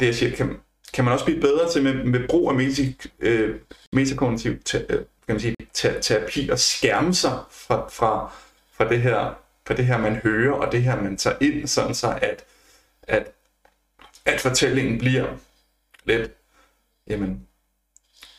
det 0.00 0.06
jeg 0.06 0.14
siger, 0.14 0.36
kan, 0.36 0.56
kan 0.92 1.04
man 1.04 1.12
også 1.12 1.24
blive 1.24 1.40
bedre 1.40 1.72
til 1.72 1.82
med, 1.82 1.94
med 1.94 2.28
brug 2.28 2.50
af 2.50 2.56
meti, 2.56 3.00
øh, 3.20 3.56
metakognitiv 3.92 4.62
te, 4.62 4.86
øh, 4.88 4.98
kan 5.26 5.34
man 5.34 5.40
sige, 5.40 5.56
te, 5.72 6.00
terapi 6.00 6.48
og 6.48 6.58
skærme 6.58 7.14
sig 7.14 7.38
fra, 7.50 7.88
fra, 7.88 8.30
fra, 8.76 8.88
det 8.88 9.02
her, 9.02 9.41
fra 9.66 9.74
det 9.74 9.86
her, 9.86 9.98
man 9.98 10.16
hører, 10.16 10.52
og 10.52 10.72
det 10.72 10.82
her, 10.82 11.02
man 11.02 11.16
tager 11.16 11.36
ind, 11.40 11.66
sådan 11.66 11.94
så 11.94 12.18
at, 12.22 12.44
at, 13.02 13.26
at 14.24 14.40
fortællingen 14.40 14.98
bliver 14.98 15.26
lidt, 16.04 16.30
jamen, 17.08 17.40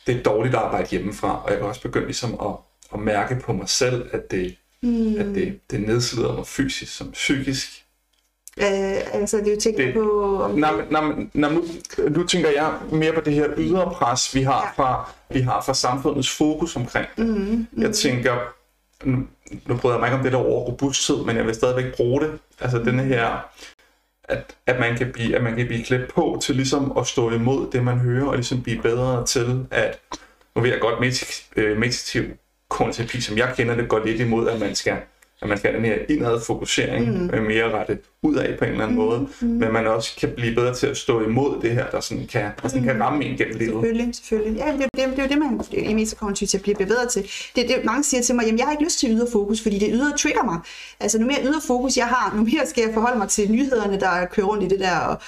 det 0.06 0.16
er 0.18 0.22
dårligt 0.22 0.54
arbejde 0.54 0.88
hjemmefra, 0.90 1.42
og 1.44 1.50
jeg 1.50 1.58
kan 1.58 1.66
også 1.66 1.82
begynde 1.82 2.06
ligesom 2.06 2.40
at, 2.40 2.54
at 2.94 2.98
mærke 3.00 3.36
på 3.40 3.52
mig 3.52 3.68
selv, 3.68 4.08
at 4.12 4.30
det, 4.30 4.56
mm. 4.82 5.16
at 5.18 5.26
det, 5.26 5.60
det 5.70 5.80
nedslider 5.80 6.34
mig 6.36 6.46
fysisk 6.46 6.96
som 6.96 7.10
psykisk. 7.12 7.84
Øh, 8.58 8.66
altså, 9.14 9.36
det 9.36 9.48
er 9.48 9.54
jo 9.54 9.60
tænkt 9.60 9.78
Det- 9.78 9.94
på... 9.94 10.42
Om 10.42 10.50
nå, 10.50 10.66
men- 11.02 11.30
nå, 11.34 11.48
nu, 11.48 11.64
nu 12.10 12.26
tænker 12.26 12.50
jeg 12.50 12.78
mere 12.92 13.12
på 13.12 13.20
det 13.20 13.32
her 13.32 13.48
ydre 13.56 13.90
pres, 13.94 14.34
vi 14.34 14.42
har 14.42 14.74
Ja. 14.78 14.82
fra, 14.82 15.10
vi 15.30 15.40
har 15.40 15.62
fra 15.62 15.74
samfundets 15.74 16.30
fokus 16.36 16.76
omkring 16.76 17.06
det. 17.16 17.26
Mm-hmm. 17.26 17.66
Jeg 17.82 17.94
tænker, 17.94 18.36
nu, 19.66 19.76
bryder 19.76 19.96
jeg 19.96 20.00
mig 20.00 20.06
ikke 20.06 20.16
om 20.16 20.22
det 20.22 20.32
der 20.32 20.38
ord 20.38 20.68
robusthed, 20.68 21.24
men 21.24 21.36
jeg 21.36 21.46
vil 21.46 21.54
stadigvæk 21.54 21.96
bruge 21.96 22.20
det. 22.20 22.38
Altså 22.60 22.78
denne 22.78 23.02
her, 23.02 23.48
at, 24.24 24.56
at, 24.66 24.80
man 24.80 24.96
kan 24.96 25.12
blive, 25.12 25.36
at 25.36 25.42
man 25.42 25.56
kan 25.56 25.66
blive 25.66 25.84
klædt 25.84 26.14
på 26.14 26.38
til 26.42 26.56
ligesom 26.56 26.98
at 26.98 27.06
stå 27.06 27.30
imod 27.30 27.70
det, 27.72 27.84
man 27.84 27.98
hører, 27.98 28.26
og 28.26 28.34
ligesom 28.34 28.62
blive 28.62 28.82
bedre 28.82 29.26
til 29.26 29.66
at, 29.70 29.98
nu 30.56 30.62
ved 30.62 30.70
jeg 30.70 30.80
godt, 30.80 31.00
meditativ 31.56 32.24
konterapi, 32.68 33.20
som 33.20 33.38
jeg 33.38 33.52
kender 33.56 33.74
det, 33.74 33.88
går 33.88 34.04
lidt 34.04 34.20
imod, 34.20 34.48
at 34.48 34.60
man 34.60 34.74
skal 34.74 34.96
at 35.44 35.48
man 35.48 35.58
skal 35.58 35.70
have 35.70 35.82
den 35.82 35.86
her 35.86 35.98
indad 36.08 36.40
fokusering, 36.46 37.22
mm. 37.22 37.42
mere 37.42 37.78
rettet 37.78 37.98
ud 38.22 38.34
af 38.34 38.58
på 38.58 38.64
en 38.64 38.70
eller 38.70 38.84
anden 38.84 38.98
mm. 38.98 39.04
måde, 39.04 39.26
mm. 39.40 39.48
men 39.48 39.72
man 39.72 39.86
også 39.86 40.16
kan 40.20 40.28
blive 40.36 40.54
bedre 40.54 40.74
til 40.74 40.86
at 40.86 40.96
stå 40.96 41.20
imod 41.20 41.62
det 41.62 41.70
her, 41.70 41.90
der 41.90 42.00
sådan 42.00 42.26
kan, 42.26 42.50
der 42.62 42.68
sådan 42.68 42.82
mm. 42.82 42.88
kan 42.88 43.02
ramme 43.02 43.24
en 43.24 43.36
gennem 43.36 43.56
livet. 43.56 43.72
Selvfølgelig, 43.72 44.14
selvfølgelig. 44.14 44.58
Ja, 44.58 44.72
det, 44.72 44.80
det, 44.80 44.88
det, 44.96 45.08
det 45.10 45.18
er 45.18 45.22
jo 45.22 45.28
det, 45.28 45.38
man 45.38 45.60
i 45.90 45.94
metakognitiv 45.94 46.60
bliver 46.60 46.76
bedre 46.76 47.06
til. 47.06 47.22
Det, 47.56 47.68
det, 47.68 47.84
mange 47.84 48.04
siger 48.04 48.22
til 48.22 48.34
mig, 48.34 48.44
jamen 48.46 48.58
jeg 48.58 48.66
har 48.66 48.72
ikke 48.72 48.84
lyst 48.84 48.98
til 48.98 49.10
ydre 49.10 49.26
fokus, 49.32 49.62
fordi 49.62 49.78
det 49.78 49.88
ydre 49.92 50.16
trigger 50.18 50.44
mig. 50.44 50.58
Altså, 51.00 51.18
nu 51.18 51.26
mere 51.26 51.44
ydre 51.44 51.60
fokus 51.66 51.96
jeg 51.96 52.06
har, 52.06 52.36
nu 52.36 52.42
mere 52.42 52.66
skal 52.66 52.82
jeg 52.84 52.94
forholde 52.94 53.18
mig 53.18 53.28
til 53.28 53.50
nyhederne, 53.52 54.00
der 54.00 54.26
kører 54.26 54.46
rundt 54.46 54.64
i 54.64 54.68
det 54.68 54.80
der, 54.80 54.98
og 54.98 55.20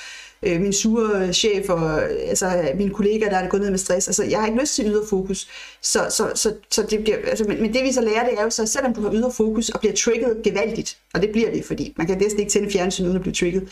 øh, 0.43 0.61
min 0.61 0.73
sure 0.73 1.33
chef 1.33 1.69
og 1.69 2.03
altså, 2.03 2.71
mine 2.75 2.91
kollegaer, 2.91 3.31
der 3.31 3.37
er 3.37 3.49
gået 3.49 3.63
ned 3.63 3.71
med 3.71 3.79
stress. 3.79 4.09
Altså, 4.09 4.25
jeg 4.25 4.39
har 4.39 4.47
ikke 4.47 4.61
lyst 4.61 4.75
til 4.75 4.87
ydre 4.87 5.07
fokus. 5.11 5.49
Så, 5.83 6.07
så, 6.11 6.33
så, 6.35 6.55
så 6.71 6.83
det 6.83 7.03
bliver, 7.03 7.17
altså, 7.27 7.45
men, 7.45 7.63
men 7.63 7.75
det 7.75 7.85
vi 7.85 7.93
så 7.93 8.01
lærer, 8.01 8.29
det 8.29 8.39
er 8.39 8.43
jo 8.43 8.51
så, 8.51 8.67
selvom 8.67 8.95
du 8.95 9.01
har 9.01 9.13
ydre 9.13 9.33
fokus 9.33 9.69
og 9.69 9.81
bliver 9.81 9.95
trigget 9.95 10.37
gevaldigt, 10.45 10.99
og 11.15 11.23
det 11.23 11.31
bliver 11.31 11.51
det, 11.51 11.65
fordi 11.65 11.95
man 11.97 12.07
kan 12.07 12.19
næsten 12.19 12.41
ikke 12.41 12.53
tænde 12.53 12.71
fjernsyn 12.71 13.05
uden 13.05 13.17
at 13.17 13.23
blive 13.23 13.35
trigget, 13.35 13.69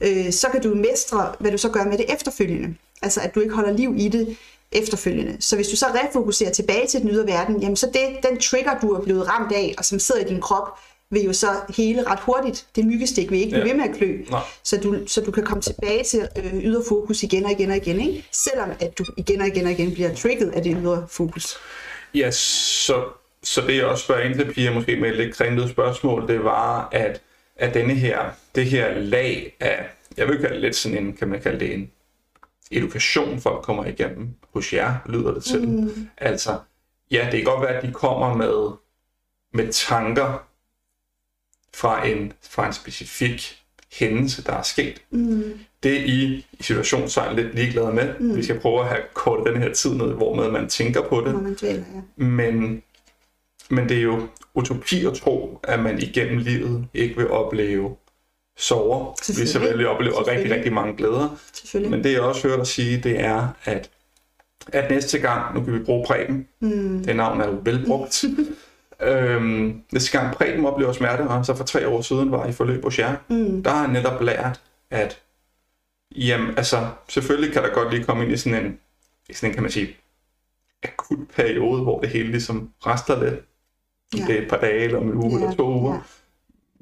øh, 0.00 0.32
så 0.32 0.48
kan 0.52 0.62
du 0.62 0.74
mestre, 0.74 1.32
hvad 1.38 1.50
du 1.50 1.58
så 1.58 1.68
gør 1.68 1.84
med 1.84 1.98
det 1.98 2.14
efterfølgende. 2.14 2.74
Altså, 3.02 3.20
at 3.20 3.34
du 3.34 3.40
ikke 3.40 3.54
holder 3.54 3.72
liv 3.72 3.94
i 3.96 4.08
det 4.08 4.36
efterfølgende. 4.72 5.36
Så 5.40 5.56
hvis 5.56 5.68
du 5.68 5.76
så 5.76 5.86
refokuserer 5.86 6.50
tilbage 6.50 6.86
til 6.86 7.00
den 7.00 7.10
ydre 7.10 7.26
verden, 7.26 7.60
jamen 7.60 7.76
så 7.76 7.86
det, 7.86 8.30
den 8.30 8.40
trigger, 8.40 8.78
du 8.82 8.90
er 8.90 9.00
blevet 9.00 9.28
ramt 9.28 9.52
af, 9.52 9.74
og 9.78 9.84
som 9.84 9.98
sidder 9.98 10.20
i 10.20 10.28
din 10.28 10.40
krop, 10.40 10.78
vil 11.12 11.22
jo 11.22 11.32
så 11.32 11.46
hele 11.76 12.02
ret 12.10 12.20
hurtigt. 12.20 12.66
Det 12.76 12.86
myggestik 12.86 13.30
vil 13.30 13.38
ikke 13.38 13.50
blive 13.50 13.66
ja. 13.66 13.72
ved 13.72 13.80
med 13.80 13.88
at 13.88 13.96
klø. 13.96 14.18
Så 14.62 14.80
du, 14.82 14.96
så 15.06 15.20
du 15.20 15.30
kan 15.30 15.44
komme 15.44 15.62
tilbage 15.62 16.04
til 16.04 16.28
øh, 16.38 16.64
ydre 16.64 16.82
fokus 16.88 17.22
igen 17.22 17.44
og 17.44 17.50
igen 17.50 17.70
og 17.70 17.76
igen, 17.76 18.00
ikke? 18.00 18.28
selvom 18.32 18.70
at 18.80 18.98
du 18.98 19.04
igen 19.16 19.40
og 19.40 19.46
igen 19.46 19.66
og 19.66 19.72
igen 19.72 19.92
bliver 19.92 20.14
trigget 20.14 20.50
af 20.50 20.62
det 20.62 20.76
ydre 20.82 21.06
fokus. 21.08 21.56
Ja, 22.14 22.30
så, 22.30 23.04
så 23.42 23.60
det 23.60 23.76
jeg 23.76 23.84
også 23.84 24.04
spørger 24.04 24.22
ind 24.22 24.34
til, 24.34 24.52
Pia, 24.52 24.74
måske 24.74 24.96
med 24.96 25.10
et 25.10 25.16
lidt 25.16 25.34
kringlet 25.34 25.70
spørgsmål, 25.70 26.28
det 26.28 26.44
var, 26.44 26.88
at, 26.92 27.20
at 27.56 27.74
denne 27.74 27.94
her, 27.94 28.18
det 28.54 28.66
her 28.66 28.98
lag 28.98 29.56
af, 29.60 29.86
jeg 30.16 30.28
vil 30.28 30.38
kalde 30.38 30.54
det 30.54 30.62
lidt 30.62 30.76
sådan 30.76 30.98
en, 30.98 31.12
kan 31.12 31.28
man 31.28 31.40
kalde 31.40 31.60
det 31.60 31.74
en 31.74 31.90
edukation, 32.70 33.40
folk 33.40 33.64
kommer 33.64 33.84
igennem 33.84 34.28
hos 34.54 34.72
jer, 34.72 34.94
lyder 35.06 35.34
det 35.34 35.44
til. 35.44 35.68
Mm. 35.68 36.08
Altså, 36.18 36.58
ja, 37.10 37.24
det 37.24 37.32
kan 37.32 37.44
godt 37.44 37.62
være, 37.62 37.76
at 37.76 37.82
de 37.82 37.92
kommer 37.92 38.34
med, 38.34 38.70
med 39.54 39.72
tanker, 39.72 40.46
fra 41.76 42.06
en, 42.06 42.32
fra 42.42 42.66
en 42.66 42.72
specifik 42.72 43.62
hændelse, 43.92 44.44
der 44.44 44.52
er 44.52 44.62
sket. 44.62 45.02
Mm. 45.10 45.58
Det 45.82 45.92
er 45.92 46.04
I 46.04 46.46
i 46.52 46.62
situationstegn 46.62 47.36
lidt 47.36 47.54
ligeglade 47.54 47.92
med. 47.92 48.14
Mm. 48.18 48.36
Vi 48.36 48.42
skal 48.42 48.60
prøve 48.60 48.80
at 48.80 48.88
have 48.88 49.02
kortet 49.14 49.54
den 49.54 49.62
her 49.62 49.72
tid 49.72 49.94
ned, 49.94 50.12
hvor 50.12 50.34
med 50.34 50.50
man 50.50 50.68
tænker 50.68 51.02
på 51.08 51.20
det. 51.20 51.42
Man 51.42 51.56
dvæler, 51.60 51.84
ja. 51.94 52.24
men, 52.24 52.82
men 53.70 53.88
det 53.88 53.96
er 53.96 54.02
jo 54.02 54.28
utopi 54.54 55.06
at 55.06 55.14
tro, 55.14 55.60
at 55.64 55.80
man 55.80 55.98
igennem 55.98 56.38
livet 56.38 56.86
ikke 56.94 57.16
vil 57.16 57.30
opleve 57.30 57.96
sorger. 58.56 59.40
Vi 59.40 59.46
selvfølgelig 59.46 59.86
oplever 59.86 60.28
rigtig, 60.28 60.54
rigtig 60.54 60.72
mange 60.72 60.96
glæder. 60.96 61.38
Men 61.90 62.04
det 62.04 62.12
jeg 62.12 62.20
også 62.20 62.48
hørt 62.48 62.58
dig 62.58 62.66
sige, 62.66 63.00
det 63.00 63.20
er, 63.20 63.48
at, 63.64 63.90
at 64.72 64.90
næste 64.90 65.18
gang, 65.18 65.54
nu 65.54 65.64
kan 65.64 65.74
vi 65.74 65.78
bruge 65.78 66.06
præben, 66.06 66.48
mm. 66.60 67.04
det 67.04 67.16
navn 67.16 67.40
er 67.40 67.46
jo 67.46 67.60
velbrugt, 67.62 68.24
Øhm, 69.02 69.82
næste 69.92 70.18
gang 70.18 70.34
Preben 70.34 70.66
oplever 70.66 70.92
smerte, 70.92 71.20
og 71.20 71.46
så 71.46 71.54
for 71.54 71.64
tre 71.64 71.88
år 71.88 72.00
siden 72.00 72.30
var 72.30 72.46
i 72.46 72.52
forløb 72.52 72.84
hos 72.84 72.98
jer, 72.98 73.16
mm. 73.28 73.62
der 73.62 73.70
har 73.70 73.80
han 73.80 73.90
netop 73.90 74.22
lært, 74.22 74.60
at 74.90 75.20
jamen, 76.16 76.56
altså, 76.56 76.88
selvfølgelig 77.08 77.52
kan 77.52 77.62
der 77.62 77.74
godt 77.74 77.94
lige 77.94 78.04
komme 78.04 78.24
ind 78.24 78.32
i 78.32 78.36
sådan 78.36 78.64
en, 78.64 78.78
i 79.28 79.32
sådan 79.32 79.50
en 79.50 79.54
kan 79.54 79.62
man 79.62 79.72
sige, 79.72 79.96
akut 80.82 81.28
periode, 81.36 81.82
hvor 81.82 82.00
det 82.00 82.08
hele 82.08 82.30
ligesom 82.30 82.70
rester 82.86 83.22
lidt. 83.22 83.34
Ja. 84.16 84.24
Det 84.26 84.38
er 84.38 84.42
et 84.42 84.48
par 84.48 84.56
dage, 84.56 84.84
eller 84.84 85.00
en 85.00 85.14
uge, 85.14 85.38
ja. 85.38 85.44
eller 85.44 85.56
to 85.56 85.68
uger. 85.68 85.94
Ja. 85.94 86.00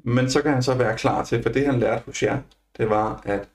Men 0.03 0.29
så 0.29 0.41
kan 0.41 0.53
han 0.53 0.63
så 0.63 0.73
være 0.73 0.97
klar 0.97 1.23
til, 1.23 1.43
for 1.43 1.49
det 1.49 1.65
han 1.65 1.79
lærte 1.79 2.03
hos 2.05 2.23
jer, 2.23 2.39
det 2.77 2.89
var 2.89 3.21
at, 3.25 3.47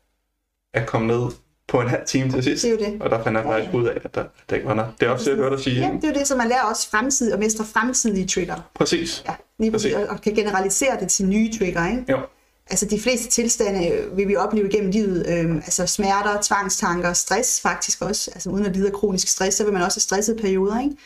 at 0.72 0.86
komme 0.86 1.06
ned 1.06 1.30
på 1.68 1.80
en 1.80 1.88
halv 1.88 2.06
time 2.06 2.30
til 2.30 2.42
sidst. 2.42 2.62
Det 2.62 2.68
er 2.68 2.86
jo 2.86 2.92
det. 2.92 3.02
Og 3.02 3.10
der 3.10 3.24
fandt 3.24 3.38
jeg 3.38 3.44
faktisk 3.44 3.74
ud 3.74 3.86
af, 3.86 4.00
at 4.04 4.14
der, 4.14 4.24
der 4.50 4.56
ikke 4.56 4.68
var 4.68 4.74
noget. 4.74 4.90
Det 5.00 5.06
er 5.06 5.10
også 5.10 5.24
det, 5.24 5.36
jeg 5.36 5.42
hørte 5.44 5.56
dig 5.56 5.64
sige. 5.64 5.80
Ja, 5.80 5.90
det 5.96 6.04
er 6.04 6.08
jo 6.08 6.14
det, 6.14 6.26
som 6.26 6.38
man 6.38 6.48
lærer 6.48 6.62
også 6.62 6.90
fremtid 6.90 7.32
og 7.32 7.38
mestre 7.38 7.64
fremtidige 7.64 8.26
trigger. 8.26 8.56
Præcis. 8.74 9.24
Ja, 9.28 9.34
lige 9.58 9.70
præcis. 9.70 9.94
Og, 9.94 10.06
og 10.08 10.20
kan 10.20 10.34
generalisere 10.34 11.00
det 11.00 11.08
til 11.08 11.26
nye 11.26 11.52
trigger, 11.58 11.90
ikke? 11.90 12.04
Jo. 12.08 12.18
Altså 12.70 12.86
de 12.86 13.00
fleste 13.00 13.30
tilstande 13.30 13.88
øh, 13.88 14.16
vil 14.16 14.28
vi 14.28 14.36
opleve 14.36 14.68
gennem 14.68 14.90
livet, 14.90 15.26
øhm, 15.28 15.56
altså 15.56 15.86
smerter, 15.86 16.38
tvangstanker, 16.42 17.12
stress 17.12 17.60
faktisk 17.60 18.02
også, 18.02 18.30
altså 18.34 18.50
uden 18.50 18.66
at 18.66 18.76
lide 18.76 18.86
af 18.86 18.92
kronisk 18.92 19.28
stress, 19.28 19.56
så 19.56 19.64
vil 19.64 19.72
man 19.72 19.82
også 19.82 19.96
have 19.96 20.02
stressede 20.02 20.38
perioder, 20.40 20.80
ikke? 20.80 20.96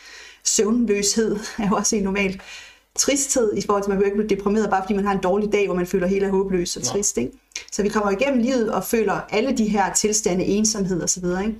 Søvnløshed 0.43 1.35
er 1.57 1.67
jo 1.69 1.75
også 1.75 1.95
en 1.95 2.03
normal 2.03 2.41
tristhed 2.95 3.53
i 3.57 3.61
forhold 3.65 3.83
til, 3.83 3.91
at 3.91 3.93
man 3.93 3.99
vil 3.99 4.05
ikke 4.05 4.17
blive 4.17 4.37
deprimeret, 4.37 4.69
bare 4.69 4.83
fordi 4.83 4.93
man 4.93 5.05
har 5.05 5.13
en 5.13 5.21
dårlig 5.23 5.51
dag, 5.51 5.65
hvor 5.65 5.75
man 5.75 5.87
føler 5.87 6.07
helt 6.07 6.29
håbløs 6.29 6.77
og 6.77 6.83
trist. 6.83 7.17
Ikke? 7.17 7.31
Så 7.71 7.83
vi 7.83 7.89
kommer 7.89 8.11
igennem 8.11 8.41
livet 8.41 8.71
og 8.71 8.83
føler 8.83 9.19
alle 9.29 9.57
de 9.57 9.67
her 9.67 9.93
tilstande, 9.93 10.45
ensomhed 10.45 11.03
osv. 11.03 11.23
Ikke? 11.23 11.55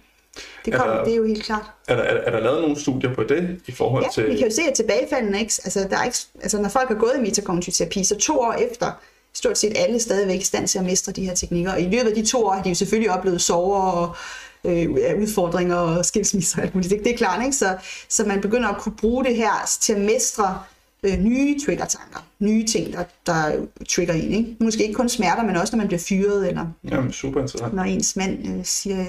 Det, 0.66 0.74
kommer, 0.74 0.96
der, 0.96 1.04
det 1.04 1.14
er 1.14 1.18
jo 1.18 1.26
helt 1.26 1.44
klart. 1.44 1.72
Er 1.88 1.96
der, 1.96 2.04
er, 2.04 2.18
er 2.18 2.32
der 2.32 2.40
lavet 2.40 2.62
nogle 2.62 2.80
studier 2.80 3.14
på 3.14 3.24
det 3.24 3.62
i 3.68 3.72
forhold 3.72 4.04
ja, 4.04 4.10
til... 4.14 4.30
vi 4.30 4.38
kan 4.38 4.48
jo 4.48 4.56
se, 4.56 4.62
at 4.62 4.74
tilbagefaldene, 4.74 5.40
ikke? 5.40 5.54
Altså, 5.64 5.88
der 5.90 5.98
er 5.98 6.04
ikke, 6.04 6.18
altså 6.42 6.62
når 6.62 6.70
folk 6.70 6.88
har 6.88 6.96
gået 6.96 7.14
i 7.18 7.22
metakognitiv 7.22 7.74
terapi, 7.74 8.04
så 8.04 8.18
to 8.18 8.40
år 8.40 8.54
efter, 8.54 8.92
stort 9.34 9.58
set 9.58 9.74
alle 9.76 10.00
stadigvæk 10.00 10.42
i 10.42 10.44
stand 10.44 10.68
til 10.68 10.80
at 10.80 10.86
mestre 10.86 11.12
de 11.12 11.26
her 11.26 11.36
teknikker. 11.36 11.72
Og 11.72 11.82
i 11.82 11.84
løbet 11.84 12.10
af 12.10 12.16
de 12.16 12.26
to 12.26 12.46
år 12.46 12.54
har 12.54 12.64
de 12.64 12.70
jo 12.70 12.76
selvfølgelig 12.76 13.12
oplevet 13.12 13.42
sover 13.42 13.82
og 13.82 14.16
øh, 14.64 14.90
udfordringer 15.22 15.76
og 15.76 16.06
skilsmisser 16.06 16.58
og 16.58 16.64
alt 16.64 16.76
muligt. 16.76 16.94
Det, 16.94 17.04
det 17.04 17.14
er 17.14 17.18
klart, 17.18 17.46
ikke? 17.46 17.56
Så, 17.56 17.78
så 18.10 18.24
man 18.24 18.42
begynder 18.42 18.70
at 18.70 18.78
kunne 18.82 18.96
bruge 18.96 19.26
det 19.26 19.36
her 19.36 19.78
til 19.82 19.94
at 19.94 20.02
mestre 20.02 20.60
øh, 21.06 21.18
nye 21.20 21.60
trigger-tanker, 21.66 22.20
nye 22.40 22.66
ting, 22.66 22.94
der, 22.94 23.04
der 23.26 23.66
trigger 23.90 24.14
en. 24.14 24.32
Ikke? 24.32 24.58
Måske 24.60 24.84
ikke 24.84 24.94
kun 24.94 25.10
smerter, 25.10 25.44
men 25.44 25.56
også 25.56 25.76
når 25.76 25.78
man 25.78 25.88
bliver 25.88 26.02
fyret, 26.10 26.48
eller 26.50 26.68
Jamen, 26.84 27.12
super 27.12 27.42
interessant. 27.42 27.74
når 27.74 27.84
ens 27.84 28.16
mand 28.16 28.48
øh, 28.48 28.66
siger, 28.66 29.06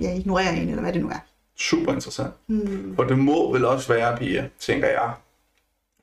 jeg 0.00 0.16
ignorerer 0.16 0.52
en, 0.52 0.68
eller 0.68 0.82
hvad 0.82 0.92
det 0.92 1.02
nu 1.02 1.08
er. 1.08 1.18
Super 1.56 1.92
interessant. 1.92 2.32
Mm. 2.46 2.94
Og 2.98 3.08
det 3.08 3.18
må 3.18 3.52
vel 3.52 3.64
også 3.64 3.92
være, 3.92 4.16
Pia, 4.16 4.48
tænker 4.60 4.88
jeg, 4.88 5.12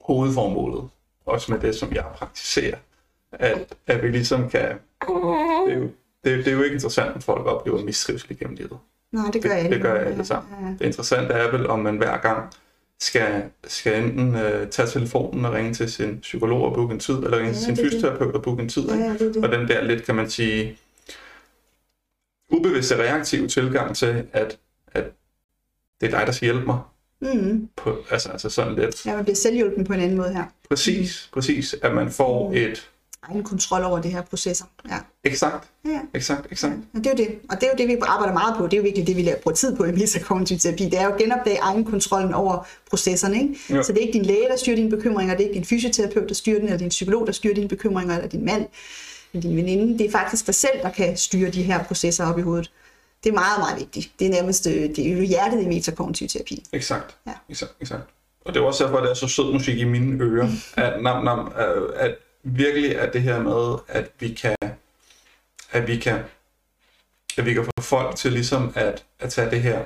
hovedformålet, 0.01 0.89
også 1.25 1.51
med 1.51 1.59
det, 1.59 1.75
som 1.75 1.93
jeg 1.93 2.05
praktiserer, 2.15 2.77
at, 3.31 3.73
at 3.87 4.03
vi 4.03 4.07
ligesom 4.07 4.49
kan... 4.49 4.69
Det 5.67 5.73
er, 5.73 5.77
jo, 5.77 5.83
det, 6.23 6.45
det 6.45 6.47
er 6.47 6.51
jo 6.51 6.61
ikke 6.61 6.73
interessant, 6.73 7.15
at 7.15 7.23
folk 7.23 7.45
oplever 7.45 7.83
mistrivsel 7.83 8.39
gennem 8.39 8.55
livet. 8.55 8.77
Nej, 9.11 9.31
det 9.33 9.43
gør 9.43 9.49
jeg 9.49 9.63
ikke. 9.63 9.73
Det 9.73 9.81
gør 9.81 9.95
jeg 9.95 10.07
alle 10.07 10.25
sammen. 10.25 10.53
Ja, 10.61 10.65
ja. 10.67 10.73
Det 10.79 10.85
interessante 10.85 11.33
er 11.33 11.51
vel, 11.51 11.67
om 11.69 11.79
man 11.79 11.97
hver 11.97 12.17
gang 12.17 12.53
skal, 13.01 13.43
skal 13.67 14.03
enten 14.03 14.35
øh, 14.35 14.69
tage 14.69 14.87
telefonen 14.87 15.45
og 15.45 15.53
ringe 15.53 15.73
til 15.73 15.91
sin 15.91 16.19
psykolog 16.19 16.61
og 16.61 16.73
booke 16.73 16.93
en 16.93 16.99
tid, 16.99 17.15
eller 17.15 17.37
ringe 17.37 17.47
ja, 17.47 17.53
til 17.53 17.63
sin 17.63 17.77
fysioterapeut 17.77 18.35
og 18.35 18.41
booke 18.41 18.63
en 18.63 18.69
tid. 18.69 18.89
Ja, 18.89 18.95
ja, 18.95 19.13
det 19.13 19.35
det. 19.35 19.45
Og 19.45 19.51
den 19.51 19.67
der 19.67 19.83
lidt, 19.83 20.05
kan 20.05 20.15
man 20.15 20.29
sige, 20.29 20.77
ubevidste 22.51 22.95
reaktive 22.95 23.47
tilgang 23.47 23.95
til, 23.95 24.25
at, 24.33 24.57
at 24.87 25.11
det 26.01 26.13
er 26.13 26.17
dig, 26.17 26.27
der 26.27 26.31
skal 26.31 26.45
hjælpe 26.45 26.65
mig. 26.65 26.79
Mm. 27.21 27.69
På, 27.75 27.97
altså, 28.09 28.29
altså 28.29 28.49
sådan 28.49 28.75
lidt. 28.75 29.05
Ja, 29.05 29.15
man 29.15 29.23
bliver 29.23 29.35
selvhjulpen 29.35 29.83
på 29.83 29.93
en 29.93 29.99
anden 29.99 30.17
måde 30.17 30.33
her. 30.33 30.43
Præcis, 30.69 31.29
mm. 31.29 31.33
præcis. 31.33 31.75
At 31.81 31.95
man 31.95 32.11
får 32.11 32.49
mm. 32.49 32.55
et 32.55 32.89
egen 33.23 33.43
kontrol 33.43 33.83
over 33.83 34.01
de 34.01 34.09
her 34.09 34.21
processer. 34.21 34.65
Ja. 34.89 34.97
Exakt. 35.23 35.67
Ja. 35.85 35.99
Exakt, 36.13 36.51
exakt. 36.51 36.73
Ja, 36.93 36.99
det 36.99 37.05
er 37.05 37.11
jo 37.11 37.17
det. 37.17 37.39
Og 37.49 37.55
det 37.55 37.63
er 37.63 37.71
jo 37.71 37.77
det, 37.77 37.87
vi 37.87 37.97
arbejder 38.01 38.33
meget 38.33 38.55
på. 38.57 38.63
Det 38.63 38.73
er 38.73 38.77
jo 38.77 38.83
virkelig 38.83 39.07
det, 39.07 39.17
vi 39.17 39.29
bruger 39.43 39.55
tid 39.55 39.75
på 39.75 39.83
i 39.83 39.91
metakognitiv 39.91 40.57
terapi. 40.57 40.83
Det 40.83 40.99
er 40.99 41.03
jo 41.03 41.11
at 41.11 41.17
genopdage 41.17 41.57
egen 41.57 41.85
kontrollen 41.85 42.33
over 42.33 42.67
processerne. 42.89 43.41
Ikke? 43.41 43.59
Ja. 43.69 43.83
Så 43.83 43.93
det 43.93 44.01
er 44.01 44.07
ikke 44.07 44.13
din 44.13 44.25
læge, 44.25 44.47
der 44.49 44.55
styrer 44.55 44.75
dine 44.75 44.89
bekymringer, 44.89 45.35
det 45.35 45.43
er 45.43 45.47
ikke 45.47 45.57
din 45.57 45.65
fysioterapeut, 45.65 46.29
der 46.29 46.35
styrer 46.35 46.59
den, 46.59 46.65
eller 46.65 46.77
din 46.77 46.89
psykolog, 46.89 47.27
der 47.27 47.33
styrer 47.33 47.53
dine 47.53 47.67
bekymringer, 47.67 48.15
eller 48.15 48.29
din 48.29 48.45
mand, 48.45 48.65
eller 49.33 49.41
din 49.41 49.57
veninde. 49.57 49.97
Det 49.97 50.07
er 50.07 50.11
faktisk 50.11 50.45
dig 50.45 50.55
selv, 50.55 50.81
der 50.81 50.89
kan 50.89 51.17
styre 51.17 51.49
de 51.49 51.63
her 51.63 51.83
processer 51.83 52.25
op 52.25 52.39
i 52.39 52.41
hovedet. 52.41 52.71
Det 53.23 53.29
er 53.29 53.33
meget, 53.33 53.59
meget 53.59 53.79
vigtigt. 53.79 54.11
Det 54.19 54.27
er 54.27 54.31
nærmest 54.31 54.67
øh, 54.67 54.73
det 54.73 54.99
er 54.99 55.13
jo 55.13 55.21
hjertet 55.21 55.61
i 55.61 55.67
metakognitiv 55.67 56.27
terapi. 56.27 56.63
Exakt. 56.73 57.15
Ja. 57.27 57.31
Exakt, 57.49 57.73
exakt. 57.81 58.03
Og 58.45 58.53
det 58.53 58.59
er 58.59 58.63
også 58.63 58.83
derfor, 58.83 58.97
at 58.97 59.03
det 59.03 59.09
er 59.09 59.13
så 59.13 59.27
sød 59.27 59.53
musik 59.53 59.77
i 59.77 59.83
mine 59.83 60.23
ører, 60.23 60.49
at, 60.77 61.03
nam, 61.03 61.23
nam, 61.23 61.51
at 61.95 62.15
virkelig 62.57 62.91
er 62.91 63.11
det 63.11 63.21
her 63.21 63.39
med, 63.39 63.77
at 63.87 64.11
vi 64.19 64.33
kan, 64.33 64.55
at 65.71 65.87
vi 65.87 65.97
kan, 65.97 66.19
at 67.37 67.45
vi 67.45 67.53
kan 67.53 67.65
få 67.65 67.71
folk 67.81 68.15
til 68.15 68.31
ligesom 68.31 68.71
at, 68.75 69.03
at 69.19 69.29
tage 69.29 69.51
det 69.51 69.61
her 69.61 69.79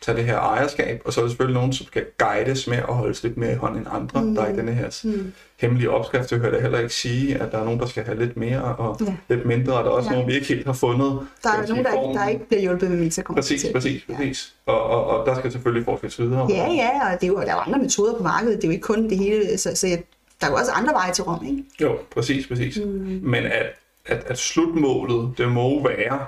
tage 0.00 0.16
det 0.16 0.24
her 0.24 0.38
ejerskab, 0.38 1.02
og 1.04 1.12
så 1.12 1.20
er 1.20 1.24
der 1.24 1.28
selvfølgelig 1.28 1.54
nogen, 1.54 1.72
som 1.72 1.86
skal 1.86 2.04
guides 2.18 2.66
med 2.66 2.76
at 2.76 2.94
holde 2.94 3.22
lidt 3.22 3.36
mere 3.36 3.52
i 3.52 3.54
hånd 3.54 3.76
end 3.76 3.86
andre. 3.90 4.22
Mm. 4.22 4.34
Der 4.34 4.42
er 4.42 4.46
ikke 4.46 4.60
den 4.60 4.68
her 4.68 5.00
mm. 5.04 5.32
hemmelige 5.60 5.90
opskrift. 5.90 6.32
Jeg 6.32 6.38
hører 6.38 6.52
det 6.52 6.62
heller 6.62 6.78
ikke 6.78 6.94
sige, 6.94 7.36
at 7.36 7.52
der 7.52 7.58
er 7.58 7.64
nogen, 7.64 7.80
der 7.80 7.86
skal 7.86 8.04
have 8.04 8.18
lidt 8.18 8.36
mere 8.36 8.62
og 8.62 9.00
ja. 9.00 9.14
lidt 9.28 9.46
mindre, 9.46 9.74
og 9.74 9.84
der 9.84 9.90
er 9.90 9.94
også 9.94 10.10
ja. 10.10 10.14
nogen, 10.14 10.28
vi 10.28 10.34
ikke 10.34 10.46
helt 10.46 10.66
har 10.66 10.72
fundet. 10.72 11.26
Der 11.42 11.50
er 11.50 11.66
nogen, 11.66 11.84
der, 11.84 11.92
ikke, 11.92 12.18
der 12.18 12.28
ikke 12.28 12.46
bliver 12.48 12.60
hjulpet 12.60 12.90
med 12.90 12.98
metakompetent. 12.98 13.62
Præcis, 13.62 13.72
præcis, 13.72 14.02
præcis. 14.16 14.54
Ja. 14.66 14.72
Og, 14.72 14.82
og, 14.82 15.06
og, 15.06 15.26
der 15.26 15.38
skal 15.38 15.52
selvfølgelig 15.52 15.84
forskes 15.84 16.20
videre. 16.20 16.46
Ja, 16.50 16.72
ja, 16.72 17.12
og 17.12 17.20
det 17.20 17.26
er 17.26 17.28
jo, 17.28 17.36
der 17.36 17.46
er 17.46 17.54
jo 17.54 17.58
andre 17.58 17.78
metoder 17.78 18.16
på 18.16 18.22
markedet. 18.22 18.56
Det 18.56 18.64
er 18.64 18.68
jo 18.68 18.72
ikke 18.72 18.82
kun 18.82 19.10
det 19.10 19.18
hele. 19.18 19.58
Så, 19.58 19.70
så 19.74 19.86
jeg 19.86 20.02
der 20.40 20.46
er 20.46 20.50
jo 20.50 20.56
også 20.56 20.72
andre 20.72 20.92
veje 20.92 21.12
til 21.12 21.24
Rom, 21.24 21.46
ikke? 21.46 21.64
Jo, 21.80 21.98
præcis, 22.10 22.46
præcis. 22.46 22.78
Mm. 22.84 23.20
Men 23.22 23.44
at, 23.44 23.66
at, 24.06 24.24
at 24.24 24.38
slutmålet, 24.38 25.38
det 25.38 25.52
må 25.52 25.88
være, 25.88 26.26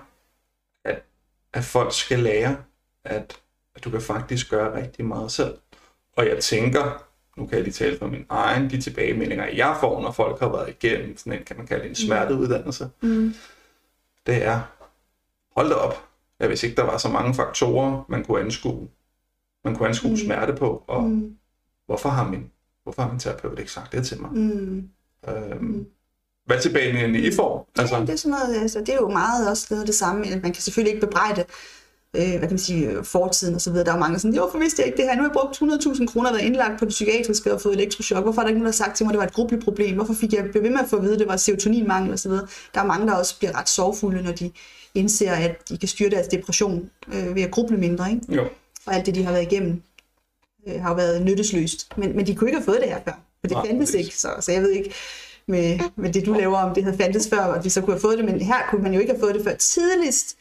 at, 0.84 1.02
at 1.52 1.64
folk 1.64 1.92
skal 1.92 2.18
lære, 2.18 2.56
at, 3.04 3.40
at 3.74 3.84
du 3.84 3.90
kan 3.90 4.00
faktisk 4.00 4.50
gøre 4.50 4.82
rigtig 4.82 5.04
meget 5.04 5.32
selv. 5.32 5.54
Og 6.16 6.26
jeg 6.26 6.38
tænker, 6.38 7.04
nu 7.36 7.46
kan 7.46 7.56
jeg 7.56 7.64
lige 7.64 7.72
tale 7.72 7.98
fra 7.98 8.06
min 8.06 8.26
egen, 8.28 8.70
de 8.70 8.80
tilbagemeldinger, 8.80 9.46
jeg 9.46 9.76
får, 9.80 10.02
når 10.02 10.10
folk 10.10 10.40
har 10.40 10.48
været 10.48 10.68
igennem 10.68 11.16
sådan 11.16 11.32
en, 11.32 11.44
kan 11.44 11.56
man 11.56 11.66
kalde 11.66 11.82
det 11.82 11.88
en 11.88 11.94
smerteuddannelse, 11.94 12.90
mm. 13.00 13.34
det 14.26 14.44
er, 14.44 14.60
hold 15.56 15.68
da 15.68 15.74
op, 15.74 16.04
at 16.38 16.48
hvis 16.48 16.62
ikke 16.62 16.76
der 16.76 16.82
var 16.82 16.98
så 16.98 17.08
mange 17.08 17.34
faktorer, 17.34 18.04
man 18.08 18.24
kunne 18.24 18.40
anskue, 18.40 18.88
man 19.64 19.76
kunne 19.76 19.88
anskue 19.88 20.10
mm. 20.10 20.16
smerte 20.16 20.52
på, 20.52 20.84
og 20.86 21.02
mm. 21.02 21.36
hvorfor 21.86 22.08
har 22.08 22.28
min, 22.28 22.50
hvorfor 22.82 23.02
har 23.02 23.10
min 23.10 23.18
terapeut 23.18 23.58
ikke 23.58 23.72
sagt 23.72 23.92
det 23.92 24.06
til 24.06 24.20
mig? 24.20 24.30
Mm. 24.32 24.88
Øhm, 25.28 25.64
mm. 25.64 25.86
Hvad 26.46 26.60
tilbagemeldingerne 26.60 27.28
I 27.28 27.32
får? 27.32 27.70
Altså? 27.78 27.96
Ja, 27.96 28.00
det 28.00 28.10
er 28.10 28.16
sådan 28.16 28.38
noget, 28.38 28.62
altså, 28.62 28.80
det 28.80 28.88
er 28.88 28.96
jo 28.96 29.08
meget 29.08 29.50
også 29.50 29.66
noget 29.70 29.82
af 29.82 29.86
det 29.86 29.94
samme. 29.94 30.20
Man 30.22 30.52
kan 30.52 30.62
selvfølgelig 30.62 30.94
ikke 30.94 31.06
bebrejde 31.06 31.44
øh, 32.16 32.28
hvad 32.28 32.40
kan 32.40 32.50
man 32.50 32.58
sige, 32.58 33.04
fortiden 33.04 33.54
osv. 33.54 33.72
Der 33.72 33.92
er 33.92 33.98
mange 33.98 34.18
sådan, 34.18 34.34
jo, 34.34 34.48
for 34.52 34.58
vidste 34.58 34.80
jeg 34.82 34.86
ikke 34.86 34.96
det 34.96 35.04
her. 35.04 35.14
Nu 35.16 35.22
har 35.22 35.28
jeg 35.28 35.32
brugt 35.32 35.84
100.000 35.86 36.06
kroner 36.06 36.28
og 36.28 36.34
været 36.34 36.44
indlagt 36.46 36.78
på 36.78 36.84
det 36.84 36.90
psykiatriske 36.90 37.54
og 37.54 37.60
fået 37.60 37.74
elektroshock. 37.74 38.22
Hvorfor 38.22 38.40
er 38.40 38.44
der 38.44 38.48
ikke 38.48 38.58
nogen, 38.58 38.72
der 38.72 38.78
har 38.78 38.84
sagt 38.84 38.96
til 38.96 39.06
mig, 39.06 39.10
at 39.10 39.12
det 39.12 39.18
var 39.18 39.26
et 39.26 39.32
gruppeligt 39.32 39.64
problem? 39.64 39.94
Hvorfor 39.94 40.14
fik 40.14 40.32
jeg 40.32 40.44
ved 40.54 40.70
med 40.70 40.80
at 40.80 40.88
få 40.88 40.96
at 40.96 41.02
vide, 41.02 41.12
at 41.12 41.18
det 41.20 41.28
var 41.28 41.36
serotoninmangel 41.36 42.12
osv.? 42.12 42.30
Der 42.30 42.80
er 42.80 42.84
mange, 42.84 43.06
der 43.06 43.14
også 43.14 43.38
bliver 43.38 43.58
ret 43.58 43.68
sorgfulde, 43.68 44.22
når 44.22 44.32
de 44.32 44.50
indser, 44.94 45.32
at 45.32 45.68
de 45.68 45.78
kan 45.78 45.88
styre 45.88 46.10
deres 46.10 46.28
depression 46.28 46.90
øh, 47.14 47.34
ved 47.34 47.42
at 47.42 47.50
gruble 47.50 47.76
mindre. 47.76 48.10
Ikke? 48.10 48.34
Jo. 48.34 48.48
Og 48.86 48.94
alt 48.94 49.06
det, 49.06 49.14
de 49.14 49.24
har 49.24 49.32
været 49.32 49.52
igennem, 49.52 49.82
øh, 50.68 50.80
har 50.80 50.88
jo 50.88 50.94
været 50.94 51.22
nyttesløst. 51.22 51.88
Men, 51.96 52.16
men 52.16 52.26
de 52.26 52.34
kunne 52.34 52.50
ikke 52.50 52.58
have 52.58 52.64
fået 52.64 52.80
det 52.80 52.88
her 52.88 53.00
før, 53.04 53.12
for 53.40 53.48
det 53.48 53.50
Nej, 53.50 53.66
fandtes 53.66 53.94
ikke. 53.94 54.16
Så, 54.16 54.28
så 54.40 54.52
jeg 54.52 54.62
ved 54.62 54.70
ikke, 54.70 54.94
med, 55.48 55.78
med 55.96 56.12
det 56.12 56.26
du 56.26 56.32
laver, 56.32 56.58
om 56.58 56.74
det 56.74 56.84
havde 56.84 56.96
fandtes 56.96 57.28
før, 57.28 57.38
og 57.40 57.64
vi 57.64 57.68
så 57.68 57.80
kunne 57.80 57.94
have 57.94 58.00
fået 58.00 58.18
det, 58.18 58.24
men 58.24 58.40
her 58.40 58.56
kunne 58.70 58.82
man 58.82 58.94
jo 58.94 59.00
ikke 59.00 59.12
have 59.12 59.20
fået 59.20 59.34
det 59.34 59.44
før 59.44 59.54
tidligst 59.54 60.36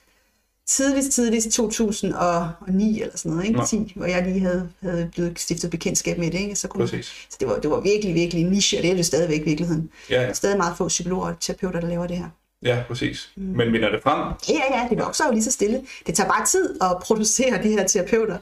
tidligst, 0.67 1.11
tidligst 1.11 1.51
2009 1.51 3.01
eller 3.01 3.17
sådan 3.17 3.31
noget, 3.31 3.47
ikke? 3.47 3.65
10, 3.67 3.93
hvor 3.95 4.05
jeg 4.05 4.23
lige 4.23 4.39
havde, 4.39 4.69
havde 4.81 5.09
blevet 5.15 5.39
stiftet 5.39 5.71
bekendtskab 5.71 6.17
med 6.17 6.31
det. 6.31 6.39
Ikke? 6.39 6.55
Så, 6.55 6.67
kunne, 6.67 6.87
så 6.87 7.37
det, 7.39 7.47
var, 7.47 7.59
det 7.59 7.69
var 7.71 7.79
virkelig, 7.79 8.15
virkelig 8.15 8.43
niche, 8.45 8.77
og 8.77 8.83
det 8.83 8.91
er 8.91 8.95
det 8.95 9.05
stadigvæk 9.05 9.41
i 9.41 9.43
virkeligheden. 9.43 9.89
Ja, 10.09 10.21
ja. 10.21 10.27
Er 10.27 10.33
stadig 10.33 10.57
meget 10.57 10.77
få 10.77 10.87
psykologer 10.87 11.27
og 11.27 11.39
terapeuter, 11.39 11.79
der 11.79 11.87
laver 11.87 12.07
det 12.07 12.17
her. 12.17 12.29
Ja, 12.63 12.83
præcis. 12.87 13.31
Mm. 13.35 13.43
Men 13.43 13.73
vinder 13.73 13.89
det 13.89 14.03
frem? 14.03 14.33
Ja, 14.49 14.79
ja, 14.79 14.87
det 14.89 14.97
vokser 15.05 15.25
jo 15.25 15.31
lige 15.31 15.43
så 15.43 15.51
stille. 15.51 15.81
Det 16.07 16.15
tager 16.15 16.29
bare 16.29 16.45
tid 16.45 16.77
at 16.81 16.97
producere 17.01 17.63
de 17.63 17.69
her 17.69 17.87
terapeuter 17.87 18.37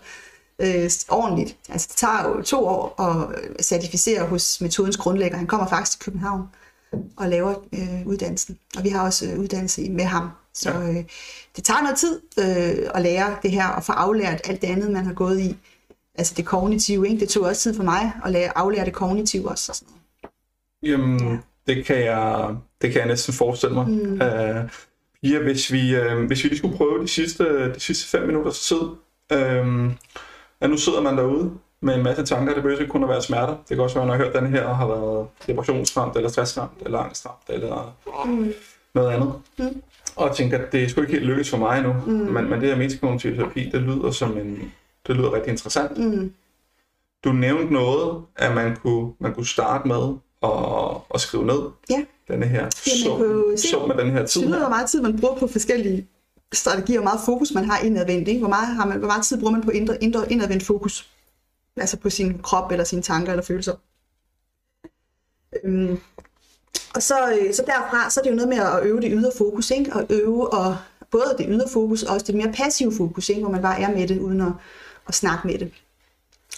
øh, 0.60 0.90
ordentligt. 1.10 1.58
Altså, 1.70 1.88
det 1.92 1.98
tager 1.98 2.28
jo 2.28 2.42
to 2.42 2.66
år 2.66 3.02
at 3.02 3.66
certificere 3.66 4.26
hos 4.26 4.62
metodens 4.62 4.98
grundlægger. 4.98 5.38
Han 5.38 5.48
kommer 5.48 5.68
faktisk 5.68 5.92
til 5.92 6.06
København 6.06 6.48
og 7.18 7.30
laver 7.30 7.54
øh, 7.74 8.08
uddannelsen. 8.08 8.58
Og 8.78 8.84
vi 8.84 8.90
har 8.90 9.06
også 9.06 9.26
øh, 9.26 9.40
uddannelse 9.40 9.90
med 9.90 10.04
ham. 10.04 10.30
Så 10.54 10.72
ja. 10.72 10.90
øh, 10.90 11.04
det 11.56 11.64
tager 11.64 11.82
noget 11.82 11.98
tid 11.98 12.22
øh, 12.40 12.90
at 12.96 13.02
lære 13.02 13.38
det 13.44 13.52
her 13.52 13.68
og 13.68 13.84
få 13.84 13.92
aflært 13.92 14.42
alt 14.44 14.62
det 14.62 14.68
andet, 14.68 14.92
man 14.92 15.06
har 15.06 15.14
gået 15.14 15.40
i. 15.40 15.58
Altså 16.16 16.34
det 16.38 16.46
kognitive, 16.46 17.08
ikke? 17.08 17.20
Det 17.20 17.30
tog 17.30 17.44
også 17.44 17.62
tid 17.62 17.76
for 17.76 17.84
mig 17.84 18.12
at 18.26 18.32
lære, 18.32 18.58
aflære 18.58 18.86
det 18.86 18.94
kognitive 18.94 19.50
også. 19.50 19.72
Og 19.72 19.76
sådan 19.76 19.88
noget. 19.88 20.00
Jamen, 20.94 21.30
ja. 21.30 21.38
det, 21.74 21.86
kan 21.86 22.00
jeg, 22.00 22.56
det 22.82 22.92
kan 22.92 23.00
jeg 23.00 23.08
næsten 23.08 23.34
forestille 23.34 23.76
mig. 23.76 23.88
Mm. 23.88 24.14
Uh, 24.14 25.30
ja, 25.32 25.40
hvis 25.40 25.72
vi, 25.72 26.00
uh, 26.00 26.24
hvis 26.28 26.44
vi 26.44 26.50
lige 26.50 26.58
skulle 26.58 26.78
prøve 26.78 27.02
de 27.02 27.08
sidste, 27.08 27.74
de 27.74 27.80
sidste 27.80 28.08
fem 28.08 28.28
minutters 28.28 28.60
tid. 28.60 28.82
Uh, 29.34 29.92
ja, 30.62 30.68
nu 30.68 30.78
sidder 30.78 31.02
man 31.02 31.18
derude 31.18 31.52
med 31.82 31.96
en 31.96 32.04
masse 32.04 32.26
tanker. 32.26 32.54
Det 32.54 32.64
behøver 32.64 32.80
ikke 32.82 32.92
kun 32.92 33.04
at 33.04 33.10
være 33.10 33.22
smerter. 33.22 33.56
Det 33.70 33.78
kan 33.78 33.80
også 33.80 33.96
være, 33.96 34.04
at 34.04 34.08
man 34.08 34.20
har 34.20 34.26
hørt, 34.26 34.36
at 34.36 34.44
den 34.44 34.52
her 34.52 34.74
har 34.74 34.88
været 34.88 35.28
depressionsramt, 35.48 36.16
eller 36.16 36.30
stressramt, 36.30 36.82
eller 36.82 37.00
angstramt, 37.00 37.44
eller 37.50 37.96
mm. 38.26 38.54
noget 38.94 39.10
andet. 39.10 39.34
Mm 39.60 39.82
og 40.20 40.36
tænker, 40.36 40.58
at 40.58 40.72
det 40.72 40.84
er 40.84 40.88
sgu 40.88 41.02
ikke 41.02 41.14
helt 41.14 41.26
lykkes 41.26 41.50
for 41.50 41.58
mig 41.58 41.82
nu. 41.82 41.94
Mm. 42.06 42.12
Men, 42.12 42.50
men 42.50 42.62
det 42.62 42.70
her 42.70 42.76
metakognitiv 42.76 43.36
terapi, 43.36 43.70
det 43.70 43.82
lyder 43.82 44.12
som 44.12 44.38
en, 44.38 44.72
det 45.08 45.16
lyder 45.16 45.34
rigtig 45.34 45.52
interessant. 45.52 45.98
Mm. 45.98 46.34
Du 47.24 47.32
nævnte 47.32 47.74
noget, 47.74 48.22
at 48.36 48.56
man 48.56 48.76
kunne, 48.76 49.14
man 49.20 49.34
kunne 49.34 49.46
starte 49.46 49.88
med 49.88 50.16
at, 50.44 50.98
at 51.14 51.22
skrive 51.22 51.46
ned. 51.46 51.62
Ja. 51.90 52.06
Denne 52.28 52.46
her 52.46 52.70
sum, 52.70 53.22
sum 53.58 53.88
med 53.88 53.98
den 53.98 54.12
her 54.12 54.26
tid. 54.26 54.42
Det 54.42 54.50
lyder, 54.50 54.60
hvor 54.60 54.70
meget 54.70 54.90
tid 54.90 55.02
man 55.02 55.20
bruger 55.20 55.36
på 55.36 55.48
forskellige 55.48 56.08
strategi, 56.54 56.96
hvor 56.96 57.04
meget 57.04 57.20
fokus 57.26 57.52
man 57.52 57.66
har 57.66 57.80
indadvendt. 57.80 58.28
Ikke? 58.28 58.40
Hvor, 58.40 58.50
meget 58.50 58.68
har 58.68 58.86
man, 58.86 58.98
hvor 58.98 59.08
meget 59.08 59.26
tid 59.26 59.40
bruger 59.40 59.52
man 59.52 59.62
på 59.62 59.72
indre, 59.72 60.04
indre, 60.04 60.32
indadvendt 60.32 60.66
fokus? 60.66 61.10
Altså 61.78 61.98
på 61.98 62.10
sin 62.10 62.40
krop, 62.40 62.72
eller 62.72 62.84
sine 62.84 63.02
tanker, 63.02 63.32
eller 63.32 63.44
følelser. 63.44 63.76
Øhm, 65.64 66.00
og 66.96 67.04
så, 67.04 67.16
øh, 67.32 67.54
så 67.54 67.64
derfra, 67.66 68.10
så 68.10 68.20
er 68.20 68.24
det 68.24 68.32
jo 68.32 68.36
noget 68.36 68.50
med 68.50 68.58
at 68.58 68.84
øve 68.84 69.02
det 69.02 69.12
ydre 69.14 69.32
fokus, 69.38 69.72
ikke? 69.72 69.94
Og 69.94 70.06
øve 70.10 70.54
og 70.54 70.78
både 71.12 71.36
det 71.38 71.46
ydre 71.50 71.70
fokus 71.70 72.04
og 72.04 72.14
også 72.14 72.26
det 72.26 72.36
mere 72.36 72.52
passive 72.54 72.94
fokus, 72.98 73.30
ikke? 73.30 73.42
hvor 73.42 73.52
man 73.52 73.62
bare 73.62 73.82
er 73.82 73.96
med 73.96 74.08
det, 74.08 74.20
uden 74.20 74.42
at, 74.42 74.52
at 75.08 75.16
snakke 75.16 75.48
med 75.48 75.60
det. 75.60 75.72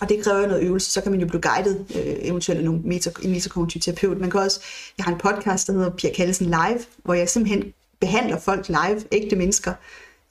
Og 0.02 0.10
det 0.10 0.24
kræver 0.24 0.48
noget 0.48 0.64
øvelse, 0.64 0.92
så 0.92 1.02
kan 1.02 1.12
man 1.12 1.22
jo 1.22 1.28
blive 1.28 1.42
guidet, 1.42 1.86
øh, 1.96 2.16
eventuelt 2.22 2.60
af 2.60 2.66
nogle 2.66 2.82
meta, 2.84 3.12
en 3.22 3.32
metakognitiv 3.32 3.82
terapeut. 3.82 4.20
Man 4.20 4.30
kan 4.30 4.40
også, 4.40 4.62
jeg 4.98 5.06
har 5.06 5.12
en 5.12 5.20
podcast, 5.20 5.68
der 5.68 5.74
hedder 5.74 5.90
Pia 5.90 6.14
Kallesen 6.14 6.46
Live, 6.46 6.80
hvor 7.04 7.14
jeg 7.14 7.30
simpelthen 7.30 7.74
behandler 8.02 8.40
folk 8.40 8.68
live, 8.68 9.04
ægte 9.12 9.36
mennesker, 9.36 9.74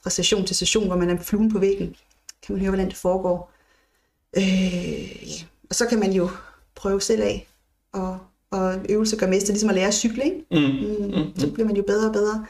fra 0.03 0.09
session 0.09 0.45
til 0.45 0.55
session, 0.55 0.87
hvor 0.87 0.97
man 0.97 1.09
er 1.09 1.17
fluen 1.21 1.51
på 1.51 1.59
væggen. 1.59 1.95
Kan 2.43 2.53
man 2.53 2.59
høre, 2.59 2.69
hvordan 2.69 2.89
det 2.89 2.97
foregår. 2.97 3.51
Øh, 4.37 5.29
ja. 5.29 5.43
Og 5.69 5.75
så 5.75 5.85
kan 5.85 5.99
man 5.99 6.11
jo 6.11 6.29
prøve 6.75 7.01
selv 7.01 7.21
af, 7.21 7.47
og 7.93 8.19
og 8.51 8.79
øvelse 8.89 9.17
gør 9.17 9.27
mester, 9.27 9.51
ligesom 9.53 9.69
at 9.69 9.75
lære 9.75 9.87
at 9.87 9.93
cykle, 9.93 10.23
ikke? 10.23 10.45
Mm. 10.51 10.57
Mm. 10.57 11.05
Mm. 11.05 11.39
Så 11.39 11.51
bliver 11.51 11.67
man 11.67 11.75
jo 11.75 11.83
bedre 11.87 12.07
og 12.07 12.13
bedre. 12.13 12.45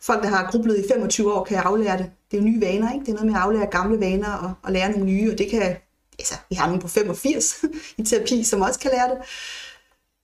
Folk, 0.00 0.22
der 0.22 0.28
har 0.28 0.50
grublet 0.50 0.78
i 0.78 0.88
25 0.88 1.32
år, 1.34 1.44
kan 1.44 1.58
aflære 1.58 1.98
det. 1.98 2.10
Det 2.30 2.36
er 2.36 2.42
jo 2.42 2.48
nye 2.48 2.60
vaner, 2.60 2.92
ikke? 2.92 3.06
Det 3.06 3.10
er 3.10 3.14
noget 3.14 3.26
med 3.26 3.34
at 3.34 3.40
aflære 3.40 3.66
gamle 3.66 4.00
vaner 4.00 4.32
og, 4.32 4.52
og 4.62 4.72
lære 4.72 4.90
nogle 4.90 5.06
nye, 5.06 5.32
og 5.32 5.38
det 5.38 5.50
kan, 5.50 5.76
altså, 6.18 6.34
vi 6.50 6.54
har 6.54 6.66
nogle 6.66 6.82
på 6.82 6.88
85 6.88 7.64
i 7.98 8.02
terapi, 8.02 8.44
som 8.44 8.60
også 8.60 8.80
kan 8.80 8.90
lære 8.90 9.10
det. 9.10 9.18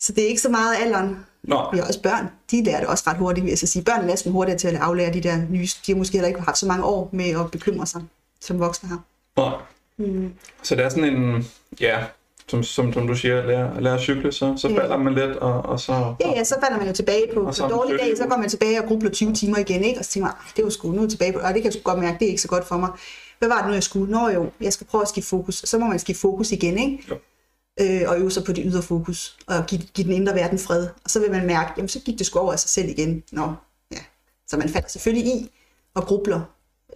Så 0.00 0.12
det 0.12 0.24
er 0.24 0.28
ikke 0.28 0.40
så 0.40 0.48
meget 0.48 0.76
alderen. 0.76 1.16
Nå. 1.48 1.68
Vi 1.72 1.78
har 1.78 1.86
også 1.86 2.02
børn, 2.02 2.30
de 2.50 2.64
lærer 2.64 2.80
det 2.80 2.88
også 2.88 3.04
ret 3.06 3.16
hurtigt, 3.16 3.44
vil 3.44 3.50
jeg 3.50 3.58
sige. 3.58 3.82
Børn 3.82 4.00
er 4.00 4.06
næsten 4.06 4.32
hurtigere 4.32 4.58
til 4.58 4.68
at 4.68 4.74
aflære 4.74 5.12
de 5.12 5.20
der 5.20 5.36
nye, 5.50 5.68
de 5.86 5.92
har 5.92 5.96
måske 5.96 6.12
heller 6.12 6.28
ikke 6.28 6.40
haft 6.40 6.58
så 6.58 6.66
mange 6.66 6.84
år 6.84 7.08
med 7.12 7.30
at 7.30 7.50
bekymre 7.50 7.86
sig, 7.86 8.02
som 8.40 8.60
voksne 8.60 8.88
har. 8.88 9.00
Nå. 9.36 9.50
Mm. 9.96 10.32
Så 10.62 10.76
det 10.76 10.84
er 10.84 10.88
sådan 10.88 11.04
en, 11.04 11.46
ja, 11.80 12.04
som, 12.48 12.62
som, 12.62 12.92
som 12.92 13.06
du 13.06 13.14
siger, 13.14 13.46
lære, 13.46 13.82
lære 13.82 13.94
at 13.94 14.00
cykle, 14.00 14.32
så, 14.32 14.54
så 14.56 14.68
falder 14.68 14.96
man 14.96 15.14
lidt, 15.14 15.36
og, 15.36 15.62
og 15.62 15.80
så... 15.80 16.14
Ja, 16.20 16.30
ja, 16.30 16.44
så 16.44 16.54
falder 16.62 16.78
man 16.78 16.86
jo 16.86 16.92
tilbage 16.92 17.26
på, 17.34 17.40
på 17.42 17.64
en 17.64 17.70
dårlig 17.70 17.98
dag, 17.98 18.16
så 18.16 18.26
går 18.26 18.36
man 18.36 18.48
tilbage 18.48 18.82
og 18.82 18.88
grubler 18.88 19.10
20 19.10 19.32
timer 19.32 19.58
igen, 19.58 19.84
ikke? 19.84 19.98
og 19.98 20.04
så 20.04 20.10
tænker 20.10 20.26
man, 20.26 20.34
det 20.56 20.64
var 20.64 20.70
sgu 20.70 20.92
nu 20.92 21.08
tilbage 21.08 21.32
på, 21.32 21.38
og 21.38 21.48
det 21.48 21.54
kan 21.54 21.64
jeg 21.64 21.72
sgu 21.72 21.82
godt 21.82 21.98
mærke, 21.98 22.18
det 22.18 22.24
er 22.24 22.30
ikke 22.30 22.42
så 22.42 22.48
godt 22.48 22.64
for 22.64 22.76
mig. 22.76 22.90
Hvad 23.38 23.48
var 23.48 23.58
det 23.58 23.66
nu, 23.66 23.72
jeg 23.72 23.82
skulle? 23.82 24.12
Nå 24.12 24.28
jo, 24.28 24.50
jeg 24.60 24.72
skal 24.72 24.86
prøve 24.86 25.02
at 25.02 25.08
skifte 25.08 25.28
fokus. 25.28 25.62
Så 25.64 25.78
må 25.78 25.86
man 25.86 25.98
skifte 25.98 26.20
fokus 26.20 26.52
igen, 26.52 26.78
ikke? 26.78 27.04
Jo. 27.10 27.16
Øh, 27.80 28.02
og 28.06 28.20
øve 28.20 28.30
sig 28.30 28.44
på 28.44 28.52
det 28.52 28.64
ydre 28.66 28.82
fokus, 28.82 29.36
og 29.46 29.66
give, 29.66 29.82
give 29.94 30.06
den 30.06 30.14
indre 30.14 30.34
verden 30.34 30.58
fred. 30.58 30.88
Og 31.04 31.10
så 31.10 31.20
vil 31.20 31.30
man 31.30 31.46
mærke, 31.46 31.72
jamen 31.76 31.88
så 31.88 32.00
gik 32.00 32.18
det 32.18 32.26
sgu 32.26 32.38
over 32.38 32.52
af 32.52 32.58
sig 32.58 32.70
selv 32.70 32.88
igen. 32.88 33.22
Nå, 33.32 33.54
ja. 33.92 34.00
Så 34.46 34.56
man 34.56 34.68
falder 34.68 34.88
selvfølgelig 34.88 35.32
i 35.32 35.50
og 35.94 36.02
grubler, 36.02 36.40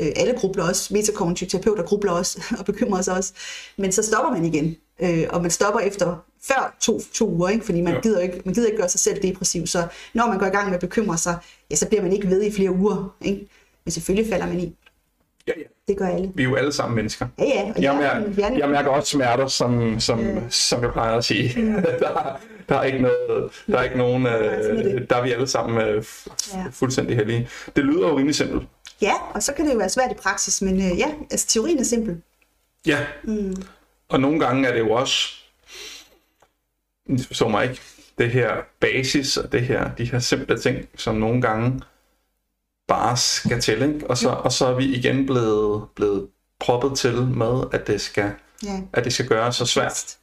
øh, 0.00 0.12
alle 0.16 0.34
grubler 0.38 0.64
også, 0.64 0.94
metakognitive 0.94 1.48
terapeuter 1.50 1.82
grubler 1.82 2.12
også 2.12 2.42
og 2.58 2.64
bekymrer 2.64 3.02
sig 3.02 3.14
også, 3.14 3.32
men 3.76 3.92
så 3.92 4.02
stopper 4.02 4.30
man 4.30 4.44
igen, 4.44 4.76
øh, 5.02 5.26
og 5.30 5.42
man 5.42 5.50
stopper 5.50 5.80
efter 5.80 6.24
før 6.42 6.76
to, 6.80 7.00
to 7.14 7.30
uger, 7.30 7.48
ikke? 7.48 7.64
fordi 7.64 7.80
man, 7.80 8.02
gider 8.02 8.20
ikke, 8.20 8.42
man 8.44 8.54
gider 8.54 8.66
ikke 8.66 8.78
gøre 8.78 8.88
sig 8.88 9.00
selv 9.00 9.22
depressiv, 9.22 9.66
så 9.66 9.88
når 10.14 10.26
man 10.26 10.38
går 10.38 10.46
i 10.46 10.50
gang 10.50 10.66
med 10.66 10.74
at 10.74 10.80
bekymre 10.80 11.18
sig, 11.18 11.38
ja, 11.70 11.76
så 11.76 11.88
bliver 11.88 12.02
man 12.02 12.12
ikke 12.12 12.28
ved 12.28 12.42
i 12.42 12.52
flere 12.52 12.70
uger, 12.70 13.16
ikke? 13.20 13.48
men 13.84 13.92
selvfølgelig 13.92 14.32
falder 14.32 14.46
man 14.46 14.60
i. 14.60 14.76
Ja, 15.46 15.52
ja. 15.56 15.64
Det 15.88 15.98
gør 15.98 16.06
alle. 16.06 16.32
Vi 16.34 16.42
er 16.42 16.48
jo 16.48 16.54
alle 16.54 16.72
sammen 16.72 16.96
mennesker. 16.96 17.26
Ja, 17.38 17.44
ja. 17.44 17.72
Og 17.76 17.82
jeg, 17.82 17.94
mærker, 17.94 18.56
jeg 18.58 18.68
mærker 18.68 18.90
også 18.90 19.10
smerter, 19.10 19.46
som, 19.46 20.00
som, 20.00 20.20
ja. 20.20 20.40
som 20.50 20.82
jeg 20.82 20.92
plejer 20.92 21.16
at 21.16 21.24
sige. 21.24 21.62
Mm. 21.62 21.74
der, 22.00 22.40
der 22.68 22.76
er 22.76 22.82
ikke 22.82 22.98
noget, 22.98 23.52
der 23.66 23.78
er 23.78 23.82
ikke 23.82 23.98
nogen, 23.98 24.26
øh, 24.26 25.08
der 25.10 25.16
er 25.16 25.22
vi 25.22 25.32
alle 25.32 25.46
sammen 25.46 25.88
øh, 25.88 26.04
ja. 26.54 26.64
fuldstændig 26.72 27.16
heldige. 27.16 27.48
Det 27.76 27.84
lyder 27.84 28.08
jo 28.08 28.16
rimelig 28.16 28.34
simpelt. 28.34 28.68
Ja, 29.02 29.14
og 29.34 29.42
så 29.42 29.52
kan 29.52 29.66
det 29.66 29.72
jo 29.72 29.78
være 29.78 29.88
svært 29.88 30.12
i 30.12 30.14
praksis, 30.14 30.62
men 30.62 30.74
øh, 30.74 30.98
ja, 30.98 31.08
altså 31.30 31.46
teorien 31.46 31.78
er 31.78 31.84
simpel. 31.84 32.22
Ja, 32.86 32.98
mm. 33.22 33.56
og 34.08 34.20
nogle 34.20 34.40
gange 34.40 34.68
er 34.68 34.72
det 34.72 34.80
jo 34.80 34.90
også, 34.90 35.28
så 37.32 37.48
mig 37.48 37.64
ikke, 37.64 37.80
det 38.18 38.30
her 38.30 38.50
basis 38.80 39.36
og 39.36 39.52
det 39.52 39.62
her, 39.62 39.94
de 39.94 40.04
her 40.04 40.18
simple 40.18 40.58
ting, 40.58 40.88
som 40.96 41.16
nogle 41.16 41.42
gange 41.42 41.80
bare 42.92 43.16
skal 43.16 43.60
til, 43.60 43.82
ikke? 43.82 44.10
Og, 44.10 44.18
så, 44.18 44.28
og 44.28 44.52
så 44.52 44.66
er 44.66 44.74
vi 44.74 44.84
igen 44.84 45.26
blevet, 45.26 45.84
blevet 45.96 46.26
proppet 46.60 46.98
til 46.98 47.14
med, 47.14 47.62
at 47.72 47.86
det 47.86 48.00
skal, 48.00 48.30
ja. 48.64 48.80
at 48.92 49.04
det 49.04 49.12
skal 49.12 49.26
gøres 49.26 49.56
så 49.56 49.66
svært. 49.66 50.16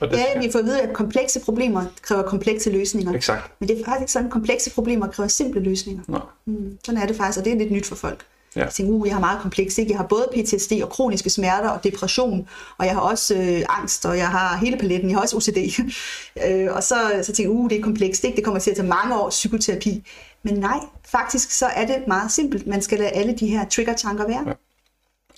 Og 0.00 0.10
det, 0.10 0.16
ja, 0.16 0.40
vi 0.40 0.52
får 0.52 0.58
at 0.58 0.64
vide, 0.64 0.80
at 0.80 0.92
komplekse 0.92 1.40
problemer 1.40 1.84
kræver 2.02 2.22
komplekse 2.22 2.70
løsninger. 2.70 3.12
Exakt. 3.12 3.52
Men 3.60 3.68
det 3.68 3.80
er 3.80 3.84
faktisk 3.84 4.00
ikke 4.00 4.12
sådan, 4.12 4.26
at 4.26 4.32
komplekse 4.32 4.70
problemer 4.70 5.06
kræver 5.06 5.28
simple 5.28 5.60
løsninger. 5.60 6.02
Nå. 6.08 6.20
Mm, 6.46 6.78
sådan 6.84 7.02
er 7.02 7.06
det 7.06 7.16
faktisk, 7.16 7.38
og 7.38 7.44
det 7.44 7.52
er 7.52 7.56
lidt 7.56 7.70
nyt 7.70 7.86
for 7.86 7.96
folk. 7.96 8.24
Ja. 8.56 8.60
Jeg 8.60 8.72
tænkte, 8.72 8.92
uh, 8.92 9.06
jeg 9.06 9.14
har 9.14 9.20
meget 9.20 9.40
komplekst. 9.40 9.78
Ikke? 9.78 9.90
Jeg 9.90 9.98
har 9.98 10.06
både 10.06 10.28
PTSD 10.32 10.72
og 10.82 10.88
kroniske 10.88 11.30
smerter 11.30 11.68
og 11.68 11.84
depression, 11.84 12.48
og 12.78 12.86
jeg 12.86 12.94
har 12.94 13.00
også 13.00 13.34
øh, 13.34 13.62
angst, 13.68 14.06
og 14.06 14.18
jeg 14.18 14.28
har 14.28 14.56
hele 14.56 14.76
paletten. 14.76 15.10
Jeg 15.10 15.16
har 15.16 15.22
også 15.22 15.36
OCD. 15.36 15.58
øh, 16.46 16.74
og 16.74 16.82
så, 16.82 16.94
så 17.22 17.26
tænkte 17.26 17.42
jeg, 17.42 17.50
uh, 17.50 17.70
det 17.70 17.78
er 17.78 17.82
komplekst. 17.82 18.24
Ikke? 18.24 18.36
Det 18.36 18.44
kommer 18.44 18.60
til 18.60 18.70
at 18.70 18.76
tage 18.76 18.88
mange 18.88 19.20
års 19.20 19.34
psykoterapi. 19.34 20.02
Men 20.42 20.54
nej, 20.54 20.78
faktisk 21.04 21.50
så 21.50 21.66
er 21.66 21.86
det 21.86 21.96
meget 22.06 22.32
simpelt. 22.32 22.66
Man 22.66 22.82
skal 22.82 22.98
lade 22.98 23.10
alle 23.10 23.32
de 23.32 23.46
her 23.46 23.68
trigger-tanker 23.68 24.26
være. 24.26 24.44
Ja. 24.46 24.52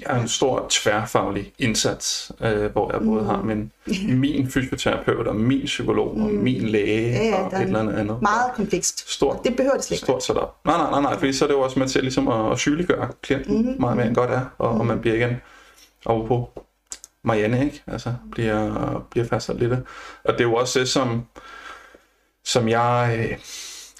Jeg 0.01 0.17
er 0.17 0.21
en 0.21 0.29
stor 0.29 0.67
tværfaglig 0.71 1.53
indsats, 1.59 2.33
øh, 2.41 2.73
hvor 2.73 2.93
jeg 2.93 3.01
både 3.01 3.25
har 3.25 3.43
min, 3.43 3.73
min 4.09 4.51
fysioterapeut 4.51 5.27
og 5.27 5.37
min 5.37 5.65
psykolog 5.65 6.11
og 6.11 6.31
min 6.31 6.63
læge 6.63 7.11
Ja, 7.11 7.25
ja, 7.25 7.43
og 7.43 7.47
et 7.47 7.53
er 7.53 7.59
eller 7.59 7.81
andet 7.81 7.95
andet. 7.95 8.23
Meget 8.23 8.53
komplekst. 8.55 9.11
Stort, 9.11 9.45
Det 9.45 9.57
behøver 9.57 9.75
det 9.75 9.85
slet 9.85 9.97
ikke. 9.97 10.05
stort 10.05 10.25
setup. 10.25 10.57
Nej, 10.65 10.77
nej, 10.77 10.91
nej, 10.91 11.01
nej, 11.01 11.19
fordi 11.19 11.33
så 11.33 11.45
er 11.45 11.47
det 11.47 11.55
jo 11.55 11.61
også 11.61 11.79
med 11.79 11.89
til 11.89 12.03
ligesom 12.03 12.29
at, 12.29 12.53
at 12.53 12.59
sygeliggøre 12.59 13.09
klienten 13.23 13.57
mm-hmm. 13.57 13.81
meget 13.81 13.97
mere 13.97 14.07
end 14.07 14.15
godt 14.15 14.31
er, 14.31 14.45
og, 14.59 14.71
og 14.71 14.87
man 14.87 15.01
bliver 15.01 15.17
igen 15.17 15.37
over 16.07 16.27
på 16.27 16.63
Marianne, 17.23 17.65
ikke? 17.65 17.83
Altså, 17.87 18.15
bliver, 18.31 19.07
bliver 19.11 19.27
fastsat 19.27 19.57
lidt. 19.57 19.73
Og 20.25 20.33
det 20.33 20.41
er 20.41 20.45
jo 20.45 20.55
også 20.55 20.79
det, 20.81 20.89
som, 20.89 21.27
som 22.45 22.69
jeg 22.69 23.27
øh, 23.31 23.39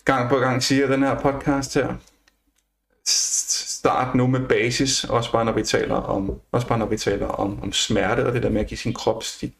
gang 0.05 0.29
på 0.29 0.37
gang 0.37 0.63
siger 0.63 0.89
i 0.89 0.93
den 0.93 1.03
her 1.03 1.21
podcast 1.21 1.75
her. 1.75 1.95
Start 3.09 4.15
nu 4.15 4.27
med 4.27 4.49
basis, 4.49 5.05
også 5.05 5.33
bare 5.33 5.45
når 5.45 5.53
vi 5.53 5.63
taler 5.63 5.95
om, 5.95 6.41
også 6.53 6.67
bare 6.67 6.79
når 6.79 6.87
vi 6.87 6.97
taler 6.97 7.27
om, 7.27 7.63
om 7.63 7.73
smerte, 7.73 8.27
og 8.27 8.33
det 8.33 8.43
der 8.43 8.51
med 8.51 8.61
at 8.61 8.67
give 8.67 8.79
sin 8.79 8.95
krop 8.95 9.25
de 9.41 9.51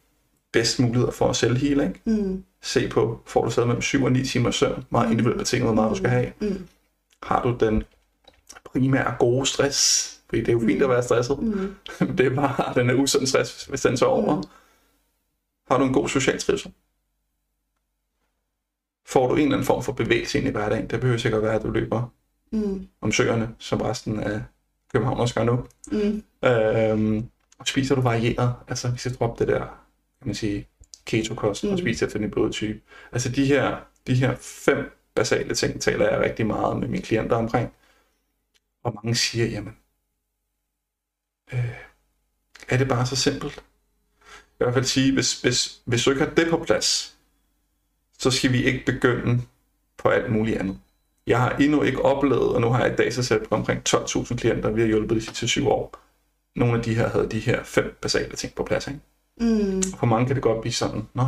bedste 0.51 0.81
muligheder 0.81 1.11
for 1.11 1.29
at 1.29 1.35
selvheal, 1.35 1.79
ikke? 1.81 2.01
Mm. 2.05 2.43
Se 2.61 2.89
på, 2.89 3.19
får 3.25 3.45
du 3.45 3.51
stadig 3.51 3.67
mellem 3.67 3.81
7 3.81 4.03
og 4.03 4.11
9 4.11 4.25
timer 4.25 4.51
søvn, 4.51 4.85
meget 4.89 5.11
individuelt 5.11 5.37
betinget, 5.37 5.67
hvor 5.67 5.75
meget 5.75 5.91
du 5.91 5.95
skal 5.95 6.09
have. 6.09 6.31
Mm. 6.39 6.67
Har 7.23 7.41
du 7.43 7.57
den 7.59 7.83
primære 8.65 9.15
gode 9.19 9.45
stress? 9.45 10.09
Fordi 10.29 10.41
det 10.41 10.49
er 10.49 10.53
jo 10.53 10.59
fint 10.59 10.81
at 10.81 10.89
være 10.89 11.03
stresset. 11.03 11.39
Mm. 11.39 11.75
det 12.17 12.25
er 12.25 12.35
bare 12.35 12.73
den 12.73 12.89
er 12.89 12.93
usund 12.93 13.25
stress, 13.27 13.65
hvis 13.65 13.81
den 13.81 13.97
tager 13.97 14.09
over. 14.09 14.43
Har 15.71 15.77
du 15.77 15.83
en 15.83 15.93
god 15.93 16.09
social 16.09 16.39
trivsel? 16.39 16.71
Får 19.05 19.27
du 19.27 19.35
en 19.35 19.41
eller 19.41 19.55
anden 19.55 19.65
form 19.65 19.83
for 19.83 19.91
bevægelse 19.91 20.37
ind 20.37 20.47
i 20.47 20.51
hverdagen? 20.51 20.87
Det 20.87 20.99
behøver 20.99 21.17
sikkert 21.19 21.43
være, 21.43 21.53
at 21.53 21.63
du 21.63 21.71
løber 21.71 22.13
Mm. 22.51 22.87
om 23.01 23.11
søerne, 23.11 23.55
som 23.59 23.81
resten 23.81 24.19
af 24.19 24.41
København 24.93 25.19
også 25.19 25.35
gør 25.35 25.43
nu. 25.43 25.67
Mm. 25.91 26.23
Øhm, 26.43 27.29
og 27.59 27.67
spiser 27.67 27.95
du 27.95 28.01
varieret? 28.01 28.55
Altså, 28.67 28.91
vi 28.91 28.97
skal 28.97 29.15
droppe 29.15 29.45
det 29.45 29.53
der, 29.53 29.59
kan 30.19 30.27
man 30.27 30.35
sige, 30.35 30.67
keto-kost 31.05 31.63
mm. 31.63 31.69
og 31.69 31.79
spise 31.79 32.05
efter 32.05 32.19
din 32.19 32.31
blodtype. 32.31 32.81
Altså, 33.11 33.29
de 33.29 33.45
her, 33.45 33.77
de 34.07 34.15
her 34.15 34.35
fem 34.35 34.91
basale 35.15 35.55
ting 35.55 35.81
taler 35.81 36.09
jeg 36.09 36.19
rigtig 36.19 36.47
meget 36.47 36.79
med 36.79 36.87
mine 36.87 37.03
klienter 37.03 37.35
omkring. 37.35 37.73
Og 38.83 38.93
mange 38.95 39.15
siger, 39.15 39.45
jamen, 39.45 39.75
øh, 41.53 41.75
er 42.69 42.77
det 42.77 42.87
bare 42.87 43.05
så 43.05 43.15
simpelt? 43.15 43.63
Jeg 44.59 44.65
vil 44.65 44.71
i 44.71 44.71
hvert 44.71 44.73
fald 44.73 44.85
sige, 44.85 45.13
hvis, 45.13 45.41
hvis, 45.41 45.81
hvis 45.85 46.03
du 46.03 46.09
ikke 46.09 46.23
har 46.23 46.29
det 46.29 46.49
på 46.49 46.63
plads, 46.65 47.15
så 48.19 48.31
skal 48.31 48.53
vi 48.53 48.63
ikke 48.63 48.85
begynde 48.85 49.41
på 49.97 50.09
alt 50.09 50.31
muligt 50.31 50.57
andet. 50.57 50.79
Jeg 51.29 51.39
har 51.39 51.49
endnu 51.59 51.81
ikke 51.81 52.05
oplevet, 52.05 52.55
og 52.55 52.61
nu 52.61 52.67
har 52.67 52.83
jeg 52.83 52.91
et 52.91 52.97
datasæt 52.97 53.41
på 53.49 53.55
omkring 53.55 53.81
12.000 53.89 54.35
klienter, 54.35 54.71
vi 54.71 54.81
har 54.81 54.87
hjulpet 54.87 55.15
de 55.15 55.21
sidste 55.21 55.47
syv 55.47 55.67
år. 55.67 55.93
Nogle 56.55 56.77
af 56.77 56.83
de 56.83 56.93
her 56.93 57.09
havde 57.09 57.27
de 57.31 57.39
her 57.39 57.63
fem 57.63 57.97
basale 58.01 58.35
ting 58.35 58.53
på 58.55 58.63
plads. 58.63 58.87
Ikke? 58.87 58.99
Mm. 59.41 59.83
For 59.99 60.05
mange 60.05 60.27
kan 60.27 60.35
det 60.35 60.43
godt 60.43 60.61
blive 60.61 60.73
sådan, 60.73 61.01
nå, 61.13 61.23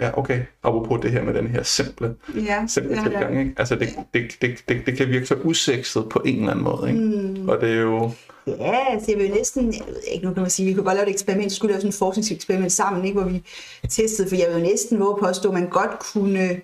ja 0.00 0.18
okay, 0.18 0.42
apropos 0.62 1.00
det 1.02 1.10
her 1.10 1.22
med 1.22 1.34
den 1.34 1.46
her 1.46 1.62
simple, 1.62 2.14
Ja, 2.34 2.64
simple 2.66 2.96
ja, 2.96 3.02
tilgang. 3.02 3.40
Ikke? 3.40 3.54
Altså 3.56 3.74
det, 3.74 3.88
det, 4.14 4.36
det, 4.40 4.64
det, 4.68 4.86
det 4.86 4.96
kan 4.96 5.08
virke 5.08 5.26
så 5.26 5.34
usekset 5.34 6.08
på 6.08 6.22
en 6.24 6.38
eller 6.38 6.50
anden 6.50 6.64
måde. 6.64 6.88
Ikke? 6.88 7.00
Mm. 7.00 7.48
Og 7.48 7.60
det 7.60 7.70
er 7.70 7.80
jo, 7.80 8.10
Ja, 8.46 8.98
så 9.00 9.04
jeg 9.08 9.18
vil 9.18 9.30
næsten, 9.30 9.66
jeg 9.72 9.82
ved 9.86 10.00
ikke, 10.12 10.26
nu 10.26 10.34
kan 10.34 10.40
man 10.40 10.50
sige, 10.50 10.66
vi 10.66 10.74
kunne 10.74 10.84
godt 10.84 10.94
lave 10.94 11.06
et 11.06 11.12
eksperiment, 11.12 11.44
vi 11.44 11.54
skulle 11.54 11.72
lave 11.72 11.80
sådan 11.80 11.88
et 11.88 11.94
forskningseksperiment 11.94 12.72
sammen, 12.72 13.04
ikke, 13.04 13.20
hvor 13.20 13.30
vi 13.30 13.42
testede, 13.88 14.28
for 14.28 14.36
jeg 14.36 14.46
vil 14.48 14.56
jo 14.56 14.68
næsten 14.68 15.00
våge 15.00 15.18
påstå, 15.20 15.48
at 15.48 15.54
man 15.54 15.68
godt 15.68 15.98
kunne, 15.98 16.60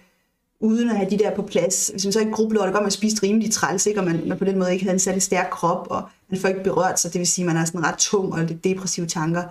uden 0.61 0.91
at 0.91 0.97
have 0.97 1.11
de 1.11 1.19
der 1.19 1.35
på 1.35 1.43
plads, 1.43 1.89
hvis 1.89 2.05
man 2.05 2.13
så 2.13 2.21
ikke 2.21 2.33
grublede 2.33 2.61
over 2.61 2.67
det, 2.67 2.75
godt 2.75 2.85
man 2.85 2.91
spiste 2.91 3.23
rimelig 3.23 3.53
træls, 3.53 3.87
ikke, 3.87 4.01
og 4.01 4.07
man, 4.07 4.23
man, 4.27 4.39
på 4.39 4.45
den 4.45 4.59
måde 4.59 4.73
ikke 4.73 4.85
havde 4.85 4.95
en 4.95 4.99
særlig 4.99 5.23
stærk 5.23 5.51
krop, 5.51 5.87
og 5.91 6.03
man 6.31 6.41
får 6.41 6.49
ikke 6.49 6.63
berørt 6.63 7.01
sig, 7.01 7.13
det 7.13 7.19
vil 7.19 7.27
sige, 7.27 7.43
at 7.43 7.47
man 7.47 7.57
har 7.57 7.65
sådan 7.65 7.85
ret 7.85 7.99
tung 7.99 8.33
og 8.33 8.45
lidt 8.45 8.65
depressive 8.65 9.07
tanker. 9.07 9.41
Jeg 9.41 9.51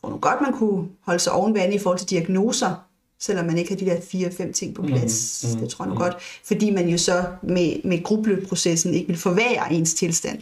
tror 0.00 0.10
nu 0.10 0.16
godt, 0.16 0.40
man 0.40 0.52
kunne 0.52 0.88
holde 1.00 1.20
sig 1.20 1.32
ovenvande 1.32 1.74
i 1.74 1.78
forhold 1.78 1.98
til 1.98 2.10
diagnoser, 2.10 2.84
selvom 3.20 3.46
man 3.46 3.58
ikke 3.58 3.70
har 3.70 3.76
de 3.76 3.86
der 3.86 4.00
fire-fem 4.10 4.52
ting 4.52 4.74
på 4.74 4.82
plads. 4.82 5.44
Mm, 5.44 5.54
mm, 5.54 5.60
det 5.60 5.70
tror 5.70 5.84
jeg 5.84 5.94
nu 5.94 5.98
godt. 5.98 6.16
Fordi 6.44 6.70
man 6.70 6.88
jo 6.88 6.98
så 6.98 7.24
med, 7.42 7.84
med 7.84 8.02
grubleprocessen 8.02 8.94
ikke 8.94 9.06
vil 9.06 9.18
forværre 9.18 9.72
ens 9.72 9.94
tilstand. 9.94 10.38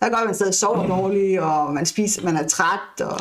Der 0.00 0.16
at 0.16 0.26
man 0.26 0.34
stadig 0.34 0.54
sover 0.54 0.86
dårligt, 0.86 1.40
og 1.40 1.74
man 1.74 1.86
spiser, 1.86 2.22
man 2.22 2.36
er 2.36 2.48
træt, 2.48 3.00
og, 3.00 3.20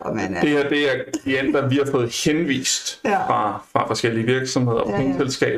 og 0.00 0.16
man 0.16 0.34
er... 0.34 0.40
det 0.40 0.50
her 0.50 0.68
det 0.68 0.90
er 0.92 1.02
klienter, 1.22 1.68
vi 1.68 1.76
har 1.76 1.90
fået 1.90 2.22
henvist 2.24 3.00
Ja. 3.04 3.16
fra, 3.26 3.62
fra 3.72 3.88
forskellige 3.88 4.26
virksomheder 4.26 4.80
og 4.80 4.90
Ja, 4.90 4.96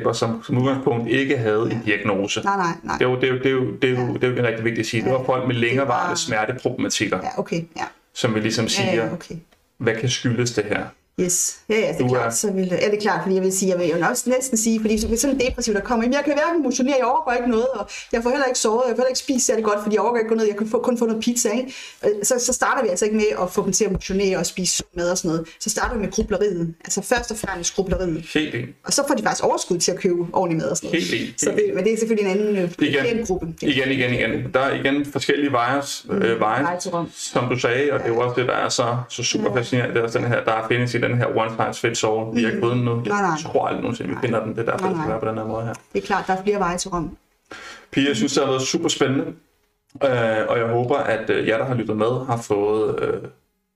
ja. 0.06 0.12
som 0.12 0.42
som 0.44 0.58
udgangspunkt 0.58 1.08
ikke 1.10 1.38
havde 1.38 1.68
en 1.72 1.82
diagnose. 1.86 2.40
Nej, 2.44 2.56
nej, 2.56 2.66
nej. 2.82 2.96
Det 2.98 3.04
er 3.06 3.10
jo, 3.10 3.16
det 3.20 3.24
er 3.24 3.32
jo, 3.32 3.38
det 3.38 3.46
er 3.46 3.50
jo, 3.52 3.72
det 3.82 3.84
er 3.98 4.06
jo, 4.06 4.14
det 4.14 4.24
er 4.24 4.42
jo 4.42 4.46
rigtig 4.48 4.64
vigtigt 4.64 4.80
at 4.80 4.86
sige. 4.90 5.02
Det 5.04 5.12
var 5.12 5.24
folk 5.24 5.46
med 5.46 5.54
længerevarende 5.54 6.08
var- 6.08 6.14
smerteproblematikker, 6.14 7.18
Ja, 7.22 7.38
okay, 7.38 7.62
ja. 7.76 7.82
som 8.14 8.34
vi 8.34 8.40
ligesom 8.40 8.64
Ja, 8.64 8.68
siger, 8.68 8.94
ja, 9.06 9.12
okay. 9.12 9.34
hvad 9.78 9.94
kan 9.96 10.08
skyldes 10.08 10.50
det 10.52 10.64
her? 10.64 10.84
Yes. 11.20 11.58
Ja, 11.68 11.74
ja, 11.74 11.92
det 11.92 12.00
er 12.00 12.04
er- 12.04 12.08
klart. 12.08 12.36
Så 12.36 12.52
vil, 12.52 12.66
ja, 12.66 12.86
det 12.90 12.94
er 12.96 13.00
klart, 13.00 13.20
fordi 13.22 13.34
jeg 13.34 13.42
vil 13.44 13.52
sige, 13.52 13.70
jeg 13.70 13.78
vil 13.78 13.88
jo 13.88 14.06
også 14.10 14.30
næsten 14.30 14.56
sige, 14.58 14.80
fordi 14.80 15.06
hvis 15.08 15.20
sådan 15.20 15.36
en 15.36 15.40
depressiv, 15.46 15.74
der 15.74 15.80
kommer, 15.80 16.04
jeg 16.12 16.22
kan 16.24 16.32
hverken 16.34 16.62
motionere, 16.62 16.94
jeg 16.98 17.06
overgår 17.06 17.32
ikke 17.32 17.50
noget, 17.50 17.66
og 17.74 17.88
jeg 18.12 18.22
får 18.22 18.30
heller 18.30 18.44
ikke 18.46 18.58
sovet, 18.58 18.82
jeg 18.88 18.96
får 18.96 19.02
heller 19.02 19.08
ikke 19.08 19.18
spist 19.18 19.46
særlig 19.46 19.64
godt, 19.64 19.78
fordi 19.82 19.94
jeg 19.94 20.02
overgår 20.02 20.18
ikke 20.18 20.28
gå 20.28 20.34
ned, 20.34 20.44
jeg 20.46 20.56
kan 20.56 20.68
få, 20.68 20.78
kun 20.78 20.98
få 20.98 21.06
noget 21.06 21.22
pizza, 21.22 21.48
ikke? 21.50 21.74
Øh, 22.04 22.10
Så, 22.22 22.34
så 22.38 22.52
starter 22.52 22.82
vi 22.82 22.88
altså 22.88 23.04
ikke 23.04 23.16
med 23.16 23.24
at 23.42 23.50
få 23.50 23.64
dem 23.64 23.72
til 23.72 23.84
at 23.84 23.92
motionere 23.92 24.36
og 24.38 24.46
spise 24.46 24.84
mad 24.96 25.10
og 25.10 25.18
sådan 25.18 25.28
noget. 25.30 25.48
Så 25.60 25.70
starter 25.70 25.94
vi 25.94 26.00
med 26.00 26.10
grubleriet. 26.10 26.74
Altså 26.84 27.02
først 27.02 27.30
og 27.30 27.36
fremmest 27.36 27.74
grubleriet. 27.74 28.24
Helt 28.34 28.54
enig. 28.54 28.68
Og 28.86 28.92
så 28.92 29.02
får 29.08 29.14
de 29.14 29.22
faktisk 29.22 29.44
overskud 29.44 29.78
til 29.78 29.92
at 29.92 29.98
købe 29.98 30.26
ordentlig 30.32 30.58
mad 30.58 30.70
og 30.70 30.76
sådan 30.76 30.90
noget. 30.90 31.04
Helt 31.04 31.20
enig. 31.22 31.34
Så 31.36 31.50
det, 31.50 31.70
men 31.74 31.84
det 31.84 31.92
er 31.92 31.98
selvfølgelig 31.98 32.32
en 32.32 32.38
anden 32.40 32.56
øh, 32.56 32.70
Igen. 32.88 33.00
klientgruppe. 33.00 33.46
Igen, 33.62 33.90
igen, 33.90 34.14
igen. 34.14 34.30
Der 34.54 34.60
er 34.60 34.74
igen 34.74 35.04
forskellige 35.04 35.52
veje, 35.52 35.82
øh, 36.10 36.40
veje 36.40 36.62
veje 36.64 36.80
til 36.80 36.90
Rom. 36.90 37.08
som 37.16 37.48
du 37.48 37.58
sagde, 37.58 37.92
og 37.92 37.98
det 37.98 38.04
er 38.04 38.10
jo 38.10 38.20
også 38.20 38.40
det, 38.40 38.48
der 38.48 38.54
er 38.54 38.68
så, 38.68 38.96
så 39.08 39.22
super 39.22 39.54
fascinerende. 39.56 39.94
Det 39.94 40.00
er 40.00 40.04
også 40.04 40.18
den 40.18 40.26
her, 40.28 40.44
der 40.44 40.66
findes 40.68 40.94
den 41.02 41.18
her 41.18 41.26
one 41.36 41.50
size 41.50 41.88
fits 41.88 42.04
all. 42.04 42.34
Vi 42.34 42.42
har 42.42 42.50
ikke 42.50 42.60
fået 42.62 42.76
den 42.76 42.84
nu. 42.84 42.94
Nej, 42.94 43.04
nej. 43.04 43.30
Jeg 43.30 43.38
tror 43.52 43.66
aldrig 43.66 43.82
nogensinde, 43.82 44.10
vi 44.10 44.16
finder 44.20 44.44
den. 44.44 44.56
Det 44.56 44.68
er 44.68 44.72
derfor, 44.72 44.86
Nej, 44.86 44.88
det 44.88 45.00
skal 45.00 45.10
være 45.10 45.20
på 45.20 45.28
den 45.28 45.38
her 45.38 45.44
måde 45.44 45.64
her. 45.64 45.74
Det 45.92 46.02
er 46.02 46.06
klart, 46.06 46.24
der 46.26 46.32
er 46.32 46.42
flere 46.42 46.58
veje 46.58 46.78
til 46.78 46.90
Rom. 46.90 47.16
Pia, 47.90 48.08
jeg 48.08 48.16
synes, 48.16 48.32
det 48.32 48.42
har 48.42 48.50
været 48.50 48.62
super 48.62 48.88
spændende. 48.88 49.26
Øh, 50.04 50.46
og 50.48 50.58
jeg 50.58 50.66
håber, 50.66 50.96
at 50.96 51.30
øh, 51.30 51.48
jer, 51.48 51.58
der 51.58 51.64
har 51.64 51.74
lyttet 51.74 51.96
med, 51.96 52.26
har 52.26 52.36
fået, 52.36 53.00
øh, 53.02 53.22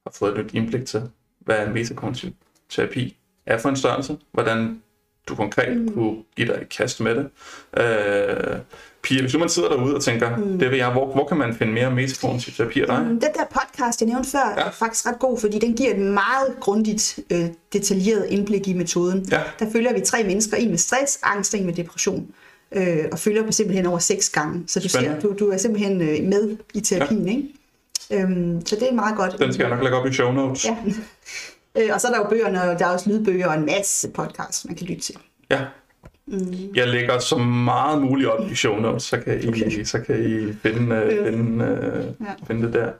har 0.07 0.13
fået 0.19 0.39
et 0.39 0.45
nyt 0.45 0.55
indblik 0.55 0.87
til, 0.87 1.03
hvad 1.39 1.67
metakognitiv 1.67 2.31
terapi 2.71 3.17
er 3.47 3.59
for 3.59 3.69
en 3.69 3.77
størrelse. 3.77 4.17
Hvordan 4.33 4.83
du 5.29 5.35
konkret 5.35 5.77
mm. 5.77 5.95
kunne 5.95 6.23
give 6.37 6.49
dig 6.49 6.59
et 6.63 6.69
kast 6.69 7.01
med 7.01 7.15
det. 7.15 7.31
Øh, 7.77 8.59
Pia, 9.07 9.21
hvis 9.21 9.37
man 9.39 9.49
sidder 9.49 9.69
derude 9.69 9.95
og 9.95 10.03
tænker, 10.03 10.37
mm. 10.37 10.59
det 10.59 10.71
vil 10.71 10.77
jeg, 10.79 10.91
hvor, 10.93 11.07
hvor 11.13 11.27
kan 11.27 11.37
man 11.37 11.55
finde 11.55 11.73
mere 11.73 11.91
metakognitiv 11.91 12.53
terapi 12.55 12.81
af 12.81 12.87
dig? 12.87 12.97
Den 12.99 13.21
der 13.21 13.45
podcast, 13.51 14.01
jeg 14.01 14.09
nævnte 14.09 14.31
før, 14.31 14.55
Ja. 14.57 14.63
er 14.63 14.71
faktisk 14.71 15.07
ret 15.07 15.19
god, 15.19 15.41
fordi 15.41 15.59
den 15.59 15.75
giver 15.75 15.91
et 15.91 16.01
meget 16.01 16.55
grundigt, 16.61 17.19
øh, 17.31 17.47
detaljeret 17.73 18.27
indblik 18.29 18.69
i 18.69 18.73
metoden. 18.73 19.27
Ja. 19.31 19.41
Der 19.59 19.71
følger 19.73 19.93
vi 19.95 20.01
tre 20.01 20.25
mennesker, 20.25 20.57
en 20.57 20.71
med 20.71 20.79
stress, 20.79 21.19
angst 21.23 21.55
og 21.55 21.61
en 21.61 21.67
med 21.67 21.75
depression. 21.75 22.27
Øh, 22.73 23.05
og 23.13 23.19
følger 23.19 23.43
dem 23.43 23.53
simpelthen 23.53 23.87
over 23.87 23.99
seks 23.99 24.31
gange. 24.31 24.65
Så 24.67 24.81
du, 24.81 24.89
ser, 24.89 25.21
du, 25.21 25.35
du 25.39 25.49
er 25.51 25.57
simpelthen 25.57 26.01
øh, 26.01 26.25
med 26.29 26.57
i 26.75 26.81
terapien, 26.81 27.29
ja. 27.29 27.31
ikke? 27.37 28.23
Øhm, 28.25 28.67
så 28.67 28.77
det 28.77 28.89
er 28.91 28.95
meget 28.95 29.17
godt. 29.17 29.39
Den 29.39 29.53
skal 29.53 29.63
jeg 29.65 29.71
nok 29.71 29.83
lægge 29.83 29.97
op 29.99 30.07
i 30.07 30.13
show 30.13 30.33
notes. 30.33 30.65
Ja. 30.65 30.77
Øh, 31.79 31.89
og 31.93 32.01
så 32.01 32.09
er 32.09 32.13
der 32.13 32.19
jo 32.19 32.29
bøgerne, 32.29 32.63
og 32.63 32.79
der 32.79 32.87
er 32.87 32.91
også 32.91 33.11
lydbøger 33.11 33.49
og 33.49 33.55
en 33.55 33.67
masse 33.67 34.09
podcasts, 34.11 34.65
man 34.65 34.75
kan 34.75 34.87
lytte 34.87 35.03
til. 35.03 35.15
Ja. 35.51 35.61
Jeg 36.75 36.89
lægger 36.89 37.19
så 37.19 37.39
meget 37.39 38.03
muligt 38.03 38.29
op 38.29 38.51
i 38.51 38.55
show 38.55 38.81
notes, 38.81 39.03
så 39.03 39.21
kan 39.21 39.41
I, 39.43 39.49
okay. 39.49 39.85
så 39.85 40.01
kan 40.01 40.23
I 40.25 40.53
finde, 40.63 41.19
uh, 41.21 41.27
finde, 41.27 41.65
uh, 41.65 42.27
Ja. 42.27 42.33
finde 42.47 42.67
det 42.67 42.73
der. 42.75 42.91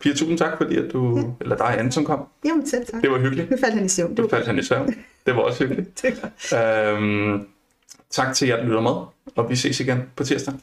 Pia, 0.00 0.12
tusind 0.12 0.38
tak, 0.38 0.56
fordi 0.56 0.76
at 0.76 0.92
du, 0.92 1.32
eller 1.40 1.56
dig, 1.56 1.78
Anton, 1.78 2.04
kom. 2.04 2.26
Jamen 2.44 2.66
selv 2.66 2.86
tak. 2.86 3.02
Det 3.02 3.10
var 3.10 3.18
hyggeligt. 3.18 3.50
Nu 3.50 3.56
faldt 3.60 3.74
han 3.74 3.84
i 3.84 3.88
søvn. 3.88 4.18
Var 4.18 4.28
faldt 4.28 4.46
han 4.46 4.58
i 4.58 4.62
søvn. 4.62 4.94
Det 5.26 5.36
var 5.36 5.42
også 5.42 5.66
hyggeligt. 5.66 5.88
det 6.02 6.20
var- 6.52 6.92
Øhm, 6.92 7.46
tak 8.10 8.34
til 8.34 8.48
jer, 8.48 8.56
der 8.56 8.64
lytter 8.64 8.80
med, 8.80 8.90
og 9.36 9.50
vi 9.50 9.56
ses 9.56 9.80
igen 9.80 10.02
på 10.16 10.24
tirsdag. 10.24 10.54